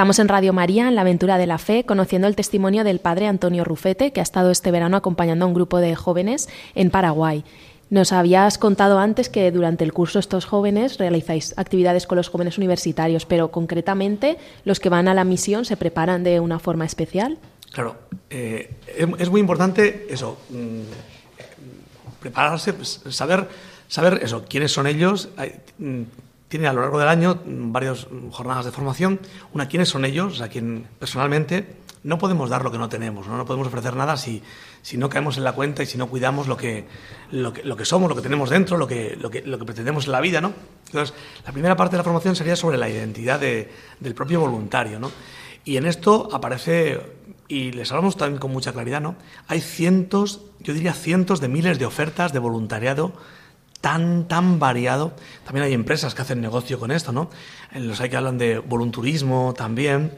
Estamos 0.03 0.19
en 0.19 0.27
Radio 0.27 0.53
María, 0.53 0.89
en 0.89 0.97
la 0.97 1.03
aventura 1.03 1.39
de 1.39 1.47
la 1.47 1.59
fe, 1.59 1.85
conociendo 1.85 2.27
el 2.27 2.35
testimonio 2.35 2.83
del 2.83 2.99
padre 2.99 3.29
Antonio 3.29 3.63
Rufete, 3.63 4.13
que 4.13 4.19
ha 4.19 4.25
estado 4.25 4.51
este 4.51 4.73
verano 4.73 4.97
acompañando 4.97 5.45
a 5.45 5.47
un 5.47 5.55
grupo 5.55 5.79
de 5.79 5.95
jóvenes 5.95 6.49
en 6.75 6.91
Paraguay. 6.91 7.45
Nos 7.89 8.11
habías 8.11 8.59
contado 8.59 8.99
antes 8.99 9.29
que 9.29 9.53
durante 9.53 9.85
el 9.85 9.93
curso 9.93 10.19
estos 10.19 10.45
jóvenes 10.45 10.99
realizáis 10.99 11.57
actividades 11.57 12.09
con 12.09 12.17
los 12.17 12.31
jóvenes 12.31 12.59
universitarios, 12.59 13.27
pero 13.27 13.53
concretamente 13.53 14.39
los 14.65 14.81
que 14.81 14.89
van 14.89 15.07
a 15.07 15.15
la 15.15 15.23
misión 15.23 15.65
se 15.65 15.77
preparan 15.77 16.25
de 16.25 16.41
una 16.41 16.59
forma 16.59 16.85
especial. 16.85 17.39
Claro, 17.71 17.95
eh, 18.29 18.75
es, 18.89 19.31
muy 19.31 19.41
importante 19.41 20.09
eso, 20.11 20.37
mm, 20.51 20.81
prepararse, 22.19 22.73
pues, 22.73 23.03
saber, 23.11 23.47
saber 23.87 24.19
eso, 24.25 24.45
quiénes 24.49 24.73
son 24.73 24.89
ellos. 24.89 25.29
Tiene 26.53 26.69
a 26.69 26.75
lo 26.75 26.83
largo 26.83 26.99
del 26.99 27.09
año 27.09 27.41
varias 27.47 28.07
jornadas 28.31 28.67
de 28.67 28.73
formación. 28.73 29.21
Una, 29.55 29.69
quiénes 29.69 29.89
son 29.89 30.05
ellos, 30.05 30.35
o 30.35 30.37
sea, 30.37 30.49
quién 30.49 30.87
personalmente, 30.99 31.77
no 32.05 32.19
podemos 32.19 32.51
dar 32.51 32.63
lo 32.63 32.71
que 32.71 32.77
no 32.77 32.91
tenemos, 32.91 33.27
no, 33.27 33.39
no 33.39 33.47
podemos 33.47 33.69
ofrecer 33.69 33.97
nada 33.97 34.19
si, 34.19 34.43
si 34.83 34.99
no 34.99 35.09
caemos 35.09 35.39
en 35.39 35.45
la 35.45 35.55
cuenta 35.55 35.83
y 35.83 35.87
si 35.87 35.97
no 35.97 36.09
cuidamos 36.09 36.49
lo 36.49 36.59
que, 36.59 36.85
lo 37.31 37.55
que, 37.55 37.63
lo 37.65 37.75
que 37.75 37.87
somos, 37.87 38.11
lo 38.11 38.15
que 38.15 38.21
tenemos 38.21 38.51
dentro, 38.51 38.77
lo 38.77 38.87
que, 38.87 39.17
lo, 39.19 39.31
que, 39.31 39.41
lo 39.41 39.59
que 39.59 39.65
pretendemos 39.65 40.05
en 40.05 40.13
la 40.13 40.21
vida. 40.21 40.43
¿no? 40.43 40.53
Entonces, 40.89 41.15
la 41.47 41.53
primera 41.53 41.75
parte 41.75 41.93
de 41.93 42.01
la 42.01 42.05
formación 42.05 42.37
sería 42.37 42.55
sobre 42.55 42.77
la 42.77 42.91
identidad 42.91 43.41
de, 43.41 43.73
del 43.99 44.15
propio 44.15 44.41
voluntario. 44.41 45.01
¿no? 45.01 45.11
Y 45.65 45.79
en 45.79 45.87
esto 45.87 46.29
aparece, 46.35 47.01
y 47.49 47.73
les 47.73 47.91
hablamos 47.93 48.19
también 48.19 48.39
con 48.39 48.53
mucha 48.53 48.75
claridad, 48.75 49.01
¿no? 49.01 49.17
hay 49.49 49.63
cientos, 49.63 50.43
yo 50.61 50.75
diría 50.75 50.93
cientos 50.93 51.41
de 51.41 51.49
miles 51.49 51.79
de 51.79 51.87
ofertas 51.87 52.35
de 52.35 52.41
voluntariado 52.41 53.15
tan, 53.83 54.27
tan 54.29 54.59
variado. 54.59 55.15
También 55.45 55.67
hay 55.67 55.75
empresas 55.75 56.15
que 56.15 56.23
hacen 56.23 56.41
negocio 56.41 56.79
con 56.81 56.91
esto, 56.91 57.13
¿no? 57.13 57.29
Los 57.75 58.01
hay 58.01 58.09
que 58.09 58.17
hablan 58.17 58.39
de 58.39 58.59
volunturismo 58.59 59.53
también. 59.55 60.13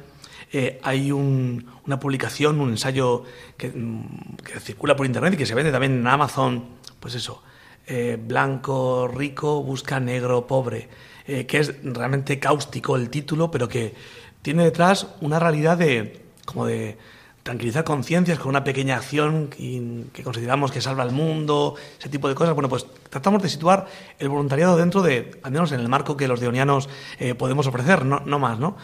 Eh, 0.52 0.78
hay 0.84 1.10
una 1.10 1.98
publicación, 1.98 2.60
un 2.60 2.70
ensayo 2.70 3.24
mm, 3.58 4.36
que, 4.44 4.60
circula 4.60 4.94
por 4.94 5.06
internet 5.06 5.34
y 5.34 5.36
que 5.36 5.46
se 5.46 5.54
vende 5.54 5.72
también 5.72 5.94
en 5.94 6.06
Amazon, 6.06 6.64
pues 7.00 7.16
eso, 7.16 7.42
eh, 7.88 8.16
blanco, 8.22 9.08
rico, 9.08 9.62
busca 9.64 9.98
negro, 9.98 10.46
pobre, 10.46 10.88
eh, 11.26 11.46
que 11.46 11.58
es 11.58 11.74
realmente 11.82 12.38
cáustico 12.38 12.94
el 12.94 13.10
título, 13.10 13.50
pero 13.50 13.68
que 13.68 13.94
tiene 14.42 14.62
detrás 14.62 15.08
una 15.22 15.40
realidad 15.40 15.78
de, 15.78 16.20
como 16.44 16.66
de, 16.66 16.98
tranquilizar 17.44 17.84
conciencias 17.84 18.38
con 18.38 18.48
una 18.48 18.64
pequeña 18.64 18.96
acción 18.96 19.48
que, 19.48 20.22
consideramos 20.24 20.72
que 20.72 20.80
salva 20.80 21.04
el 21.04 21.12
mundo, 21.12 21.74
ese 21.98 22.08
tipo 22.08 22.26
de 22.26 22.34
cosas. 22.34 22.54
Bueno, 22.54 22.70
pues 22.70 22.86
tratamos 23.10 23.42
de 23.42 23.50
situar 23.50 23.86
el 24.18 24.30
voluntariado 24.30 24.78
dentro 24.78 25.02
de, 25.02 25.38
al 25.42 25.52
menos 25.52 25.70
en 25.72 25.80
el 25.80 25.88
marco 25.88 26.16
que 26.16 26.26
los 26.26 26.40
deonianos 26.40 26.88
eh, 27.18 27.34
podemos 27.34 27.66
ofrecer, 27.66 28.06
no, 28.06 28.20
no 28.20 28.38
más, 28.38 28.58
¿no? 28.58 28.76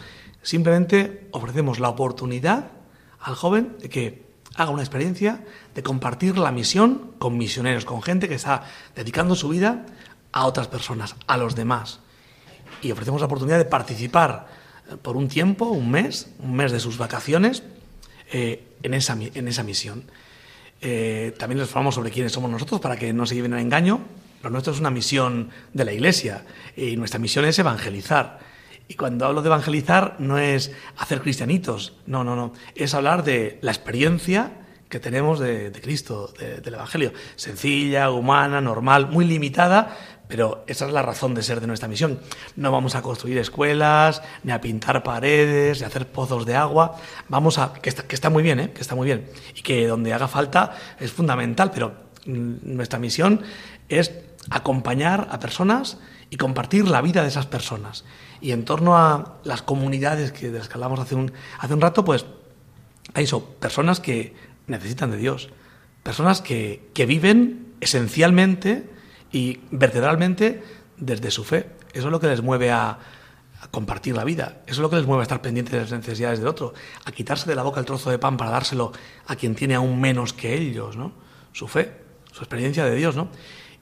Simplemente 0.43 1.27
ofrecemos 1.31 1.79
la 1.79 1.89
oportunidad 1.89 2.67
al 3.19 3.33
joven 3.33 3.77
de 3.79 3.89
que 3.89 4.25
haga 4.55 4.69
una 4.69 4.83
experiencia 4.83 5.43
de 5.73 5.81
compartir 5.81 6.37
la 6.37 6.51
misión 6.51 7.13
con 7.17 7.39
misioneros, 7.39 7.85
con 7.85 8.03
gente 8.03 8.29
que 8.29 8.35
está 8.35 8.63
dedicando 8.95 9.33
su 9.33 9.49
vida 9.49 9.87
a 10.31 10.45
otras 10.45 10.67
personas, 10.67 11.15
a 11.25 11.35
los 11.37 11.55
demás. 11.55 11.99
Y 12.83 12.91
ofrecemos 12.91 13.21
la 13.21 13.25
oportunidad 13.25 13.57
de 13.57 13.65
participar 13.65 14.47
eh, 14.87 14.97
por 15.01 15.17
un 15.17 15.29
tiempo, 15.29 15.65
un 15.65 15.89
mes, 15.89 16.29
un 16.37 16.53
mes 16.53 16.71
de 16.71 16.79
sus 16.79 16.99
vacaciones, 16.99 17.63
eh, 18.31 18.63
en, 18.83 18.93
esa, 18.93 19.17
en 19.21 19.47
esa 19.47 19.63
misión. 19.63 20.03
Eh, 20.81 21.33
también 21.37 21.59
les 21.59 21.69
hablamos 21.69 21.95
sobre 21.95 22.11
quiénes 22.11 22.31
somos 22.31 22.49
nosotros 22.49 22.81
para 22.81 22.97
que 22.97 23.13
no 23.13 23.25
se 23.25 23.35
lleven 23.35 23.53
a 23.53 23.61
engaño. 23.61 24.01
Lo 24.41 24.49
nuestro 24.49 24.73
es 24.73 24.79
una 24.79 24.89
misión 24.89 25.49
de 25.73 25.85
la 25.85 25.93
Iglesia 25.93 26.45
y 26.75 26.95
nuestra 26.97 27.19
misión 27.19 27.45
es 27.45 27.59
evangelizar. 27.59 28.39
Y 28.87 28.95
cuando 28.95 29.25
hablo 29.25 29.41
de 29.41 29.47
evangelizar 29.47 30.15
no 30.19 30.37
es 30.37 30.71
hacer 30.97 31.21
cristianitos, 31.21 31.93
no, 32.07 32.23
no, 32.23 32.35
no. 32.35 32.53
Es 32.75 32.93
hablar 32.93 33.23
de 33.23 33.59
la 33.61 33.71
experiencia 33.71 34.53
que 34.89 34.99
tenemos 34.99 35.39
de, 35.39 35.71
Cristo, 35.81 36.33
del 36.37 36.73
Evangelio. 36.73 37.13
Sencilla, 37.37 38.09
humana, 38.09 38.59
normal, 38.59 39.07
muy 39.07 39.23
limitada, 39.23 39.97
pero 40.31 40.63
esa 40.65 40.87
es 40.87 40.93
la 40.93 41.01
razón 41.01 41.35
de 41.35 41.43
ser 41.43 41.59
de 41.59 41.67
nuestra 41.67 41.89
misión. 41.89 42.17
No 42.55 42.71
vamos 42.71 42.95
a 42.95 43.01
construir 43.01 43.37
escuelas, 43.37 44.23
ni 44.43 44.53
a 44.53 44.61
pintar 44.61 45.03
paredes, 45.03 45.79
ni 45.79 45.83
a 45.83 45.87
hacer 45.87 46.07
pozos 46.07 46.45
de 46.45 46.55
agua. 46.55 46.95
Vamos 47.27 47.57
a. 47.57 47.73
que 47.73 47.89
está, 47.89 48.03
que 48.03 48.15
está 48.15 48.29
muy 48.29 48.41
bien, 48.41 48.61
¿eh? 48.61 48.71
que 48.71 48.79
está 48.79 48.95
muy 48.95 49.05
bien. 49.05 49.29
Y 49.53 49.61
que 49.61 49.85
donde 49.87 50.13
haga 50.13 50.29
falta 50.29 50.73
es 51.01 51.11
fundamental, 51.11 51.71
pero 51.73 51.93
nuestra 52.25 52.97
misión 52.97 53.41
es 53.89 54.13
acompañar 54.49 55.27
a 55.31 55.39
personas 55.39 55.97
y 56.29 56.37
compartir 56.37 56.87
la 56.87 57.01
vida 57.01 57.23
de 57.23 57.27
esas 57.27 57.45
personas. 57.45 58.05
Y 58.39 58.53
en 58.53 58.63
torno 58.63 58.97
a 58.97 59.35
las 59.43 59.61
comunidades 59.61 60.31
que, 60.31 60.49
de 60.49 60.61
hablamos 60.73 61.01
hace 61.01 61.15
un, 61.15 61.33
hace 61.59 61.73
un 61.73 61.81
rato, 61.81 62.05
pues 62.05 62.25
hay 63.13 63.25
eso, 63.25 63.43
personas 63.59 63.99
que 63.99 64.33
necesitan 64.67 65.11
de 65.11 65.17
Dios, 65.17 65.49
personas 66.03 66.41
que, 66.41 66.89
que 66.93 67.05
viven 67.05 67.73
esencialmente 67.81 68.89
y 69.31 69.59
vertebralmente 69.71 70.63
desde 70.97 71.31
su 71.31 71.43
fe. 71.43 71.67
Eso 71.93 72.07
es 72.07 72.11
lo 72.11 72.19
que 72.19 72.27
les 72.27 72.41
mueve 72.41 72.71
a, 72.71 72.99
compartir 73.69 74.15
la 74.15 74.23
vida. 74.23 74.63
Eso 74.65 74.75
es 74.75 74.79
lo 74.79 74.89
que 74.89 74.95
les 74.95 75.05
mueve 75.05 75.21
a 75.21 75.23
estar 75.23 75.39
pendientes 75.39 75.71
de 75.71 75.81
las 75.81 75.91
necesidades 75.91 76.39
del 76.39 76.47
otro, 76.47 76.73
a 77.05 77.11
quitarse 77.11 77.47
de 77.47 77.55
la 77.55 77.61
boca 77.61 77.79
el 77.79 77.85
trozo 77.85 78.09
de 78.09 78.17
pan 78.17 78.35
para 78.35 78.49
dárselo 78.49 78.91
a 79.27 79.35
quien 79.35 79.53
tiene 79.53 79.75
aún 79.75 80.01
menos 80.01 80.33
que 80.33 80.55
ellos, 80.55 80.97
¿no? 80.97 81.11
Su 81.53 81.67
fe, 81.67 81.91
su 82.31 82.39
experiencia 82.39 82.83
de 82.85 82.95
Dios, 82.95 83.15
¿no? 83.15 83.29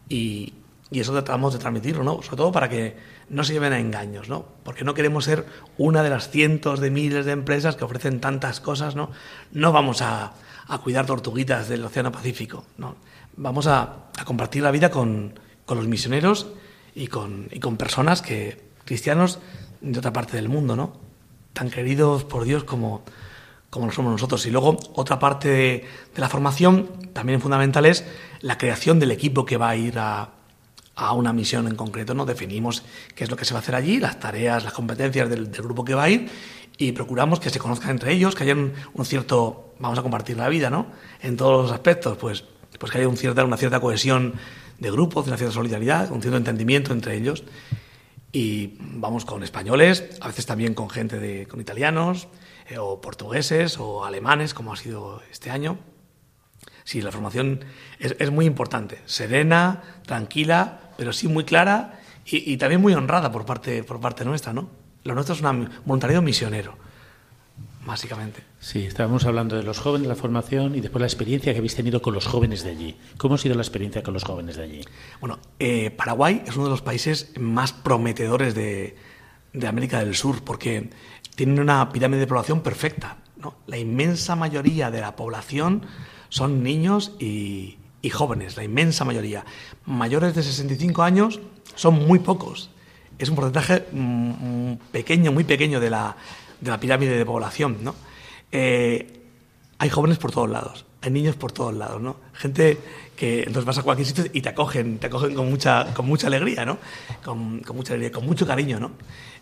Y, 0.09 0.53
y 0.91 0.99
eso 0.99 1.13
tratamos 1.13 1.53
de 1.53 1.59
transmitirlo, 1.59 2.03
¿no? 2.03 2.21
Sobre 2.21 2.35
todo 2.35 2.51
para 2.51 2.67
que 2.67 2.97
no 3.29 3.45
se 3.45 3.53
lleven 3.53 3.71
a 3.71 3.79
engaños, 3.79 4.27
¿no? 4.27 4.45
Porque 4.63 4.83
no 4.83 4.93
queremos 4.93 5.23
ser 5.23 5.45
una 5.77 6.03
de 6.03 6.09
las 6.09 6.29
cientos 6.29 6.81
de 6.81 6.91
miles 6.91 7.25
de 7.25 7.31
empresas 7.31 7.77
que 7.77 7.85
ofrecen 7.85 8.19
tantas 8.19 8.59
cosas, 8.59 8.95
¿no? 8.95 9.11
No 9.53 9.71
vamos 9.71 10.01
a, 10.01 10.33
a 10.67 10.77
cuidar 10.79 11.05
tortuguitas 11.05 11.69
del 11.69 11.85
Océano 11.85 12.11
Pacífico, 12.11 12.65
¿no? 12.77 12.95
Vamos 13.39 13.67
a, 13.67 14.09
compartir 14.25 14.61
la 14.61 14.71
vida 14.71 14.91
con, 14.91 15.39
los 15.67 15.87
misioneros 15.87 16.47
y 16.93 17.07
con, 17.07 17.49
con, 17.61 17.77
personas 17.77 18.21
que, 18.21 18.61
cristianos 18.85 19.39
de 19.81 19.97
otra 19.97 20.11
parte 20.11 20.35
del 20.35 20.49
mundo, 20.49 20.75
¿no? 20.75 20.93
Tan 21.53 21.69
queridos 21.69 22.25
por 22.25 22.43
Dios 22.43 22.63
como, 22.63 23.03
como 23.69 23.85
lo 23.85 23.91
somos 23.91 24.11
nosotros. 24.11 24.45
Y 24.45 24.51
luego, 24.51 24.77
otra 24.93 25.19
parte 25.19 25.47
de, 25.47 25.85
la 26.15 26.27
formación, 26.27 26.89
también 27.13 27.39
fundamental, 27.39 27.85
es 27.85 28.03
la 28.41 28.57
creación 28.57 28.99
del 28.99 29.11
equipo 29.11 29.45
que 29.45 29.57
va 29.57 29.69
a 29.69 29.75
ir 29.75 29.97
a, 29.97 30.31
una 31.15 31.31
misión 31.31 31.65
en 31.67 31.75
concreto, 31.75 32.13
¿no? 32.13 32.25
Definimos 32.25 32.83
qué 33.15 33.23
es 33.23 33.29
lo 33.29 33.37
que 33.37 33.45
se 33.45 33.53
va 33.53 33.59
a 33.59 33.63
hacer 33.63 33.73
allí, 33.73 34.01
las 34.01 34.19
tareas, 34.19 34.65
las 34.65 34.73
competencias 34.73 35.29
del, 35.29 35.45
grupo 35.49 35.85
que 35.85 35.93
va 35.93 36.03
a 36.03 36.09
ir 36.09 36.29
y 36.77 36.91
procuramos 36.91 37.39
que 37.39 37.49
se 37.49 37.57
conozcan 37.57 37.91
entre 37.91 38.11
ellos, 38.11 38.35
que 38.35 38.43
haya 38.43 38.53
un, 38.53 38.73
un, 38.93 39.05
cierto, 39.05 39.75
vamos 39.79 39.97
a 39.97 40.01
compartir 40.01 40.35
la 40.35 40.49
vida, 40.49 40.69
¿no? 40.69 40.87
En 41.21 41.37
todos 41.37 41.63
los 41.63 41.71
aspectos, 41.71 42.17
pues 42.17 42.43
pues 42.79 42.91
que 42.91 42.99
haya 42.99 43.15
cierta, 43.15 43.45
una 43.45 43.57
cierta 43.57 43.79
cohesión 43.79 44.33
de 44.79 44.91
grupos, 44.91 45.27
una 45.27 45.37
cierta 45.37 45.53
solidaridad, 45.53 46.11
un 46.11 46.21
cierto 46.21 46.37
entendimiento 46.37 46.93
entre 46.93 47.15
ellos. 47.15 47.43
Y 48.31 48.77
vamos 48.79 49.25
con 49.25 49.43
españoles, 49.43 50.17
a 50.21 50.27
veces 50.27 50.45
también 50.45 50.73
con 50.73 50.89
gente 50.89 51.19
de, 51.19 51.47
con 51.47 51.59
italianos, 51.59 52.27
eh, 52.69 52.77
o 52.77 53.01
portugueses, 53.01 53.77
o 53.79 54.05
alemanes, 54.05 54.53
como 54.53 54.73
ha 54.73 54.77
sido 54.77 55.21
este 55.31 55.51
año. 55.51 55.79
Sí, 56.83 57.01
la 57.01 57.11
formación 57.11 57.65
es, 57.99 58.15
es 58.19 58.31
muy 58.31 58.45
importante, 58.45 58.99
serena, 59.05 59.83
tranquila, 60.05 60.91
pero 60.97 61.13
sí 61.13 61.27
muy 61.27 61.43
clara 61.43 61.99
y, 62.25 62.51
y, 62.51 62.57
también 62.57 62.81
muy 62.81 62.93
honrada 62.93 63.31
por 63.31 63.45
parte, 63.45 63.83
por 63.83 63.99
parte 63.99 64.25
nuestra, 64.25 64.53
¿no? 64.53 64.69
Lo 65.03 65.13
nuestro 65.13 65.35
es 65.35 65.41
un 65.41 65.69
voluntariado 65.85 66.21
misionero 66.21 66.88
básicamente. 67.89 68.43
Sí, 68.59 68.85
estábamos 68.85 69.25
hablando 69.25 69.55
de 69.55 69.63
los 69.63 69.79
jóvenes, 69.79 70.07
la 70.07 70.15
formación 70.15 70.75
y 70.75 70.79
después 70.79 71.01
la 71.01 71.07
experiencia 71.07 71.51
que 71.51 71.57
habéis 71.57 71.75
tenido 71.75 72.01
con 72.03 72.13
los 72.13 72.27
jóvenes 72.27 72.63
de 72.63 72.69
allí. 72.69 72.95
¿Cómo 73.17 73.35
ha 73.35 73.37
sido 73.39 73.55
la 73.55 73.63
experiencia 73.63 74.03
con 74.03 74.13
los 74.13 74.23
jóvenes 74.23 74.57
de 74.57 74.63
allí? 74.63 74.81
Bueno, 75.19 75.39
eh, 75.57 75.89
Paraguay 75.89 76.43
es 76.45 76.55
uno 76.55 76.65
de 76.65 76.69
los 76.69 76.83
países 76.83 77.31
más 77.39 77.73
prometedores 77.73 78.53
de, 78.53 78.95
América 79.67 79.99
del 79.99 80.15
Sur 80.15 80.43
porque 80.43 80.91
tiene 81.35 81.59
una 81.59 81.89
pirámide 81.89 82.21
de 82.21 82.27
población 82.27 82.61
perfecta. 82.61 83.17
La 83.65 83.77
inmensa 83.77 84.35
mayoría 84.35 84.91
de 84.91 85.01
la 85.01 85.15
población 85.15 85.81
son 86.29 86.61
niños 86.61 87.13
y, 87.19 87.79
jóvenes, 88.11 88.55
la 88.55 88.63
inmensa 88.63 89.03
mayoría. 89.03 89.45
Mayores 89.85 90.35
de 90.35 90.43
65 90.43 91.01
años 91.01 91.39
son 91.73 92.05
muy 92.07 92.19
pocos. 92.19 92.69
Es 93.17 93.29
un 93.29 93.35
porcentaje 93.35 93.87
mm, 93.91 94.71
mm, 94.71 94.77
pequeño, 94.91 95.31
muy 95.31 95.43
pequeño 95.43 95.79
de 95.79 95.89
la, 95.89 96.15
de 96.59 96.71
la 96.71 96.79
pirámide 96.79 97.17
de 97.17 97.25
población, 97.25 97.77
¿no? 97.81 97.95
Eh, 98.51 99.19
hay 99.77 99.89
jóvenes 99.89 100.17
por 100.17 100.31
todos 100.31 100.49
lados, 100.49 100.85
hay 101.01 101.11
niños 101.11 101.35
por 101.35 101.51
todos 101.51 101.73
lados, 101.73 102.01
¿no? 102.01 102.17
Gente 102.33 102.77
que 103.15 103.39
entonces 103.39 103.65
vas 103.65 103.77
a 103.77 103.83
cualquier 103.83 104.07
sitio 104.07 104.25
y 104.33 104.41
te 104.41 104.49
acogen, 104.49 104.99
te 104.99 105.07
acogen 105.07 105.33
con 105.35 105.49
mucha, 105.49 105.93
con 105.93 106.05
mucha 106.05 106.27
alegría, 106.27 106.65
¿no? 106.65 106.77
Con, 107.23 107.61
mucha 107.73 107.93
alegría, 107.93 108.11
con 108.11 108.25
mucho 108.25 108.45
cariño, 108.45 108.79
¿no? 108.79 108.91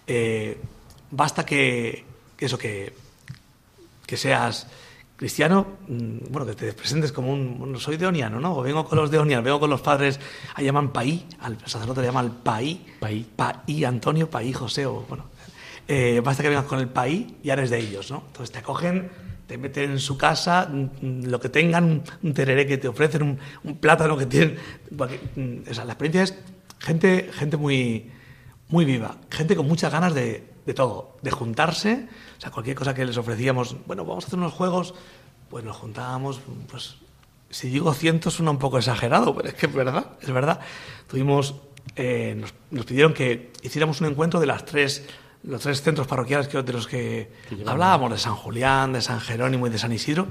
Eh, 0.05 0.57
basta 1.11 1.45
que, 1.45 2.05
eso, 2.39 2.57
que, 2.57 2.93
que 4.05 4.17
seas 4.17 4.67
cristiano, 5.17 5.65
mm, 5.87 6.29
bueno, 6.29 6.45
que 6.45 6.53
te 6.53 6.73
presentes 6.73 7.11
como 7.11 7.33
un, 7.33 7.57
bueno, 7.57 7.79
soy 7.79 7.97
deoniano, 7.97 8.39
¿no? 8.39 8.57
O 8.57 8.61
vengo 8.61 8.85
con 8.85 8.99
los 8.99 9.09
deonianos, 9.09 9.43
vengo 9.43 9.59
con 9.59 9.69
los 9.69 9.81
padres, 9.81 10.19
ahí 10.53 10.65
llaman 10.65 10.93
paí, 10.93 11.25
al 11.39 11.57
sacerdote 11.65 12.01
le 12.01 12.07
llaman 12.07 12.41
paí, 12.43 12.85
paí, 12.99 13.27
paí 13.35 13.83
Antonio, 13.83 14.29
paí 14.29 14.53
José, 14.53 14.85
o 14.85 15.05
bueno, 15.09 15.25
eh, 15.87 16.21
basta 16.23 16.43
que 16.43 16.49
vengas 16.49 16.65
con 16.65 16.79
el 16.79 16.89
país 16.89 17.27
y 17.43 17.49
eres 17.49 17.69
de 17.69 17.79
ellos, 17.79 18.11
¿no? 18.11 18.23
Entonces 18.27 18.51
te 18.51 18.59
acogen, 18.59 19.09
te 19.47 19.57
meten 19.57 19.91
en 19.91 19.99
su 19.99 20.17
casa, 20.17 20.67
mm, 20.67 21.25
lo 21.25 21.39
que 21.39 21.49
tengan, 21.49 22.03
un 22.21 22.33
tereré 22.33 22.67
que 22.67 22.77
te 22.77 22.87
ofrecen, 22.87 23.39
un, 23.63 23.77
plátano 23.77 24.17
que 24.17 24.25
tienen. 24.25 24.57
Mm, 24.91 25.69
o 25.69 25.73
sea, 25.73 25.85
la 25.85 25.93
experiencia 25.93 26.23
es 26.23 26.35
gente, 26.79 27.29
gente 27.33 27.55
muy, 27.57 28.11
muy 28.67 28.83
viva, 28.83 29.17
gente 29.29 29.55
con 29.55 29.67
muchas 29.67 29.91
ganas 29.91 30.13
de, 30.13 30.43
de 30.65 30.73
todo, 30.73 31.17
de 31.21 31.31
juntarse. 31.31 32.07
O 32.37 32.41
sea, 32.41 32.51
cualquier 32.51 32.75
cosa 32.75 32.93
que 32.93 33.05
les 33.05 33.17
ofrecíamos, 33.17 33.77
bueno, 33.87 34.03
vamos 34.03 34.25
a 34.25 34.27
hacer 34.27 34.37
unos 34.37 34.53
juegos, 34.53 34.93
pues 35.49 35.63
nos 35.63 35.77
juntábamos, 35.77 36.41
pues 36.69 36.97
si 37.49 37.69
digo 37.69 37.93
cientos 37.93 38.33
suena 38.33 38.51
un 38.51 38.59
poco 38.59 38.77
exagerado, 38.77 39.33
pero 39.33 39.47
es 39.47 39.55
que 39.55 39.67
es 39.67 39.73
verdad, 39.73 40.17
es 40.21 40.31
verdad. 40.31 40.59
Tuvimos, 41.07 41.55
eh, 41.95 42.35
nos, 42.37 42.53
nos, 42.71 42.85
pidieron 42.85 43.13
que 43.13 43.53
hiciéramos 43.63 44.01
un 44.01 44.07
encuentro 44.07 44.41
de 44.41 44.47
las 44.47 44.65
tres 44.65 45.07
los 45.43 45.61
tres 45.61 45.81
centros 45.81 46.07
parroquiales 46.07 46.47
que, 46.47 46.61
de 46.61 46.73
los 46.73 46.87
que, 46.87 47.31
hablábamos, 47.65 48.11
de 48.11 48.17
San 48.17 48.35
Julián, 48.35 48.93
de 48.93 49.01
San 49.01 49.19
Jerónimo 49.19 49.67
y 49.67 49.69
de 49.69 49.77
San 49.77 49.93
Isidro, 49.93 50.27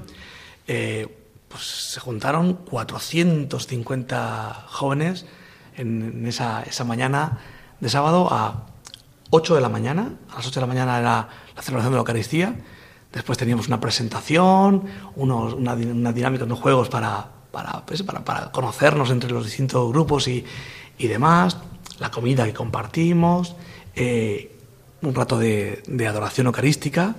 eh, 0.67 1.07
pues 1.47 1.63
se 1.63 1.99
juntaron 1.99 2.53
450 2.53 4.65
jóvenes 4.67 5.25
en, 5.75 6.25
esa, 6.27 6.63
esa, 6.63 6.83
mañana 6.83 7.39
de 7.79 7.89
sábado 7.89 8.27
a 8.31 8.65
8 9.29 9.55
de 9.55 9.61
la 9.61 9.69
mañana. 9.69 10.13
A 10.29 10.35
las 10.35 10.47
8 10.47 10.59
de 10.59 10.61
la 10.61 10.67
mañana 10.67 10.99
era 10.99 11.29
la 11.55 11.61
celebración 11.61 11.93
de 11.93 11.95
la 11.95 11.99
Eucaristía. 11.99 12.55
Después 13.13 13.37
teníamos 13.37 13.67
una 13.67 13.79
presentación, 13.79 14.83
unos, 15.15 15.53
una, 15.53 15.73
una, 15.73 16.11
dinámica, 16.11 16.43
unos 16.43 16.59
juegos 16.59 16.89
para, 16.89 17.29
para, 17.51 17.85
pues, 17.85 18.03
para, 18.03 18.25
para, 18.25 18.51
conocernos 18.51 19.09
entre 19.09 19.31
los 19.31 19.45
distintos 19.45 19.89
grupos 19.91 20.27
y, 20.27 20.43
y 20.97 21.07
demás. 21.07 21.57
La 21.99 22.11
comida 22.11 22.45
que 22.45 22.53
compartimos. 22.53 23.55
Eh, 23.95 24.56
un 25.01 25.15
rato 25.15 25.37
de, 25.37 25.83
de 25.87 26.07
adoración 26.07 26.47
eucarística 26.47 27.15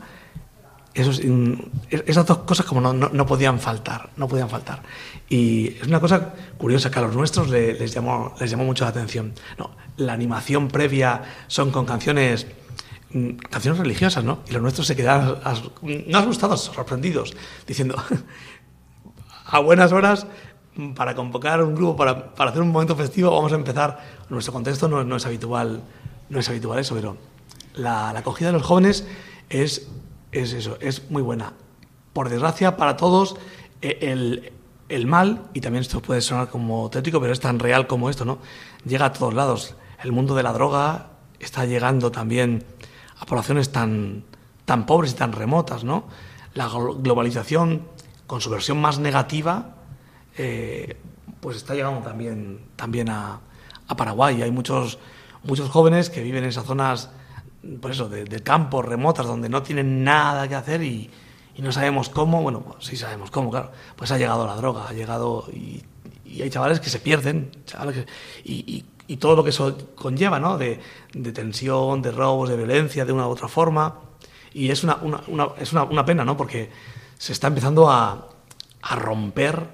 esas 0.94 2.26
dos 2.26 2.38
cosas 2.38 2.66
como 2.66 2.80
no, 2.80 2.92
no, 2.92 3.26
podían 3.26 3.60
faltar, 3.60 4.10
no 4.16 4.26
podían 4.26 4.48
faltar. 4.48 4.82
Y 5.28 5.68
es 5.68 5.86
una 5.86 6.00
cosa 6.00 6.34
curiosa 6.56 6.90
que 6.90 6.98
a 6.98 7.02
los 7.02 7.14
nuestros 7.14 7.48
les, 7.50 7.92
llamó, 7.92 8.34
les 8.40 8.50
llamó 8.50 8.64
mucho 8.64 8.84
la 8.84 8.90
atención. 8.90 9.32
No, 9.58 9.70
la 9.96 10.12
animación 10.12 10.68
previa 10.68 11.22
son 11.46 11.70
con 11.70 11.86
canciones 11.86 12.46
mm, 13.12 13.36
canciones 13.50 13.78
religiosas, 13.78 14.24
¿no? 14.24 14.40
Y 14.48 14.52
los 14.52 14.62
nuestros 14.62 14.86
se 14.86 14.96
quedaron, 14.96 15.38
no 15.82 16.18
asustados, 16.18 16.62
sorprendidos, 16.62 17.36
diciendo, 17.66 17.96
a 19.46 19.58
buenas 19.60 19.92
horas, 19.92 20.26
para 20.94 21.14
convocar 21.14 21.62
un 21.62 21.74
grupo, 21.74 21.96
para, 21.96 22.34
para, 22.34 22.50
hacer 22.50 22.62
un 22.62 22.70
momento 22.70 22.94
festivo, 22.96 23.30
vamos 23.30 23.52
a 23.52 23.56
empezar. 23.56 24.18
Nuestro 24.30 24.52
contexto 24.52 24.88
no, 24.88 25.04
no, 25.04 25.16
es, 25.16 25.26
habitual, 25.26 25.82
no 26.28 26.38
es 26.38 26.48
habitual 26.48 26.78
eso, 26.78 26.94
pero 26.94 27.16
la, 27.78 28.10
acogida 28.10 28.48
de 28.48 28.52
los 28.52 28.62
jóvenes 28.62 29.06
es 29.48 29.88
es 30.32 30.52
eso, 30.52 30.78
es 30.80 31.10
muy 31.10 31.22
buena. 31.22 31.52
Por 32.12 32.28
desgracia, 32.28 32.76
para 32.76 32.96
todos, 32.96 33.36
eh, 33.80 33.98
el, 34.02 34.52
el 34.88 35.06
mal, 35.06 35.42
y 35.54 35.60
también 35.60 35.82
esto 35.82 36.00
puede 36.00 36.20
sonar 36.20 36.48
como 36.48 36.90
tétrico, 36.90 37.20
pero 37.20 37.32
es 37.32 37.40
tan 37.40 37.58
real 37.58 37.86
como 37.86 38.10
esto, 38.10 38.24
¿no? 38.24 38.38
Llega 38.84 39.06
a 39.06 39.12
todos 39.12 39.34
lados. 39.34 39.74
El 40.02 40.12
mundo 40.12 40.34
de 40.34 40.42
la 40.42 40.52
droga 40.52 41.08
está 41.40 41.64
llegando 41.64 42.10
también 42.10 42.64
a 43.18 43.26
poblaciones 43.26 43.72
tan, 43.72 44.24
tan 44.64 44.86
pobres 44.86 45.12
y 45.12 45.14
tan 45.14 45.32
remotas, 45.32 45.84
¿no? 45.84 46.04
La 46.54 46.68
globalización, 46.68 47.86
con 48.26 48.40
su 48.40 48.50
versión 48.50 48.80
más 48.80 48.98
negativa, 48.98 49.76
eh, 50.36 50.96
pues 51.40 51.56
está 51.56 51.74
llegando 51.74 52.00
también, 52.00 52.60
también 52.76 53.08
a, 53.08 53.40
a 53.86 53.96
Paraguay. 53.96 54.42
Hay 54.42 54.50
muchos, 54.50 54.98
muchos 55.44 55.70
jóvenes 55.70 56.10
que 56.10 56.22
viven 56.22 56.44
en 56.44 56.50
esas 56.50 56.66
zonas 56.66 57.10
por 57.80 57.90
eso, 57.90 58.08
de, 58.08 58.24
campos 58.40 58.84
remotas 58.84 59.26
donde 59.26 59.48
no 59.48 59.62
tienen 59.62 60.04
nada 60.04 60.48
que 60.48 60.54
hacer 60.54 60.82
y, 60.82 61.10
no 61.58 61.72
sabemos 61.72 62.08
cómo, 62.08 62.40
bueno, 62.40 62.60
pues 62.60 62.86
sí 62.86 62.96
sabemos 62.96 63.32
cómo, 63.32 63.50
claro, 63.50 63.72
pues 63.96 64.12
ha 64.12 64.18
llegado 64.18 64.46
la 64.46 64.54
droga, 64.54 64.88
ha 64.88 64.92
llegado 64.92 65.44
y, 65.52 65.82
hay 66.40 66.50
chavales 66.50 66.78
que 66.78 66.88
se 66.88 67.00
pierden, 67.00 67.50
chavales 67.64 68.06
y, 68.44 68.84
todo 69.18 69.34
lo 69.34 69.42
que 69.42 69.50
eso 69.50 69.76
conlleva, 69.96 70.38
¿no? 70.38 70.58
De, 70.58 70.78
tensión, 71.34 72.02
de 72.02 72.12
robos, 72.12 72.50
de 72.50 72.56
violencia, 72.56 73.04
de 73.04 73.12
una 73.12 73.26
u 73.26 73.30
otra 73.30 73.48
forma. 73.48 73.94
Y 74.52 74.70
es 74.70 74.84
una, 74.84 74.98
es 75.58 75.72
una, 75.72 76.04
pena, 76.04 76.26
¿no? 76.26 76.36
Porque 76.36 76.70
se 77.16 77.32
está 77.32 77.48
empezando 77.48 77.90
a, 77.90 78.28
romper 78.96 79.66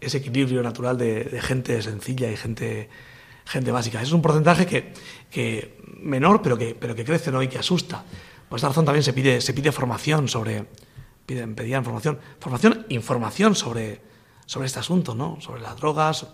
ese 0.00 0.18
equilibrio 0.18 0.62
natural 0.62 0.96
de 0.98 1.40
gente 1.42 1.80
sencilla 1.82 2.30
y 2.30 2.36
gente 2.36 2.90
gente 3.46 3.70
básica. 3.70 4.02
Es 4.02 4.12
un 4.12 4.20
porcentaje 4.20 4.66
que, 4.66 4.92
que 5.30 5.78
menor, 6.00 6.42
pero 6.42 6.58
que, 6.58 6.76
pero 6.78 6.94
que 6.94 7.04
crece 7.04 7.30
¿no? 7.30 7.42
y 7.42 7.48
que 7.48 7.58
asusta. 7.58 8.04
Por 8.48 8.56
esta 8.58 8.68
razón 8.68 8.84
también 8.84 9.02
se 9.02 9.12
pide, 9.12 9.40
se 9.40 9.54
pide 9.54 9.72
formación 9.72 10.28
sobre, 10.28 10.66
piden, 11.24 11.54
pedían 11.54 11.84
formación, 11.84 12.18
formación, 12.38 12.86
información 12.90 13.54
sobre, 13.54 14.00
sobre 14.44 14.66
este 14.66 14.80
asunto, 14.80 15.14
¿no? 15.14 15.40
sobre 15.40 15.62
las 15.62 15.76
drogas, 15.76 16.26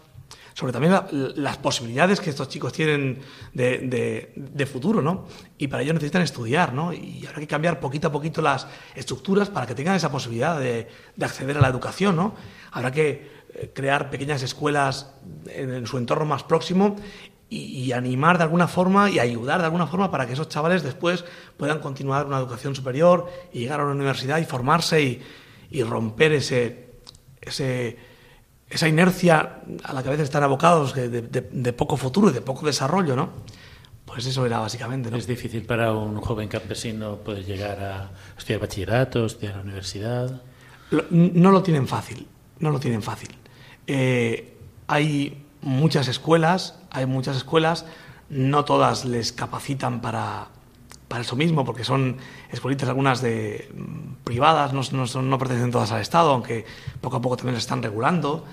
sobre 0.54 0.72
también 0.72 0.94
las 1.36 1.56
posibilidades 1.56 2.20
que 2.20 2.30
estos 2.30 2.48
chicos 2.48 2.72
tienen 2.72 3.20
de, 3.54 4.32
de, 4.36 4.66
futuro, 4.66 5.00
¿no? 5.00 5.26
Y 5.56 5.68
para 5.68 5.82
ello 5.82 5.94
necesitan 5.94 6.20
estudiar, 6.20 6.74
¿no? 6.74 6.92
Y 6.92 7.24
habrá 7.26 7.40
que 7.40 7.46
cambiar 7.46 7.80
poquito 7.80 8.08
a 8.08 8.12
poquito 8.12 8.42
las 8.42 8.66
estructuras 8.94 9.48
para 9.48 9.66
que 9.66 9.74
tengan 9.74 9.96
esa 9.96 10.10
posibilidad 10.10 10.60
de, 10.60 10.88
de 11.16 11.24
acceder 11.24 11.56
a 11.56 11.60
la 11.60 11.68
educación, 11.68 12.16
¿no? 12.16 12.34
Habrá 12.70 12.92
que 12.92 13.41
crear 13.74 14.10
pequeñas 14.10 14.42
escuelas 14.42 15.12
en, 15.46 15.86
su 15.86 15.98
entorno 15.98 16.24
más 16.24 16.42
próximo 16.42 16.96
y, 17.48 17.92
animar 17.92 18.38
de 18.38 18.44
alguna 18.44 18.66
forma 18.66 19.10
y 19.10 19.18
ayudar 19.18 19.60
de 19.60 19.66
alguna 19.66 19.86
forma 19.86 20.10
para 20.10 20.26
que 20.26 20.32
esos 20.32 20.48
chavales 20.48 20.82
después 20.82 21.24
puedan 21.58 21.80
continuar 21.80 22.26
una 22.26 22.38
educación 22.38 22.74
superior 22.74 23.30
y 23.52 23.60
llegar 23.60 23.80
a 23.80 23.84
una 23.84 23.92
universidad 23.92 24.38
y 24.38 24.44
formarse 24.44 25.22
y, 25.70 25.82
romper 25.82 26.32
ese, 26.32 26.92
ese, 27.40 27.98
esa 28.70 28.88
inercia 28.88 29.60
a 29.84 29.92
la 29.92 30.02
que 30.02 30.08
a 30.08 30.12
veces 30.12 30.24
están 30.24 30.42
abocados 30.42 30.94
de, 30.94 31.72
poco 31.72 31.98
futuro 31.98 32.30
y 32.30 32.32
de 32.32 32.40
poco 32.40 32.64
desarrollo, 32.64 33.16
¿no? 33.16 33.30
Pues 34.06 34.26
eso 34.26 34.44
era 34.44 34.58
básicamente. 34.58 35.10
¿no? 35.10 35.16
Es 35.16 35.26
difícil 35.26 35.64
para 35.64 35.92
un 35.92 36.20
joven 36.20 36.48
campesino 36.48 37.16
poder 37.16 37.44
llegar 37.44 37.80
a 37.80 38.10
estudiar 38.36 38.60
bachillerato, 38.60 39.26
estudiar 39.26 39.56
la 39.56 39.62
universidad. 39.62 40.42
no 41.10 41.50
lo 41.50 41.62
tienen 41.62 41.86
fácil, 41.86 42.26
no 42.58 42.70
lo 42.70 42.80
tienen 42.80 43.02
fácil. 43.02 43.30
Eh, 43.86 44.56
hay 44.86 45.44
muchas 45.60 46.08
escuelas, 46.08 46.78
hay 46.90 47.06
muchas 47.06 47.36
escuelas, 47.36 47.86
no 48.28 48.64
todas 48.64 49.04
les 49.04 49.32
capacitan 49.32 50.00
para, 50.00 50.48
para 51.08 51.22
eso 51.22 51.36
mismo, 51.36 51.64
porque 51.64 51.84
son 51.84 52.16
escuelitas 52.50 52.88
algunas 52.88 53.20
de 53.20 53.70
mm, 53.74 54.24
privadas, 54.24 54.72
no, 54.72 54.82
no, 54.92 55.22
no, 55.22 55.38
pertenecen 55.38 55.70
todas 55.70 55.92
al 55.92 56.00
Estado, 56.00 56.32
aunque 56.32 56.64
poco 57.00 57.16
a 57.16 57.20
poco 57.20 57.36
también 57.36 57.54
las 57.54 57.64
están 57.64 57.82
regulando. 57.82 58.44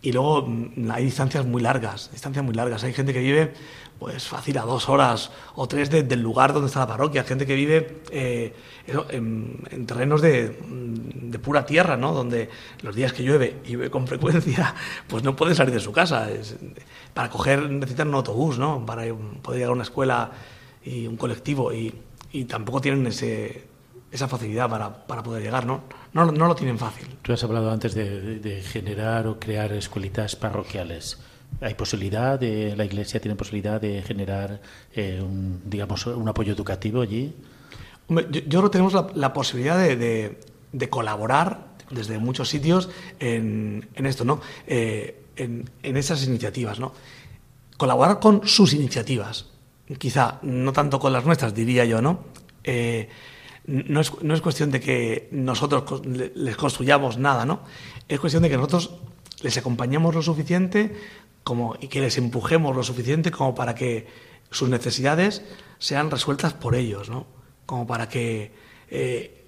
Y 0.00 0.12
luego 0.12 0.42
mm, 0.46 0.90
hay 0.90 1.04
distancias 1.04 1.44
muy 1.44 1.62
largas, 1.62 2.10
distancias 2.12 2.44
muy 2.44 2.54
largas. 2.54 2.84
Hay 2.84 2.92
gente 2.92 3.12
que 3.12 3.20
vive 3.20 3.52
pues 3.98 4.28
fácil 4.28 4.56
a 4.58 4.62
dos 4.62 4.88
horas 4.88 5.32
o 5.56 5.66
tres 5.66 5.90
del 5.90 6.20
lugar 6.20 6.52
donde 6.52 6.68
está 6.68 6.80
la 6.80 6.86
parroquia. 6.86 7.24
Gente 7.24 7.46
que 7.46 7.54
vive 7.54 8.02
eh, 8.10 8.54
en, 9.10 9.86
terrenos 9.86 10.22
de, 10.22 10.56
mm, 10.68 11.30
de, 11.30 11.38
pura 11.38 11.66
tierra, 11.66 11.96
¿no? 11.96 12.12
Donde 12.12 12.48
los 12.82 12.94
días 12.94 13.12
que 13.12 13.24
llueve 13.24 13.56
y 13.64 13.72
llueve 13.72 13.90
con 13.90 14.06
frecuencia, 14.06 14.74
pues 15.08 15.24
no 15.24 15.34
pueden 15.34 15.56
salir 15.56 15.74
de 15.74 15.80
su 15.80 15.92
casa. 15.92 16.28
para 17.12 17.28
coger 17.28 17.68
necesitan 17.68 18.08
un 18.08 18.14
autobús, 18.14 18.58
¿no? 18.58 18.86
Para 18.86 19.02
poder 19.42 19.58
llegar 19.58 19.70
a 19.70 19.74
una 19.74 19.82
escuela 19.82 20.30
y 20.84 21.06
un 21.06 21.16
colectivo 21.16 21.72
y, 21.72 21.92
y 22.32 22.44
tampoco 22.44 22.80
tienen 22.80 23.06
ese, 23.08 23.64
esa 24.10 24.28
facilidad 24.28 24.68
para, 24.68 25.06
para 25.06 25.22
poder 25.22 25.42
llegar, 25.42 25.66
¿no? 25.66 25.82
¿no? 26.12 26.30
No 26.32 26.46
lo 26.46 26.54
tienen 26.54 26.78
fácil. 26.78 27.06
Tú 27.22 27.32
has 27.32 27.44
hablado 27.44 27.70
antes 27.70 27.94
de, 27.94 28.38
de 28.38 28.62
generar 28.62 29.26
o 29.26 29.38
crear 29.38 29.72
escuelitas 29.72 30.36
parroquiales. 30.36 31.18
¿Hay 31.60 31.74
posibilidad 31.74 32.38
de 32.38 32.76
la 32.76 32.84
Iglesia 32.84 33.20
tiene 33.20 33.34
posibilidad 33.34 33.80
de 33.80 34.02
generar 34.02 34.60
eh, 34.94 35.20
un, 35.20 35.60
digamos 35.64 36.06
un 36.06 36.28
apoyo 36.28 36.52
educativo 36.52 37.00
allí? 37.00 37.34
yo, 38.08 38.20
yo, 38.20 38.42
creo 38.48 38.62
que 38.64 38.70
tenemos 38.70 38.94
la, 39.14 39.32
posibilidad 39.32 39.76
de, 39.76 40.38
de, 40.72 40.88
colaborar 40.88 41.66
desde 41.90 42.18
muchos 42.18 42.48
sitios 42.48 42.88
en, 43.18 43.88
en 43.94 44.06
esto, 44.06 44.24
¿no? 44.24 44.40
Eh, 44.66 45.24
en, 45.36 45.68
en, 45.82 45.96
esas 45.96 46.24
iniciativas, 46.26 46.78
¿no? 46.78 46.92
Colaborar 47.76 48.20
con 48.20 48.46
sus 48.46 48.72
iniciativas, 48.72 49.46
quizá 49.98 50.38
no 50.42 50.72
tanto 50.72 50.98
con 51.00 51.12
las 51.12 51.24
nuestras, 51.24 51.54
diría 51.54 51.84
yo, 51.84 52.00
¿no? 52.00 52.20
Eh, 52.64 53.08
no 53.68 54.00
es, 54.00 54.12
no 54.22 54.34
es, 54.34 54.40
cuestión 54.40 54.70
de 54.70 54.80
que 54.80 55.28
nosotros 55.30 56.02
les 56.06 56.56
construyamos 56.56 57.18
nada, 57.18 57.44
¿no? 57.44 57.60
Es 58.08 58.18
cuestión 58.18 58.42
de 58.42 58.48
que 58.48 58.56
nosotros 58.56 58.94
les 59.42 59.56
acompañemos 59.58 60.14
lo 60.14 60.22
suficiente 60.22 60.96
como, 61.44 61.76
y 61.78 61.88
que 61.88 62.00
les 62.00 62.16
empujemos 62.16 62.74
lo 62.74 62.82
suficiente 62.82 63.30
como 63.30 63.54
para 63.54 63.74
que 63.74 64.06
sus 64.50 64.70
necesidades 64.70 65.44
sean 65.78 66.10
resueltas 66.10 66.54
por 66.54 66.74
ellos, 66.74 67.10
¿no? 67.10 67.26
Como 67.66 67.86
para 67.86 68.08
que 68.08 68.52
eh, 68.90 69.44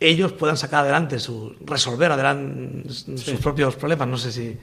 ellos 0.00 0.32
puedan 0.32 0.56
sacar 0.56 0.80
adelante, 0.80 1.20
su, 1.20 1.54
resolver 1.60 2.10
adelante 2.10 2.90
sus 2.90 3.40
propios 3.40 3.76
problemas. 3.76 4.08
No 4.08 4.18
sé 4.18 4.32
si, 4.32 4.58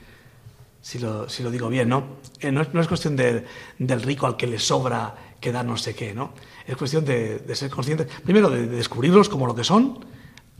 si, 0.84 0.98
lo, 0.98 1.28
si 1.28 1.42
lo 1.42 1.50
digo 1.50 1.68
bien, 1.70 1.88
¿no? 1.88 2.18
Eh, 2.40 2.52
no, 2.52 2.62
no, 2.70 2.80
es, 2.80 2.88
cuestión 2.88 3.16
de, 3.16 3.44
del 3.78 4.02
rico 4.02 4.26
al 4.26 4.36
que 4.36 4.46
le 4.46 4.58
sobra 4.58 5.14
que 5.40 5.50
da 5.50 5.62
no 5.62 5.78
sé 5.78 5.94
qué, 5.94 6.12
¿no? 6.12 6.34
Es 6.66 6.76
cuestión 6.76 7.04
de, 7.04 7.38
de 7.38 7.56
ser 7.56 7.70
conscientes, 7.70 8.06
primero, 8.22 8.50
de, 8.50 8.66
de, 8.66 8.76
descubrirlos 8.76 9.28
como 9.28 9.46
lo 9.46 9.54
que 9.54 9.64
son, 9.64 10.04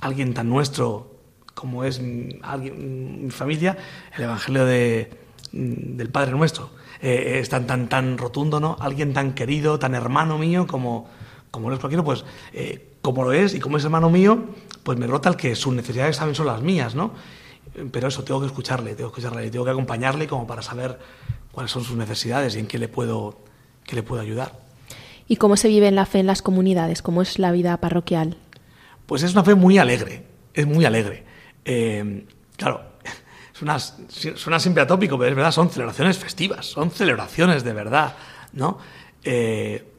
alguien 0.01 0.33
tan 0.33 0.49
nuestro 0.49 1.11
como 1.55 1.85
es 1.85 2.01
alguien, 2.43 3.27
mi 3.27 3.31
familia, 3.31 3.77
el 4.17 4.25
Evangelio 4.25 4.65
de, 4.65 5.25
Mm, 5.55 5.97
del 5.97 6.11
Padre 6.11 6.33
Nuestro. 6.33 6.71
Eh, 7.01 7.39
es 7.41 7.49
tan, 7.49 7.67
tan, 7.67 7.89
tan 7.89 8.19
rotundo, 8.19 8.59
¿no? 8.59 8.77
Alguien 8.81 9.13
tan 9.13 9.35
querido, 9.35 9.79
tan 9.79 9.95
hermano 9.95 10.37
mío 10.37 10.67
como, 10.67 11.09
como 11.51 11.69
lo 11.69 11.77
es 11.77 11.81
cualquiera, 11.81 12.03
pues 12.03 12.25
eh, 12.53 12.95
como 13.03 13.25
lo 13.25 13.33
es 13.33 13.55
y 13.55 13.61
como 13.61 13.77
es 13.77 13.85
hermano 13.85 14.11
mío, 14.11 14.47
pues 14.83 14.99
me 14.99 15.07
rota 15.07 15.29
el 15.29 15.37
que 15.37 15.55
sus 15.55 15.73
necesidades 15.75 16.19
también 16.19 16.35
son 16.35 16.47
las 16.47 16.61
mías, 16.63 16.95
¿no? 16.95 17.13
Pero 17.91 18.09
eso, 18.09 18.23
tengo 18.23 18.41
que 18.41 18.47
escucharle, 18.47 18.95
tengo 18.95 19.11
que 19.11 19.21
escucharle, 19.21 19.51
tengo 19.51 19.65
que 19.65 19.71
acompañarle 19.73 20.29
como 20.29 20.47
para 20.47 20.63
saber 20.63 20.99
cuáles 21.51 21.73
son 21.73 21.85
sus 21.85 21.97
necesidades 21.97 22.55
y 22.55 22.61
en 22.61 22.67
qué 22.67 22.79
le 22.79 22.89
puedo, 22.89 23.39
qué 23.85 23.97
le 23.97 24.03
puedo 24.03 24.23
ayudar. 24.23 24.53
¿Y 25.27 25.37
cómo 25.37 25.57
se 25.57 25.69
vive 25.69 25.89
en 25.89 25.97
la 25.97 26.07
fe 26.07 26.21
en 26.21 26.27
las 26.27 26.43
comunidades? 26.43 27.03
¿Cómo 27.03 27.23
es 27.23 27.39
la 27.39 27.51
vida 27.51 27.77
parroquial? 27.79 28.37
Pues 29.07 29.23
es 29.23 29.33
una 29.33 29.43
fe 29.43 29.55
muy 29.55 29.79
alegre, 29.79 30.27
es 30.53 30.67
muy 30.67 30.85
alegre. 30.85 31.25
Eh, 31.65 32.27
claro, 32.57 32.83
suena, 33.53 33.79
suena, 33.79 34.59
siempre 34.61 34.83
atópico, 34.83 35.19
pero 35.19 35.31
es 35.31 35.37
verdad, 35.37 35.53
son 35.53 35.71
celebraciones 35.71 36.19
festivas, 36.19 36.67
son 36.67 36.91
celebraciones 36.91 37.65
de 37.65 37.73
verdad, 37.73 38.15
¿no? 38.53 38.79
Eh, 39.23 39.91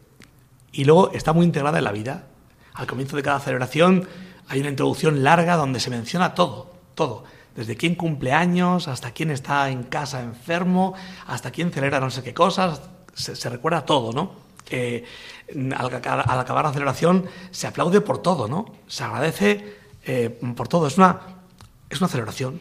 y 0.72 0.84
luego 0.84 1.12
está 1.12 1.34
muy 1.34 1.46
integrada 1.46 1.78
en 1.80 1.84
la 1.84 1.92
vida. 1.92 2.28
Al 2.74 2.88
comienzo 2.88 3.16
de 3.16 3.24
cada 3.24 3.40
celebración 3.40 4.08
hay 4.48 4.60
una 4.60 4.70
introducción 4.70 5.24
larga 5.24 5.56
donde 5.56 5.80
se 5.80 5.90
menciona 5.90 6.36
todo, 6.36 6.74
todo. 6.94 7.24
Desde 7.56 7.78
quién 7.78 7.96
cumple 7.96 8.34
años, 8.34 8.88
hasta 8.88 9.12
quién 9.12 9.32
está 9.32 9.70
en 9.70 9.84
casa 9.84 10.22
enfermo, 10.22 10.94
hasta 11.26 11.52
quién 11.52 11.72
celebra 11.72 12.00
no 12.00 12.10
sé 12.10 12.22
qué 12.22 12.34
cosas, 12.34 12.82
se, 13.14 13.50
recuerda 13.50 13.86
todo, 13.86 14.12
¿no? 14.12 14.44
al, 15.76 16.40
acabar 16.40 16.66
la 16.66 16.74
celebración 16.74 17.26
se 17.52 17.68
aplaude 17.68 18.02
por 18.02 18.18
todo, 18.18 18.48
¿no? 18.48 18.66
Se 18.88 19.04
agradece 19.04 19.78
eh, 20.04 20.30
por 20.56 20.68
todo. 20.68 20.88
Es 20.88 20.98
una, 20.98 21.22
es 21.90 22.02
una 22.02 22.10
celebración. 22.10 22.60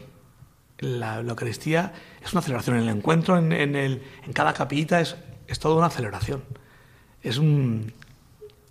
La, 0.79 1.19
Eucaristía 1.19 1.93
es 2.23 2.31
una 2.31 2.41
celebración. 2.41 2.77
El 2.77 2.89
encuentro 2.89 3.37
en, 3.37 3.51
en 3.51 4.33
cada 4.33 4.53
capillita 4.53 5.01
es, 5.01 5.15
es 5.47 5.59
toda 5.59 5.75
una 5.75 5.89
celebración. 5.89 6.43
Es, 7.21 7.37
un, 7.37 7.93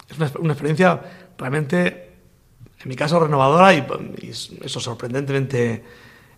es 0.08 0.18
una, 0.36 0.52
experiencia 0.52 1.00
realmente, 1.38 2.12
en 2.80 2.88
mi 2.88 2.96
caso, 2.96 3.20
renovadora 3.20 3.74
y, 3.74 3.86
eso 4.30 4.80
sorprendentemente, 4.80 5.84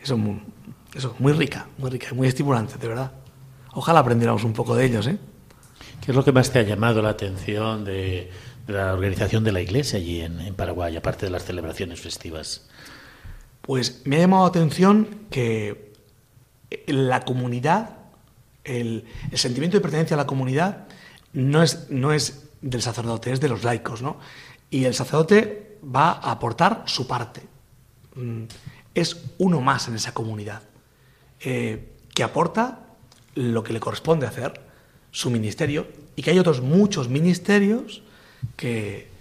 eso, 0.07 0.19
eso, 0.95 1.17
muy 1.19 1.33
rica, 1.33 1.67
muy 1.79 1.91
rica, 1.91 2.15
muy 2.15 2.29
estimulante, 2.29 2.79
de 2.79 2.89
verdad. 2.89 3.13
Ojalá 3.73 4.01
aprendiéramos 4.01 4.45
un 4.45 4.53
poco 4.53 4.77
de 4.77 4.85
ellos, 4.85 5.07
¿eh? 5.09 5.19
¿Qué 6.01 6.13
es 6.13 6.17
lo 6.17 6.25
que 6.25 6.31
más 6.31 6.53
te 6.53 6.61
ha 6.61 6.63
llamado 6.63 7.03
la 7.03 7.11
atención 7.11 7.85
de, 7.85 8.31
la 8.69 8.93
organización 8.93 9.43
de 9.43 9.51
la 9.51 9.61
iglesia 9.61 9.99
allí 9.99 10.21
en, 10.21 10.55
Paraguay, 10.55 10.97
aparte 10.97 11.27
de 11.27 11.31
las 11.31 11.45
celebraciones 11.45 12.01
festivas? 12.01 12.69
Pues 13.63 14.03
me 14.05 14.17
ha 14.17 14.21
llamado 14.21 14.45
la 14.45 14.49
atención 14.49 15.27
que 15.29 15.93
la 16.87 17.21
comunidad, 17.23 17.99
el, 18.63 19.07
sentimiento 19.35 19.77
de 19.77 19.81
pertenencia 19.81 20.15
a 20.15 20.19
la 20.19 20.27
comunidad, 20.27 20.87
no 21.33 21.65
es, 21.65 21.91
no 21.91 22.13
es 22.13 22.49
del 22.63 22.81
sacerdote, 22.81 23.33
es 23.33 23.41
de 23.41 23.49
los 23.49 23.65
laicos, 23.65 24.03
¿no? 24.03 24.19
Y 24.71 24.85
el 24.85 24.95
sacerdote 24.95 25.79
va 25.85 26.13
a 26.13 26.31
aportar 26.31 26.85
su 26.87 27.09
parte. 27.09 27.43
Mm, 28.15 28.45
es 28.97 29.19
uno 29.37 29.61
más 29.61 29.87
en 29.89 29.95
esa 29.95 30.13
comunidad, 30.15 30.63
eh, 31.41 31.93
que 32.15 32.23
aporta 32.23 32.87
lo 33.35 33.63
que 33.63 33.75
le 33.75 33.79
corresponde 33.79 34.27
hacer 34.27 34.61
su 35.13 35.31
ministerio 35.31 35.87
y 36.17 36.23
que 36.23 36.31
hay 36.31 36.39
otros 36.39 36.63
muchos 36.63 37.11
ministerios 37.11 38.03
que, 38.57 39.15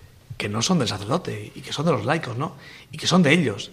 no 0.49 0.61
son 0.61 0.79
del 0.79 0.87
sacerdote 0.87 1.51
y 1.53 1.59
que 1.59 1.73
son 1.73 1.85
de 1.85 1.91
los 1.91 2.05
laicos, 2.05 2.37
¿no? 2.37 2.55
Y 2.91 2.97
que 2.97 3.05
son 3.05 3.21
de 3.21 3.33
ellos 3.33 3.71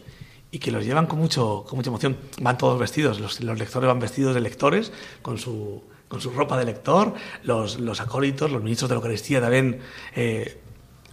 y 0.50 0.59
que 0.59 0.72
los 0.72 0.84
llevan 0.84 1.07
con, 1.07 1.20
mucho, 1.20 1.64
con 1.68 1.76
mucha 1.76 1.90
emoción. 1.90 2.16
Van 2.40 2.59
todos 2.59 2.80
vestidos, 2.80 3.20
los, 3.20 3.40
lectores 3.40 3.86
van 3.86 4.00
vestidos 4.00 4.34
de 4.34 4.40
lectores 4.40 4.90
con 5.22 5.38
su, 5.38 5.84
con 6.09 6.20
su 6.20 6.30
ropa 6.30 6.59
de 6.59 6.64
lector, 6.64 7.14
los, 7.44 7.78
los 7.78 8.00
acólitos, 8.00 8.50
los 8.50 8.62
ministros 8.62 8.88
de 8.88 8.96
la 8.96 8.98
Eucaristía 8.98 9.40
también, 9.40 9.80
eh, 10.16 10.61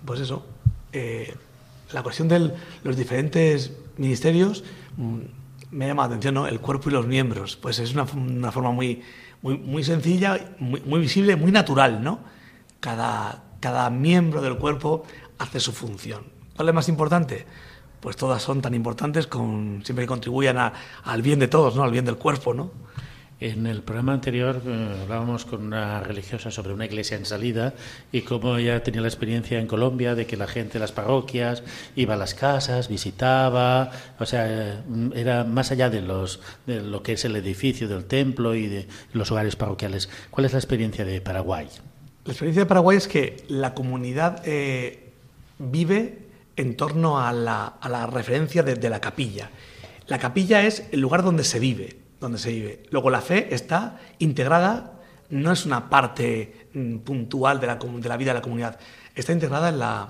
pues 0.03 0.19
eso, 0.19 0.45
eh, 0.93 1.35
la 1.91 2.03
cuestión 2.03 2.27
de 2.27 2.53
los 2.83 2.97
diferentes 2.97 3.73
ministerios 3.97 4.63
mm, 4.97 5.19
me 5.71 5.87
llama 5.87 6.03
la 6.03 6.07
atención, 6.07 6.33
¿no? 6.33 6.47
El 6.47 6.59
cuerpo 6.59 6.89
y 6.89 6.93
los 6.93 7.05
miembros, 7.05 7.55
pues 7.55 7.79
es 7.79 7.93
una, 7.93 8.03
una 8.03 8.51
forma 8.51 8.71
muy, 8.71 9.03
muy, 9.41 9.57
muy 9.57 9.83
sencilla, 9.83 10.55
muy, 10.59 10.81
muy, 10.81 10.99
visible, 10.99 11.35
muy 11.35 11.51
natural, 11.51 12.03
¿no? 12.03 12.19
Cada, 12.79 13.43
cada 13.59 13.89
miembro 13.89 14.41
del 14.41 14.57
cuerpo 14.57 15.03
hace 15.37 15.59
su 15.59 15.71
función. 15.71 16.23
¿Cuál 16.55 16.69
es 16.69 16.75
más 16.75 16.89
importante? 16.89 17.45
Pues 17.99 18.15
todas 18.15 18.41
son 18.41 18.61
tan 18.61 18.73
importantes 18.73 19.27
con, 19.27 19.81
siempre 19.83 20.03
que 20.03 20.07
contribuyan 20.07 20.57
al 21.03 21.21
bien 21.21 21.39
de 21.39 21.47
todos, 21.47 21.75
¿no? 21.75 21.83
Al 21.83 21.91
bien 21.91 22.05
del 22.05 22.17
cuerpo, 22.17 22.53
¿no? 22.53 22.71
En 23.41 23.67
el 23.67 23.83
programa 23.83 24.11
anterior 24.11 24.61
eh, 24.65 24.97
hablábamos 25.01 25.45
con 25.45 25.63
una 25.63 26.01
religiosa 26.01 26.51
sobre 26.51 26.73
una 26.73 26.85
iglesia 26.85 27.15
en 27.15 27.25
salida 27.25 27.73
y 28.11 28.21
cómo 28.21 28.57
ella 28.57 28.83
tenía 28.83 28.99
la 28.99 29.07
experiencia 29.07 29.59
en 29.59 29.67
Colombia 29.67 30.13
de 30.13 30.25
que 30.25 30.35
la 30.35 30.45
gente 30.45 30.73
de 30.73 30.79
las 30.79 30.91
parroquias 30.91 31.63
iba 31.95 32.15
a 32.15 32.17
las 32.17 32.33
casas, 32.33 32.89
visitaba, 32.89 33.91
o 34.19 34.25
sea, 34.25 34.45
eh, 34.49 34.81
era 35.15 35.45
más 35.45 35.71
allá 35.71 35.89
de, 35.89 36.01
los, 36.01 36.41
de 36.67 36.81
lo 36.81 37.01
que 37.01 37.13
es 37.13 37.23
el 37.23 37.33
edificio 37.37 37.87
del 37.87 38.03
templo 38.03 38.55
y 38.55 38.67
de 38.67 38.87
los 39.13 39.31
hogares 39.31 39.55
parroquiales. 39.55 40.09
¿Cuál 40.31 40.45
es 40.45 40.51
la 40.51 40.59
experiencia 40.59 41.05
de 41.05 41.21
Paraguay? 41.21 41.69
La 42.25 42.33
experiencia 42.33 42.63
de 42.63 42.67
Paraguay 42.67 42.97
es 42.97 43.07
que 43.07 43.45
la 43.47 43.73
comunidad 43.73 44.41
eh, 44.43 45.13
vive 45.59 46.27
en 46.57 46.75
torno 46.75 47.21
a 47.21 47.31
la, 47.31 47.67
a 47.67 47.87
la 47.87 48.05
referencia 48.05 48.63
de 48.63 48.89
la 48.89 48.99
capilla. 48.99 49.49
La 50.07 50.19
capilla 50.19 50.65
es 50.65 50.83
el 50.91 50.99
lugar 50.99 51.23
donde 51.23 51.45
se 51.45 51.59
vive 51.59 52.08
donde 52.19 52.37
se 52.37 52.51
vive. 52.51 52.83
Luego 52.91 53.09
la 53.09 53.21
fe 53.21 53.53
está 53.53 53.99
integrada, 54.19 54.99
no 55.29 55.51
es 55.51 55.65
una 55.65 55.89
parte 55.89 56.67
mm, 56.73 56.97
puntual 56.97 57.59
de 57.59 57.67
la, 57.67 57.75
de 57.75 58.09
la 58.09 58.17
vida 58.17 58.31
de 58.31 58.39
la 58.39 58.41
comunidad, 58.41 58.79
está 59.15 59.31
integrada 59.31 59.69
en 59.69 59.79
la, 59.79 60.09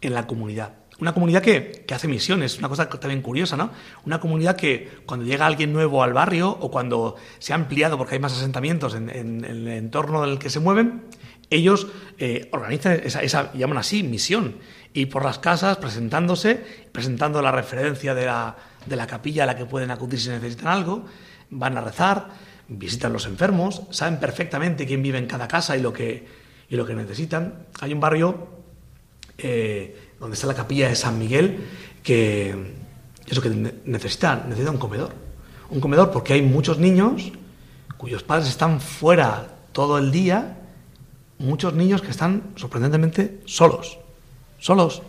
en 0.00 0.14
la 0.14 0.26
comunidad. 0.26 0.74
Una 1.00 1.14
comunidad 1.14 1.42
que, 1.42 1.84
que, 1.86 1.94
hace 1.94 2.06
misiones, 2.06 2.58
una 2.58 2.68
cosa 2.68 2.88
también 2.88 3.22
curiosa, 3.22 3.56
¿no? 3.56 3.70
Una 4.04 4.20
comunidad 4.20 4.56
que 4.56 4.88
cuando 5.04 5.26
llega 5.26 5.46
alguien 5.46 5.72
nuevo 5.72 6.02
al 6.02 6.12
barrio 6.12 6.50
o 6.50 6.70
cuando 6.70 7.16
se 7.38 7.52
ha 7.52 7.56
ampliado 7.56 7.98
porque 7.98 8.14
hay 8.14 8.20
más 8.20 8.34
asentamientos 8.34 8.94
en, 8.94 9.08
el 9.08 9.66
entorno 9.68 10.24
en 10.24 10.38
que 10.38 10.50
se 10.50 10.60
mueven, 10.60 11.02
ellos 11.50 11.88
eh, 12.18 12.48
organizan 12.52 13.00
esa, 13.04 13.20
esa, 13.22 13.52
llaman 13.52 13.78
así, 13.78 14.02
misión, 14.02 14.58
y 14.94 15.06
por 15.06 15.24
las 15.24 15.38
casas 15.38 15.78
presentándose, 15.78 16.62
presentando 16.92 17.42
la 17.42 17.50
referencia 17.50 18.14
de 18.14 18.26
la, 18.26 18.56
de 18.86 18.96
la 18.96 19.06
capilla 19.06 19.44
a 19.44 19.46
la 19.46 19.56
que 19.56 19.64
pueden 19.64 19.90
acudir 19.90 20.20
si 20.20 20.28
necesitan 20.28 20.68
algo, 20.68 21.04
van 21.52 21.78
a 21.78 21.80
rezar, 21.80 22.28
visitan 22.68 23.12
los 23.12 23.26
enfermos, 23.26 23.82
saben 23.90 24.18
perfectamente 24.18 24.86
quién 24.86 25.02
vive 25.02 25.18
en 25.18 25.26
cada 25.26 25.46
casa 25.46 25.76
y 25.76 25.80
lo 25.80 25.92
que, 25.92 26.26
y 26.68 26.76
lo 26.76 26.84
que 26.84 26.94
necesitan. 26.94 27.66
Hay 27.80 27.92
un 27.92 28.00
barrio 28.00 28.48
eh, 29.38 30.12
donde 30.18 30.34
está 30.34 30.46
la 30.46 30.54
capilla 30.54 30.88
de 30.88 30.96
San 30.96 31.18
Miguel 31.18 31.58
que 32.02 32.74
eso 33.26 33.40
que 33.40 33.50
necesita, 33.84 34.44
necesita 34.48 34.70
un 34.70 34.78
comedor. 34.78 35.12
Un 35.70 35.80
comedor 35.80 36.10
porque 36.10 36.32
hay 36.34 36.42
muchos 36.42 36.78
niños 36.78 37.32
cuyos 37.96 38.22
padres 38.22 38.48
están 38.48 38.80
fuera 38.80 39.48
todo 39.72 39.98
el 39.98 40.10
día, 40.10 40.58
muchos 41.38 41.74
niños 41.74 42.02
que 42.02 42.10
están 42.10 42.52
sorprendentemente 42.56 43.40
solos, 43.44 43.98
solos, 44.58 45.02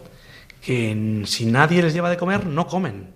que 0.62 1.24
si 1.26 1.46
nadie 1.46 1.82
les 1.82 1.94
lleva 1.94 2.10
de 2.10 2.18
comer 2.18 2.46
no 2.46 2.68
comen. 2.68 3.08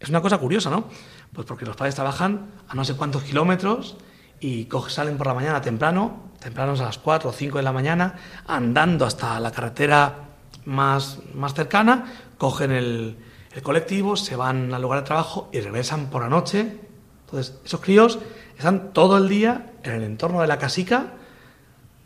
Es 0.00 0.08
una 0.08 0.20
cosa 0.20 0.38
curiosa, 0.38 0.70
¿no? 0.70 0.88
Pues 1.34 1.46
porque 1.46 1.66
los 1.66 1.76
padres 1.76 1.96
trabajan 1.96 2.46
a 2.68 2.74
no 2.74 2.84
sé 2.84 2.94
cuántos 2.94 3.24
kilómetros 3.24 3.96
y 4.40 4.68
salen 4.88 5.16
por 5.16 5.26
la 5.26 5.34
mañana 5.34 5.60
temprano, 5.60 6.30
tempranos 6.38 6.80
a 6.80 6.84
las 6.84 6.98
4 6.98 7.30
o 7.30 7.32
5 7.32 7.58
de 7.58 7.64
la 7.64 7.72
mañana, 7.72 8.14
andando 8.46 9.04
hasta 9.04 9.40
la 9.40 9.50
carretera 9.50 10.28
más, 10.64 11.18
más 11.34 11.54
cercana, 11.54 12.12
cogen 12.38 12.70
el, 12.70 13.16
el 13.52 13.62
colectivo, 13.62 14.16
se 14.16 14.36
van 14.36 14.72
al 14.72 14.82
lugar 14.82 15.00
de 15.00 15.06
trabajo 15.06 15.48
y 15.52 15.60
regresan 15.60 16.06
por 16.06 16.22
la 16.22 16.28
noche. 16.28 16.80
Entonces, 17.24 17.58
esos 17.64 17.80
críos 17.80 18.18
están 18.56 18.92
todo 18.92 19.18
el 19.18 19.28
día 19.28 19.72
en 19.82 19.92
el 19.92 20.02
entorno 20.02 20.40
de 20.40 20.46
la 20.46 20.58
casica, 20.58 21.14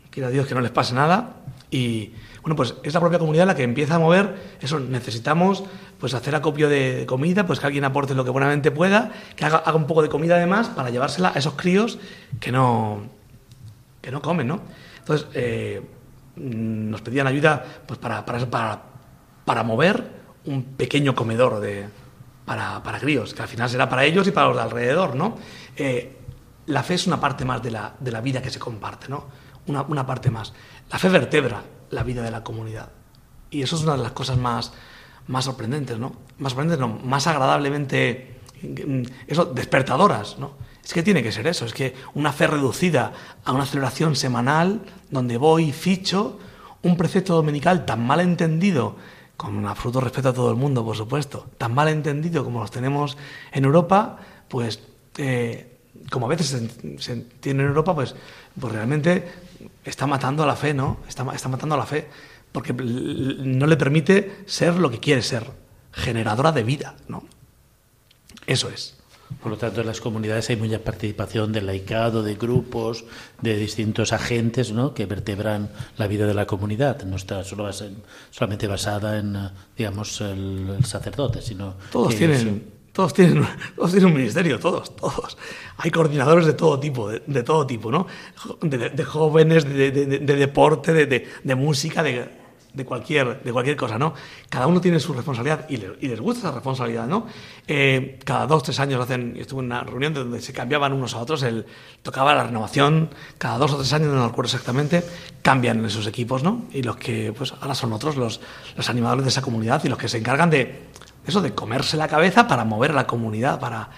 quiera 0.09 0.29
Dios 0.29 0.47
que 0.47 0.55
no 0.55 0.61
les 0.61 0.71
pase 0.71 0.95
nada, 0.95 1.35
y 1.69 2.13
bueno, 2.41 2.55
pues 2.55 2.75
es 2.83 2.93
la 2.93 2.99
propia 2.99 3.19
comunidad 3.19 3.45
la 3.47 3.55
que 3.55 3.63
empieza 3.63 3.95
a 3.95 3.99
mover 3.99 4.35
eso. 4.61 4.79
Necesitamos 4.79 5.63
pues 5.99 6.13
hacer 6.13 6.35
acopio 6.35 6.69
de 6.69 7.05
comida, 7.07 7.45
pues 7.45 7.59
que 7.59 7.65
alguien 7.65 7.83
aporte 7.83 8.13
lo 8.15 8.23
que 8.23 8.31
buenamente 8.31 8.71
pueda, 8.71 9.11
que 9.35 9.45
haga, 9.45 9.75
un 9.75 9.87
poco 9.87 10.01
de 10.01 10.09
comida 10.09 10.35
además 10.35 10.69
para 10.69 10.89
llevársela 10.89 11.31
a 11.35 11.39
esos 11.39 11.53
críos 11.53 11.99
que 12.39 12.51
no, 12.51 13.03
que 14.01 14.11
no 14.11 14.21
comen, 14.21 14.47
¿no? 14.47 14.61
Entonces, 14.99 15.27
eh, 15.33 15.81
nos 16.35 17.01
pedían 17.01 17.27
ayuda 17.27 17.65
pues 17.85 17.99
para, 17.99 18.25
para, 18.25 18.81
para, 19.43 19.63
mover 19.63 20.19
un 20.45 20.63
pequeño 20.63 21.13
comedor 21.13 21.59
de, 21.59 21.89
para, 22.45 22.81
para, 22.81 22.99
críos, 22.99 23.33
que 23.33 23.41
al 23.41 23.49
final 23.49 23.69
será 23.69 23.89
para 23.89 24.05
ellos 24.05 24.25
y 24.27 24.31
para 24.31 24.47
los 24.47 24.55
de 24.55 24.61
alrededor, 24.63 25.15
¿no? 25.15 25.37
Eh, 25.75 26.15
la 26.67 26.83
fe 26.83 26.93
es 26.93 27.07
una 27.07 27.19
parte 27.19 27.43
más 27.43 27.61
de 27.61 27.71
la, 27.71 27.93
de 27.99 28.11
la 28.11 28.21
vida 28.21 28.41
que 28.41 28.49
se 28.49 28.59
comparte, 28.59 29.09
¿no? 29.09 29.25
Una, 29.67 29.81
una 29.81 30.05
parte 30.05 30.31
más. 30.31 30.53
La 30.89 30.97
fe 30.97 31.09
vertebra 31.09 31.61
la 31.89 32.03
vida 32.03 32.21
de 32.21 32.31
la 32.31 32.43
comunidad. 32.43 32.89
Y 33.51 33.61
eso 33.61 33.75
es 33.75 33.83
una 33.83 33.97
de 33.97 34.03
las 34.03 34.11
cosas 34.11 34.37
más, 34.37 34.73
más 35.27 35.45
sorprendentes, 35.45 35.97
¿no? 35.97 36.13
Más 36.37 36.53
sorprendentes, 36.53 36.79
no, 36.79 36.99
más 37.03 37.27
agradablemente, 37.27 38.39
mm, 38.61 39.03
eso, 39.27 39.45
despertadoras, 39.45 40.37
¿no? 40.37 40.53
Es 40.83 40.93
que 40.93 41.03
tiene 41.03 41.21
que 41.21 41.31
ser 41.31 41.45
eso, 41.47 41.65
es 41.65 41.73
que 41.73 41.93
una 42.15 42.33
fe 42.33 42.47
reducida 42.47 43.13
a 43.45 43.51
una 43.51 43.65
celebración 43.65 44.15
semanal 44.15 44.81
donde 45.11 45.37
voy 45.37 45.65
y 45.65 45.71
ficho 45.71 46.39
un 46.81 46.97
precepto 46.97 47.35
dominical 47.35 47.85
tan 47.85 48.05
mal 48.05 48.21
entendido, 48.21 48.95
con 49.37 49.65
absoluto 49.67 50.01
respeto 50.01 50.29
a 50.29 50.33
todo 50.33 50.49
el 50.49 50.57
mundo, 50.57 50.83
por 50.83 50.97
supuesto, 50.97 51.47
tan 51.57 51.73
mal 51.73 51.87
entendido 51.89 52.43
como 52.43 52.61
los 52.61 52.71
tenemos 52.71 53.17
en 53.51 53.65
Europa, 53.65 54.17
pues 54.47 54.81
eh, 55.17 55.77
como 56.09 56.25
a 56.25 56.29
veces 56.29 56.47
se, 56.47 56.99
se 56.99 57.13
entiende 57.13 57.63
en 57.63 57.69
Europa, 57.69 57.93
pues, 57.93 58.15
pues 58.59 58.73
realmente 58.73 59.27
está 59.83 60.07
matando 60.07 60.43
a 60.43 60.47
la 60.47 60.55
fe, 60.55 60.73
¿no? 60.73 60.99
Está, 61.07 61.25
está 61.33 61.49
matando 61.49 61.75
a 61.75 61.77
la 61.77 61.85
fe, 61.85 62.07
porque 62.51 62.73
no 62.73 63.67
le 63.67 63.77
permite 63.77 64.43
ser 64.45 64.75
lo 64.75 64.89
que 64.89 64.99
quiere 64.99 65.21
ser, 65.21 65.45
generadora 65.91 66.51
de 66.51 66.63
vida, 66.63 66.95
¿no? 67.07 67.23
Eso 68.45 68.69
es. 68.69 68.99
Por 69.43 69.51
lo 69.51 69.57
tanto, 69.57 69.81
en 69.81 69.87
las 69.87 70.01
comunidades 70.01 70.49
hay 70.49 70.55
mucha 70.55 70.79
participación 70.79 71.51
del 71.53 71.67
laicado, 71.67 72.23
de 72.23 72.35
grupos, 72.35 73.05
de 73.41 73.55
distintos 73.55 74.11
agentes 74.11 74.71
¿no? 74.71 74.93
que 74.93 75.05
vertebran 75.05 75.69
la 75.97 76.07
vida 76.07 76.25
de 76.25 76.33
la 76.33 76.47
comunidad. 76.47 77.03
No 77.03 77.15
está 77.15 77.43
solo 77.43 77.69
solamente 78.31 78.67
basada 78.67 79.19
en, 79.19 79.37
digamos, 79.77 80.19
el, 80.21 80.77
sacerdote, 80.83 81.41
sino... 81.41 81.75
Todos 81.91 82.15
tienen... 82.15 82.78
Todos 82.93 83.13
tienen, 83.13 83.45
todos 83.75 83.91
tienen 83.91 84.09
un 84.09 84.15
ministerio, 84.15 84.59
todos, 84.59 84.95
todos. 84.95 85.37
Hay 85.77 85.91
coordinadores 85.91 86.45
de 86.45 86.53
todo 86.53 86.79
tipo, 86.79 87.09
de, 87.09 87.43
todo 87.43 87.65
tipo, 87.65 87.91
¿no? 87.91 88.07
De, 88.61 89.03
jóvenes, 89.03 89.63
de, 89.65 90.19
deporte, 90.19 90.93
de, 90.93 91.55
música, 91.55 92.03
de, 92.03 92.27
de 92.73 92.85
cualquier, 92.85 93.41
de 93.41 93.51
cualquier 93.51 93.75
cosa, 93.75 93.97
¿no? 93.97 94.13
Cada 94.49 94.67
uno 94.67 94.79
tiene 94.79 94.99
su 94.99 95.13
responsabilidad 95.13 95.69
y, 95.69 95.77
les 95.77 96.19
gusta 96.19 96.47
esa 96.47 96.51
responsabilidad, 96.51 97.07
¿no? 97.07 97.27
Eh, 97.67 98.19
cada 98.23 98.45
dos, 98.45 98.63
tres 98.63 98.79
años 98.79 99.01
hacen, 99.01 99.35
estuve 99.37 99.61
en 99.61 99.67
una 99.67 99.83
reunión 99.83 100.13
donde 100.13 100.41
se 100.41 100.53
cambiaban 100.53 100.93
unos 100.93 101.13
a 101.13 101.19
otros, 101.19 101.43
el, 101.43 101.65
tocaba 102.03 102.33
la 102.35 102.43
renovación, 102.43 103.09
cada 103.37 103.57
dos 103.57 103.73
o 103.73 103.77
tres 103.77 103.91
años, 103.93 104.13
no 104.13 104.21
me 104.21 104.25
acuerdo 104.25 104.47
exactamente, 104.47 105.03
cambian 105.41 105.83
esos 105.85 106.05
equipos, 106.07 106.43
¿no? 106.43 106.65
Y 106.71 106.83
los 106.83 106.97
que, 106.97 107.33
pues 107.35 107.53
ahora 107.59 107.73
son 107.73 107.93
otros, 107.93 108.17
los, 108.17 108.39
los 108.75 108.89
animadores 108.89 109.25
de 109.25 109.29
esa 109.29 109.41
comunidad 109.41 109.83
y 109.83 109.89
los 109.89 109.97
que 109.97 110.07
se 110.07 110.17
encargan 110.17 110.49
de 110.49 110.89
eso, 111.29 111.41
de 111.41 111.53
comerse 111.53 111.97
la 111.97 112.07
cabeza 112.07 112.47
para 112.47 112.65
mover 112.65 112.93
la 112.93 113.07
comunidad, 113.07 113.59
para... 113.59 113.89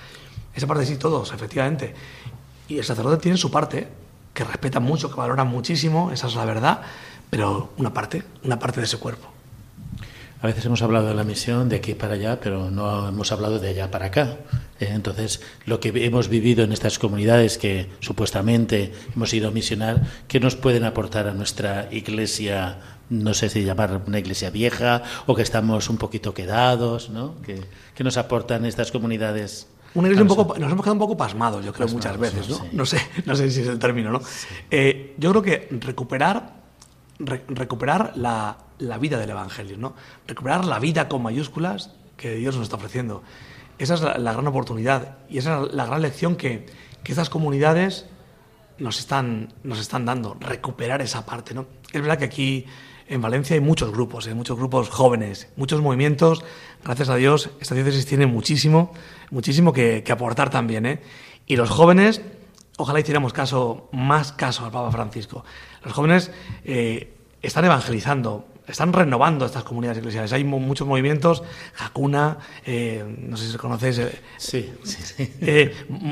Esa 0.53 0.67
parte 0.67 0.85
sí, 0.85 0.97
todos, 0.97 1.33
efectivamente. 1.33 1.93
Y 2.67 2.77
el 2.77 2.83
sacerdote 2.83 3.21
tiene 3.21 3.37
su 3.37 3.49
parte, 3.49 3.87
que 4.33 4.43
respeta 4.43 4.79
mucho, 4.79 5.09
que 5.09 5.15
valora 5.15 5.43
muchísimo, 5.43 6.11
esa 6.11 6.27
es 6.27 6.35
la 6.35 6.45
verdad, 6.45 6.81
pero 7.29 7.71
una 7.77 7.93
parte, 7.93 8.23
una 8.43 8.59
parte 8.59 8.79
de 8.79 8.85
ese 8.85 8.97
cuerpo. 8.97 9.27
A 10.41 10.47
veces 10.47 10.65
hemos 10.65 10.81
hablado 10.81 11.07
de 11.07 11.13
la 11.13 11.23
misión 11.23 11.69
de 11.69 11.75
aquí 11.75 11.93
para 11.93 12.15
allá, 12.15 12.39
pero 12.39 12.71
no 12.71 13.07
hemos 13.07 13.31
hablado 13.31 13.59
de 13.59 13.69
allá 13.69 13.91
para 13.91 14.07
acá. 14.07 14.37
¿eh? 14.79 14.89
Entonces, 14.89 15.39
lo 15.65 15.79
que 15.79 15.93
hemos 15.93 16.29
vivido 16.29 16.63
en 16.63 16.71
estas 16.71 16.97
comunidades 16.97 17.59
que 17.59 17.89
supuestamente 17.99 18.91
hemos 19.15 19.31
ido 19.35 19.49
a 19.49 19.51
misionar, 19.51 20.01
¿qué 20.27 20.39
nos 20.39 20.55
pueden 20.55 20.83
aportar 20.83 21.27
a 21.27 21.33
nuestra 21.33 21.89
iglesia? 21.91 22.79
No 23.11 23.33
sé 23.33 23.49
si 23.49 23.65
llamar 23.65 24.01
una 24.07 24.19
iglesia 24.19 24.49
vieja 24.49 25.03
o 25.25 25.35
que 25.35 25.41
estamos 25.41 25.89
un 25.89 25.97
poquito 25.97 26.33
quedados, 26.33 27.09
¿no? 27.09 27.35
¿Qué, 27.43 27.61
nos 28.03 28.15
aportan 28.15 28.65
estas 28.65 28.89
comunidades? 28.89 29.67
Una 29.93 30.07
iglesia 30.07 30.23
un 30.23 30.29
poco, 30.29 30.57
nos 30.57 30.71
hemos 30.71 30.81
quedado 30.81 30.93
un 30.93 30.99
poco 30.99 31.17
pasmados, 31.17 31.65
yo 31.65 31.73
creo, 31.73 31.89
muchas 31.89 32.17
veces, 32.17 32.47
¿no? 32.47 32.65
No, 32.71 32.85
sé, 32.85 33.01
no 33.25 33.35
sé 33.35 33.51
si 33.51 33.59
es 33.59 33.67
el 33.67 33.79
término, 33.79 34.11
¿no? 34.11 34.21
Eh, 34.71 35.13
yo 35.17 35.31
creo 35.31 35.41
que 35.41 35.67
recuperar 35.71 36.61
recuperar 37.19 38.13
la, 38.15 38.57
vida 38.99 39.19
del 39.19 39.29
Evangelio, 39.29 39.77
¿no? 39.77 39.93
recuperar 40.27 40.65
la 40.65 40.79
vida 40.79 41.07
con 41.07 41.21
mayúsculas 41.21 41.91
que 42.17 42.35
Dios 42.35 42.55
nos 42.55 42.63
está 42.63 42.77
ofreciendo. 42.77 43.23
Esa 43.77 43.95
es 43.95 44.01
la, 44.01 44.33
gran 44.33 44.47
oportunidad 44.47 45.17
y 45.29 45.37
esa 45.37 45.63
es 45.63 45.73
la 45.73 45.85
gran 45.85 46.01
lección 46.01 46.35
que, 46.35 46.65
que 47.03 47.11
estas 47.11 47.29
comunidades 47.29 48.05
nos 48.77 48.99
están, 48.99 49.53
nos 49.63 49.79
están 49.79 50.05
dando, 50.05 50.37
recuperar 50.39 51.01
esa 51.01 51.25
parte. 51.25 51.53
¿no? 51.53 51.65
Es 51.91 52.01
verdad 52.01 52.17
que 52.17 52.25
aquí 52.25 52.65
en 53.11 53.21
Valencia 53.21 53.55
hay 53.55 53.59
muchos 53.59 53.91
grupos, 53.91 54.25
hay 54.25 54.33
muchos 54.33 54.57
grupos 54.57 54.89
jóvenes, 54.89 55.49
muchos 55.57 55.81
movimientos. 55.81 56.45
Gracias 56.81 57.09
a 57.09 57.15
Dios, 57.15 57.49
esta 57.59 57.75
diócesis 57.75 58.05
tiene 58.05 58.25
muchísimo, 58.25 58.93
muchísimo 59.31 59.73
que, 59.73 60.01
que 60.01 60.11
aportar 60.13 60.49
también. 60.49 60.85
¿eh? 60.85 61.01
Y 61.45 61.57
los 61.57 61.69
jóvenes, 61.69 62.21
ojalá 62.77 63.01
hiciéramos 63.01 63.33
caso, 63.33 63.89
más 63.91 64.31
caso 64.31 64.63
al 64.63 64.71
Papa 64.71 64.91
Francisco. 64.91 65.43
Los 65.83 65.91
jóvenes 65.91 66.31
eh, 66.63 67.13
están 67.41 67.65
evangelizando, 67.65 68.47
están 68.65 68.93
renovando 68.93 69.45
estas 69.45 69.65
comunidades 69.65 69.97
eclesiales. 69.97 70.31
Hay 70.31 70.45
muchos 70.45 70.87
movimientos, 70.87 71.43
Hakuna, 71.79 72.37
eh, 72.65 73.03
no 73.27 73.35
sé 73.35 73.51
si 73.51 73.57
conocéis. 73.57 73.99
Eh, 73.99 74.21
sí, 74.37 74.73
sí, 74.83 75.03
sí. 75.03 75.69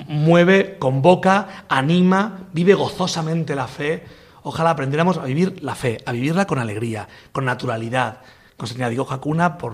mueve, 0.10 0.76
convoca, 0.78 1.66
anima, 1.70 2.50
vive 2.52 2.74
gozosamente 2.74 3.56
la 3.56 3.68
fe. 3.68 4.18
Ojalá 4.44 4.72
aprendiéramos 4.72 5.18
a 5.18 5.26
vivir 5.26 5.64
la 5.64 5.76
fe, 5.76 5.98
a 6.06 6.12
vivirla 6.12 6.46
con 6.46 6.60
alegría, 6.60 7.08
con 7.32 7.46
naturalidad. 7.46 8.22
Con 8.58 8.68
digo 8.90 9.08
Hakuna 9.10 9.58
por 9.58 9.74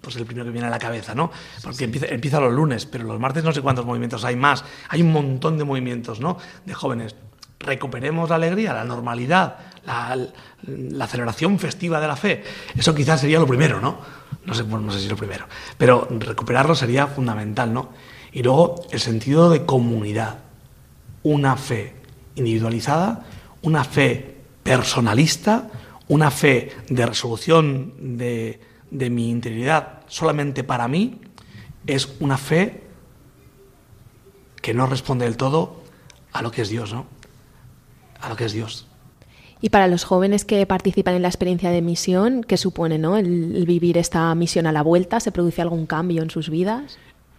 pues 0.00 0.16
el 0.16 0.24
primero 0.24 0.46
que 0.46 0.52
viene 0.52 0.66
a 0.66 0.70
la 0.70 0.78
cabeza, 0.78 1.14
¿no? 1.14 1.30
Porque 1.62 1.84
Empieza, 1.84 2.06
empieza 2.06 2.40
los 2.40 2.52
lunes, 2.52 2.86
pero 2.86 3.04
los 3.04 3.20
martes 3.20 3.44
no 3.44 3.52
sé 3.52 3.60
cuántos 3.60 3.84
movimientos 3.84 4.24
hay 4.24 4.36
más. 4.36 4.64
Hay 4.88 5.02
un 5.02 5.12
montón 5.12 5.58
de 5.58 5.64
movimientos, 5.64 6.18
¿no? 6.18 6.38
De 6.64 6.72
jóvenes 6.72 7.14
recuperemos 7.62 8.28
la 8.28 8.36
alegría, 8.36 8.72
la 8.72 8.84
normalidad, 8.84 9.56
la, 9.84 11.06
celebración 11.06 11.58
festiva 11.58 12.00
de 12.00 12.06
la 12.06 12.16
fe. 12.16 12.44
Eso 12.74 12.94
quizás 12.94 13.20
sería 13.20 13.38
lo 13.38 13.46
primero, 13.46 13.80
¿no? 13.80 13.98
No 14.44 14.54
sé, 14.54 14.64
no 14.64 14.92
sé 14.92 15.00
si 15.00 15.08
lo 15.08 15.16
primero, 15.16 15.46
pero 15.78 16.08
recuperarlo 16.10 16.74
sería 16.74 17.06
fundamental, 17.06 17.72
¿no? 17.72 17.90
Y 18.32 18.42
luego 18.42 18.86
el 18.90 19.00
sentido 19.00 19.50
de 19.50 19.64
comunidad, 19.64 20.38
una 21.22 21.56
fe 21.56 21.94
individualizada, 22.34 23.26
una 23.62 23.84
fe 23.84 24.36
personalista, 24.62 25.70
una 26.08 26.30
fe 26.30 26.72
de 26.88 27.06
resolución 27.06 28.16
de, 28.18 28.60
de 28.90 29.10
mi 29.10 29.30
interioridad 29.30 30.00
solamente 30.06 30.64
para 30.64 30.88
mí, 30.88 31.20
es 31.86 32.16
una 32.20 32.36
fe 32.36 32.82
que 34.60 34.74
no 34.74 34.86
responde 34.86 35.24
del 35.24 35.36
todo 35.36 35.82
a 36.32 36.42
lo 36.42 36.50
que 36.50 36.62
es 36.62 36.68
Dios, 36.68 36.92
¿no? 36.92 37.06
a 38.20 38.28
lo 38.28 38.36
que 38.36 38.44
es 38.44 38.52
Dios. 38.52 38.86
Y 39.60 39.70
para 39.70 39.86
los 39.86 40.04
jóvenes 40.04 40.44
que 40.44 40.64
participan 40.66 41.14
en 41.14 41.22
la 41.22 41.28
experiencia 41.28 41.70
de 41.70 41.82
misión, 41.82 42.42
¿qué 42.42 42.56
supone 42.56 42.98
¿no? 42.98 43.16
el, 43.16 43.64
vivir 43.66 43.96
esta 43.96 44.34
misión 44.34 44.66
a 44.66 44.72
la 44.72 44.82
vuelta? 44.82 45.20
¿Se 45.20 45.30
produce 45.30 45.62
algún 45.62 45.86
cambio 45.86 46.22
en 46.22 46.30
sus 46.30 46.50
vidas? 46.50 46.98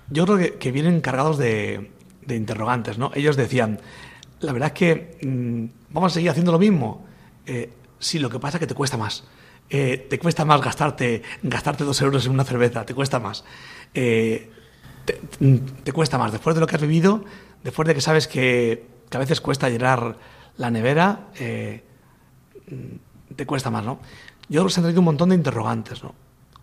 Yo 0.10 0.26
creo 0.26 0.58
que, 0.60 0.72
vienen 0.72 1.02
cargados 1.02 1.38
de, 1.38 1.92
interrogantes. 2.30 2.98
¿no? 2.98 3.12
Ellos 3.14 3.36
decían, 3.36 3.80
la 4.44 4.54
verdad 4.54 4.68
es 4.68 4.74
que 4.74 5.18
mm, 5.26 5.94
vamos 5.94 6.12
a 6.12 6.16
seguir 6.16 6.30
haciendo 6.30 6.52
lo 6.52 6.60
mismo. 6.60 7.06
Eh, 7.46 7.72
sí, 8.00 8.20
lo 8.20 8.30
que 8.30 8.40
pasa 8.40 8.58
es 8.58 8.60
que 8.60 8.68
te 8.68 8.76
cuesta 8.76 8.98
más. 8.98 9.24
Eh, 9.70 10.08
te 10.10 10.20
cuesta 10.20 10.46
más 10.46 10.62
gastarte, 10.62 11.24
gastarte 11.42 11.84
dos 11.84 12.00
euros 12.02 12.26
en 12.26 12.34
una 12.34 12.44
cerveza, 12.44 12.86
te 12.86 12.94
cuesta 12.94 13.20
más. 13.20 13.44
Eh, 13.94 14.52
te, 15.06 15.92
cuesta 15.92 16.18
más. 16.18 16.32
Después 16.32 16.56
de 16.56 16.62
lo 16.62 16.68
que 16.68 16.76
has 16.76 16.82
vivido, 16.82 17.24
después 17.64 17.88
de 17.88 17.96
que 17.96 18.02
sabes 18.02 18.28
que, 18.28 18.86
que 19.10 19.18
a 19.18 19.20
veces 19.20 19.42
cuesta 19.42 19.70
llenar 19.70 20.18
la 20.58 20.70
nevera 20.70 21.28
eh, 21.40 21.84
te 23.36 23.46
cuesta 23.46 23.70
más, 23.70 23.84
¿no? 23.84 24.00
Yo 24.50 24.62
creo 24.62 24.66
que 24.66 24.74
se 24.74 24.80
han 24.80 24.84
traído 24.84 25.02
un 25.02 25.06
montón 25.06 25.30
de 25.30 25.36
interrogantes, 25.36 26.04
¿no? 26.04 26.10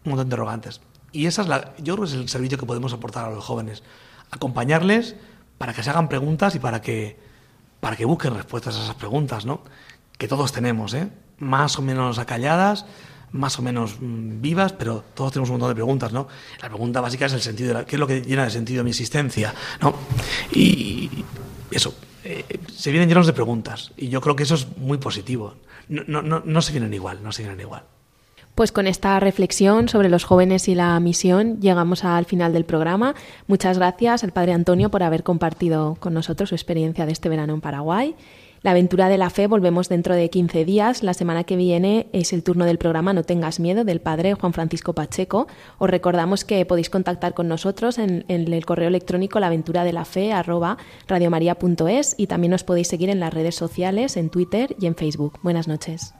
Un 0.05 0.11
montón 0.11 0.29
de 0.29 0.35
interrogantes. 0.35 0.81
Y 1.13 1.27
esa 1.27 1.75
yo 1.79 1.95
creo 1.95 2.07
que 2.07 2.13
es 2.13 2.17
el 2.17 2.29
servicio 2.29 2.59
que 2.59 2.67
podemos 2.67 2.93
aportar 2.93 3.27
a 3.27 3.31
los 3.31 3.45
jóvenes. 3.45 3.83
Acompañarles 4.31 5.17
para 5.59 5.75
que 5.75 5.83
se 5.83 5.91
hagan 5.91 6.09
preguntas 6.09 6.55
y 6.55 6.61
para 6.61 6.81
que, 6.81 7.19
para 7.81 7.97
que 7.97 8.05
busquen 8.05 8.35
respuestas 8.35 8.77
a 8.77 8.85
esas 8.85 8.95
preguntas, 8.95 9.45
¿no? 9.47 9.63
Que 10.19 10.29
todos 10.29 10.53
tenemos, 10.53 10.95
¿eh? 10.95 11.09
Más 11.39 11.79
o 11.79 11.83
menos 11.83 12.19
acalladas, 12.19 12.85
más 13.33 13.59
o 13.59 13.63
menos 13.63 13.97
mm, 14.01 14.41
vivas, 14.41 14.73
pero 14.73 15.05
todos 15.15 15.33
tenemos 15.33 15.51
un 15.51 15.55
montón 15.55 15.71
de 15.71 15.75
preguntas, 15.75 16.13
¿no? 16.13 16.29
La 16.61 16.69
pregunta 16.69 17.01
básica 17.01 17.27
es 17.27 17.33
el 17.33 17.41
sentido, 17.41 17.79
de 17.79 17.85
¿qué 17.85 17.97
es 17.97 18.01
lo 18.01 18.07
que 18.07 18.23
llena 18.23 18.45
de 18.45 18.51
sentido 18.51 18.85
mi 18.85 18.91
existencia, 18.91 19.55
¿no? 19.81 19.95
Y 20.53 21.25
eso, 21.71 21.95
eh, 22.25 22.45
se 22.73 22.91
vienen 22.91 23.09
llenos 23.09 23.27
de 23.27 23.33
preguntas 23.33 23.93
y 23.97 24.09
yo 24.09 24.21
creo 24.21 24.37
que 24.37 24.43
eso 24.43 24.55
es 24.55 24.77
muy 24.77 24.99
positivo. 24.99 25.55
No, 25.89 26.23
no, 26.23 26.43
no, 26.45 26.63
se 26.63 26.73
vienen 26.73 26.95
igual, 26.95 27.23
no 27.23 27.33
se 27.33 27.43
vienen 27.43 27.61
igual. 27.61 27.83
Pues 28.55 28.73
con 28.73 28.87
esta 28.87 29.19
reflexión 29.21 29.89
sobre 29.89 30.09
los 30.09 30.25
jóvenes 30.25 30.69
y 30.69 30.75
la 30.75 30.99
misión 31.01 31.61
llegamos 31.61 32.05
al 32.05 32.27
final 32.27 32.53
del 32.53 32.65
programa. 32.65 33.15
Muchas 33.47 33.79
gracias 33.79 34.23
al 34.23 34.33
Padre 34.33 34.53
Antonio 34.53 34.91
por 34.91 35.03
haber 35.03 35.23
compartido 35.23 35.97
con 35.99 36.15
nosotros 36.15 36.51
su 36.51 36.55
experiencia 36.55 37.07
de 37.07 37.13
este 37.13 37.29
verano 37.29 37.55
en 37.55 37.61
Paraguay 37.61 38.17
la 38.63 38.73
aventura 38.73 39.09
de 39.09 39.17
la 39.17 39.31
fe 39.31 39.47
volvemos 39.47 39.89
dentro 39.89 40.15
de 40.15 40.29
15 40.29 40.65
días. 40.65 41.03
La 41.03 41.15
semana 41.15 41.45
que 41.45 41.57
viene 41.57 42.09
es 42.13 42.33
el 42.33 42.43
turno 42.43 42.67
del 42.67 42.77
programa 42.77 43.13
No 43.13 43.23
tengas 43.23 43.59
miedo 43.59 43.85
del 43.85 44.01
padre 44.01 44.35
Juan 44.35 44.53
Francisco 44.53 44.93
Pacheco. 44.93 45.47
Os 45.79 45.89
recordamos 45.89 46.45
que 46.45 46.67
podéis 46.67 46.91
contactar 46.91 47.33
con 47.33 47.49
nosotros 47.49 47.99
en, 47.99 48.25
el 48.29 48.67
correo 48.67 48.89
electrónico 48.89 49.41
laventuradelafe 49.41 50.33
arroba 50.33 50.77
radiomaria.es 51.09 52.15
y 52.19 52.27
también 52.27 52.53
os 52.53 52.65
podéis 52.65 52.89
seguir 52.89 53.09
en 53.09 53.21
las 53.21 53.33
redes 53.33 53.55
sociales, 53.55 54.17
en 54.19 54.29
Twitter 54.29 54.77
y 54.79 54.87
en 54.87 54.95
Facebook. 54.95 55.39
Buenas 55.43 55.67
noches. 55.67 56.20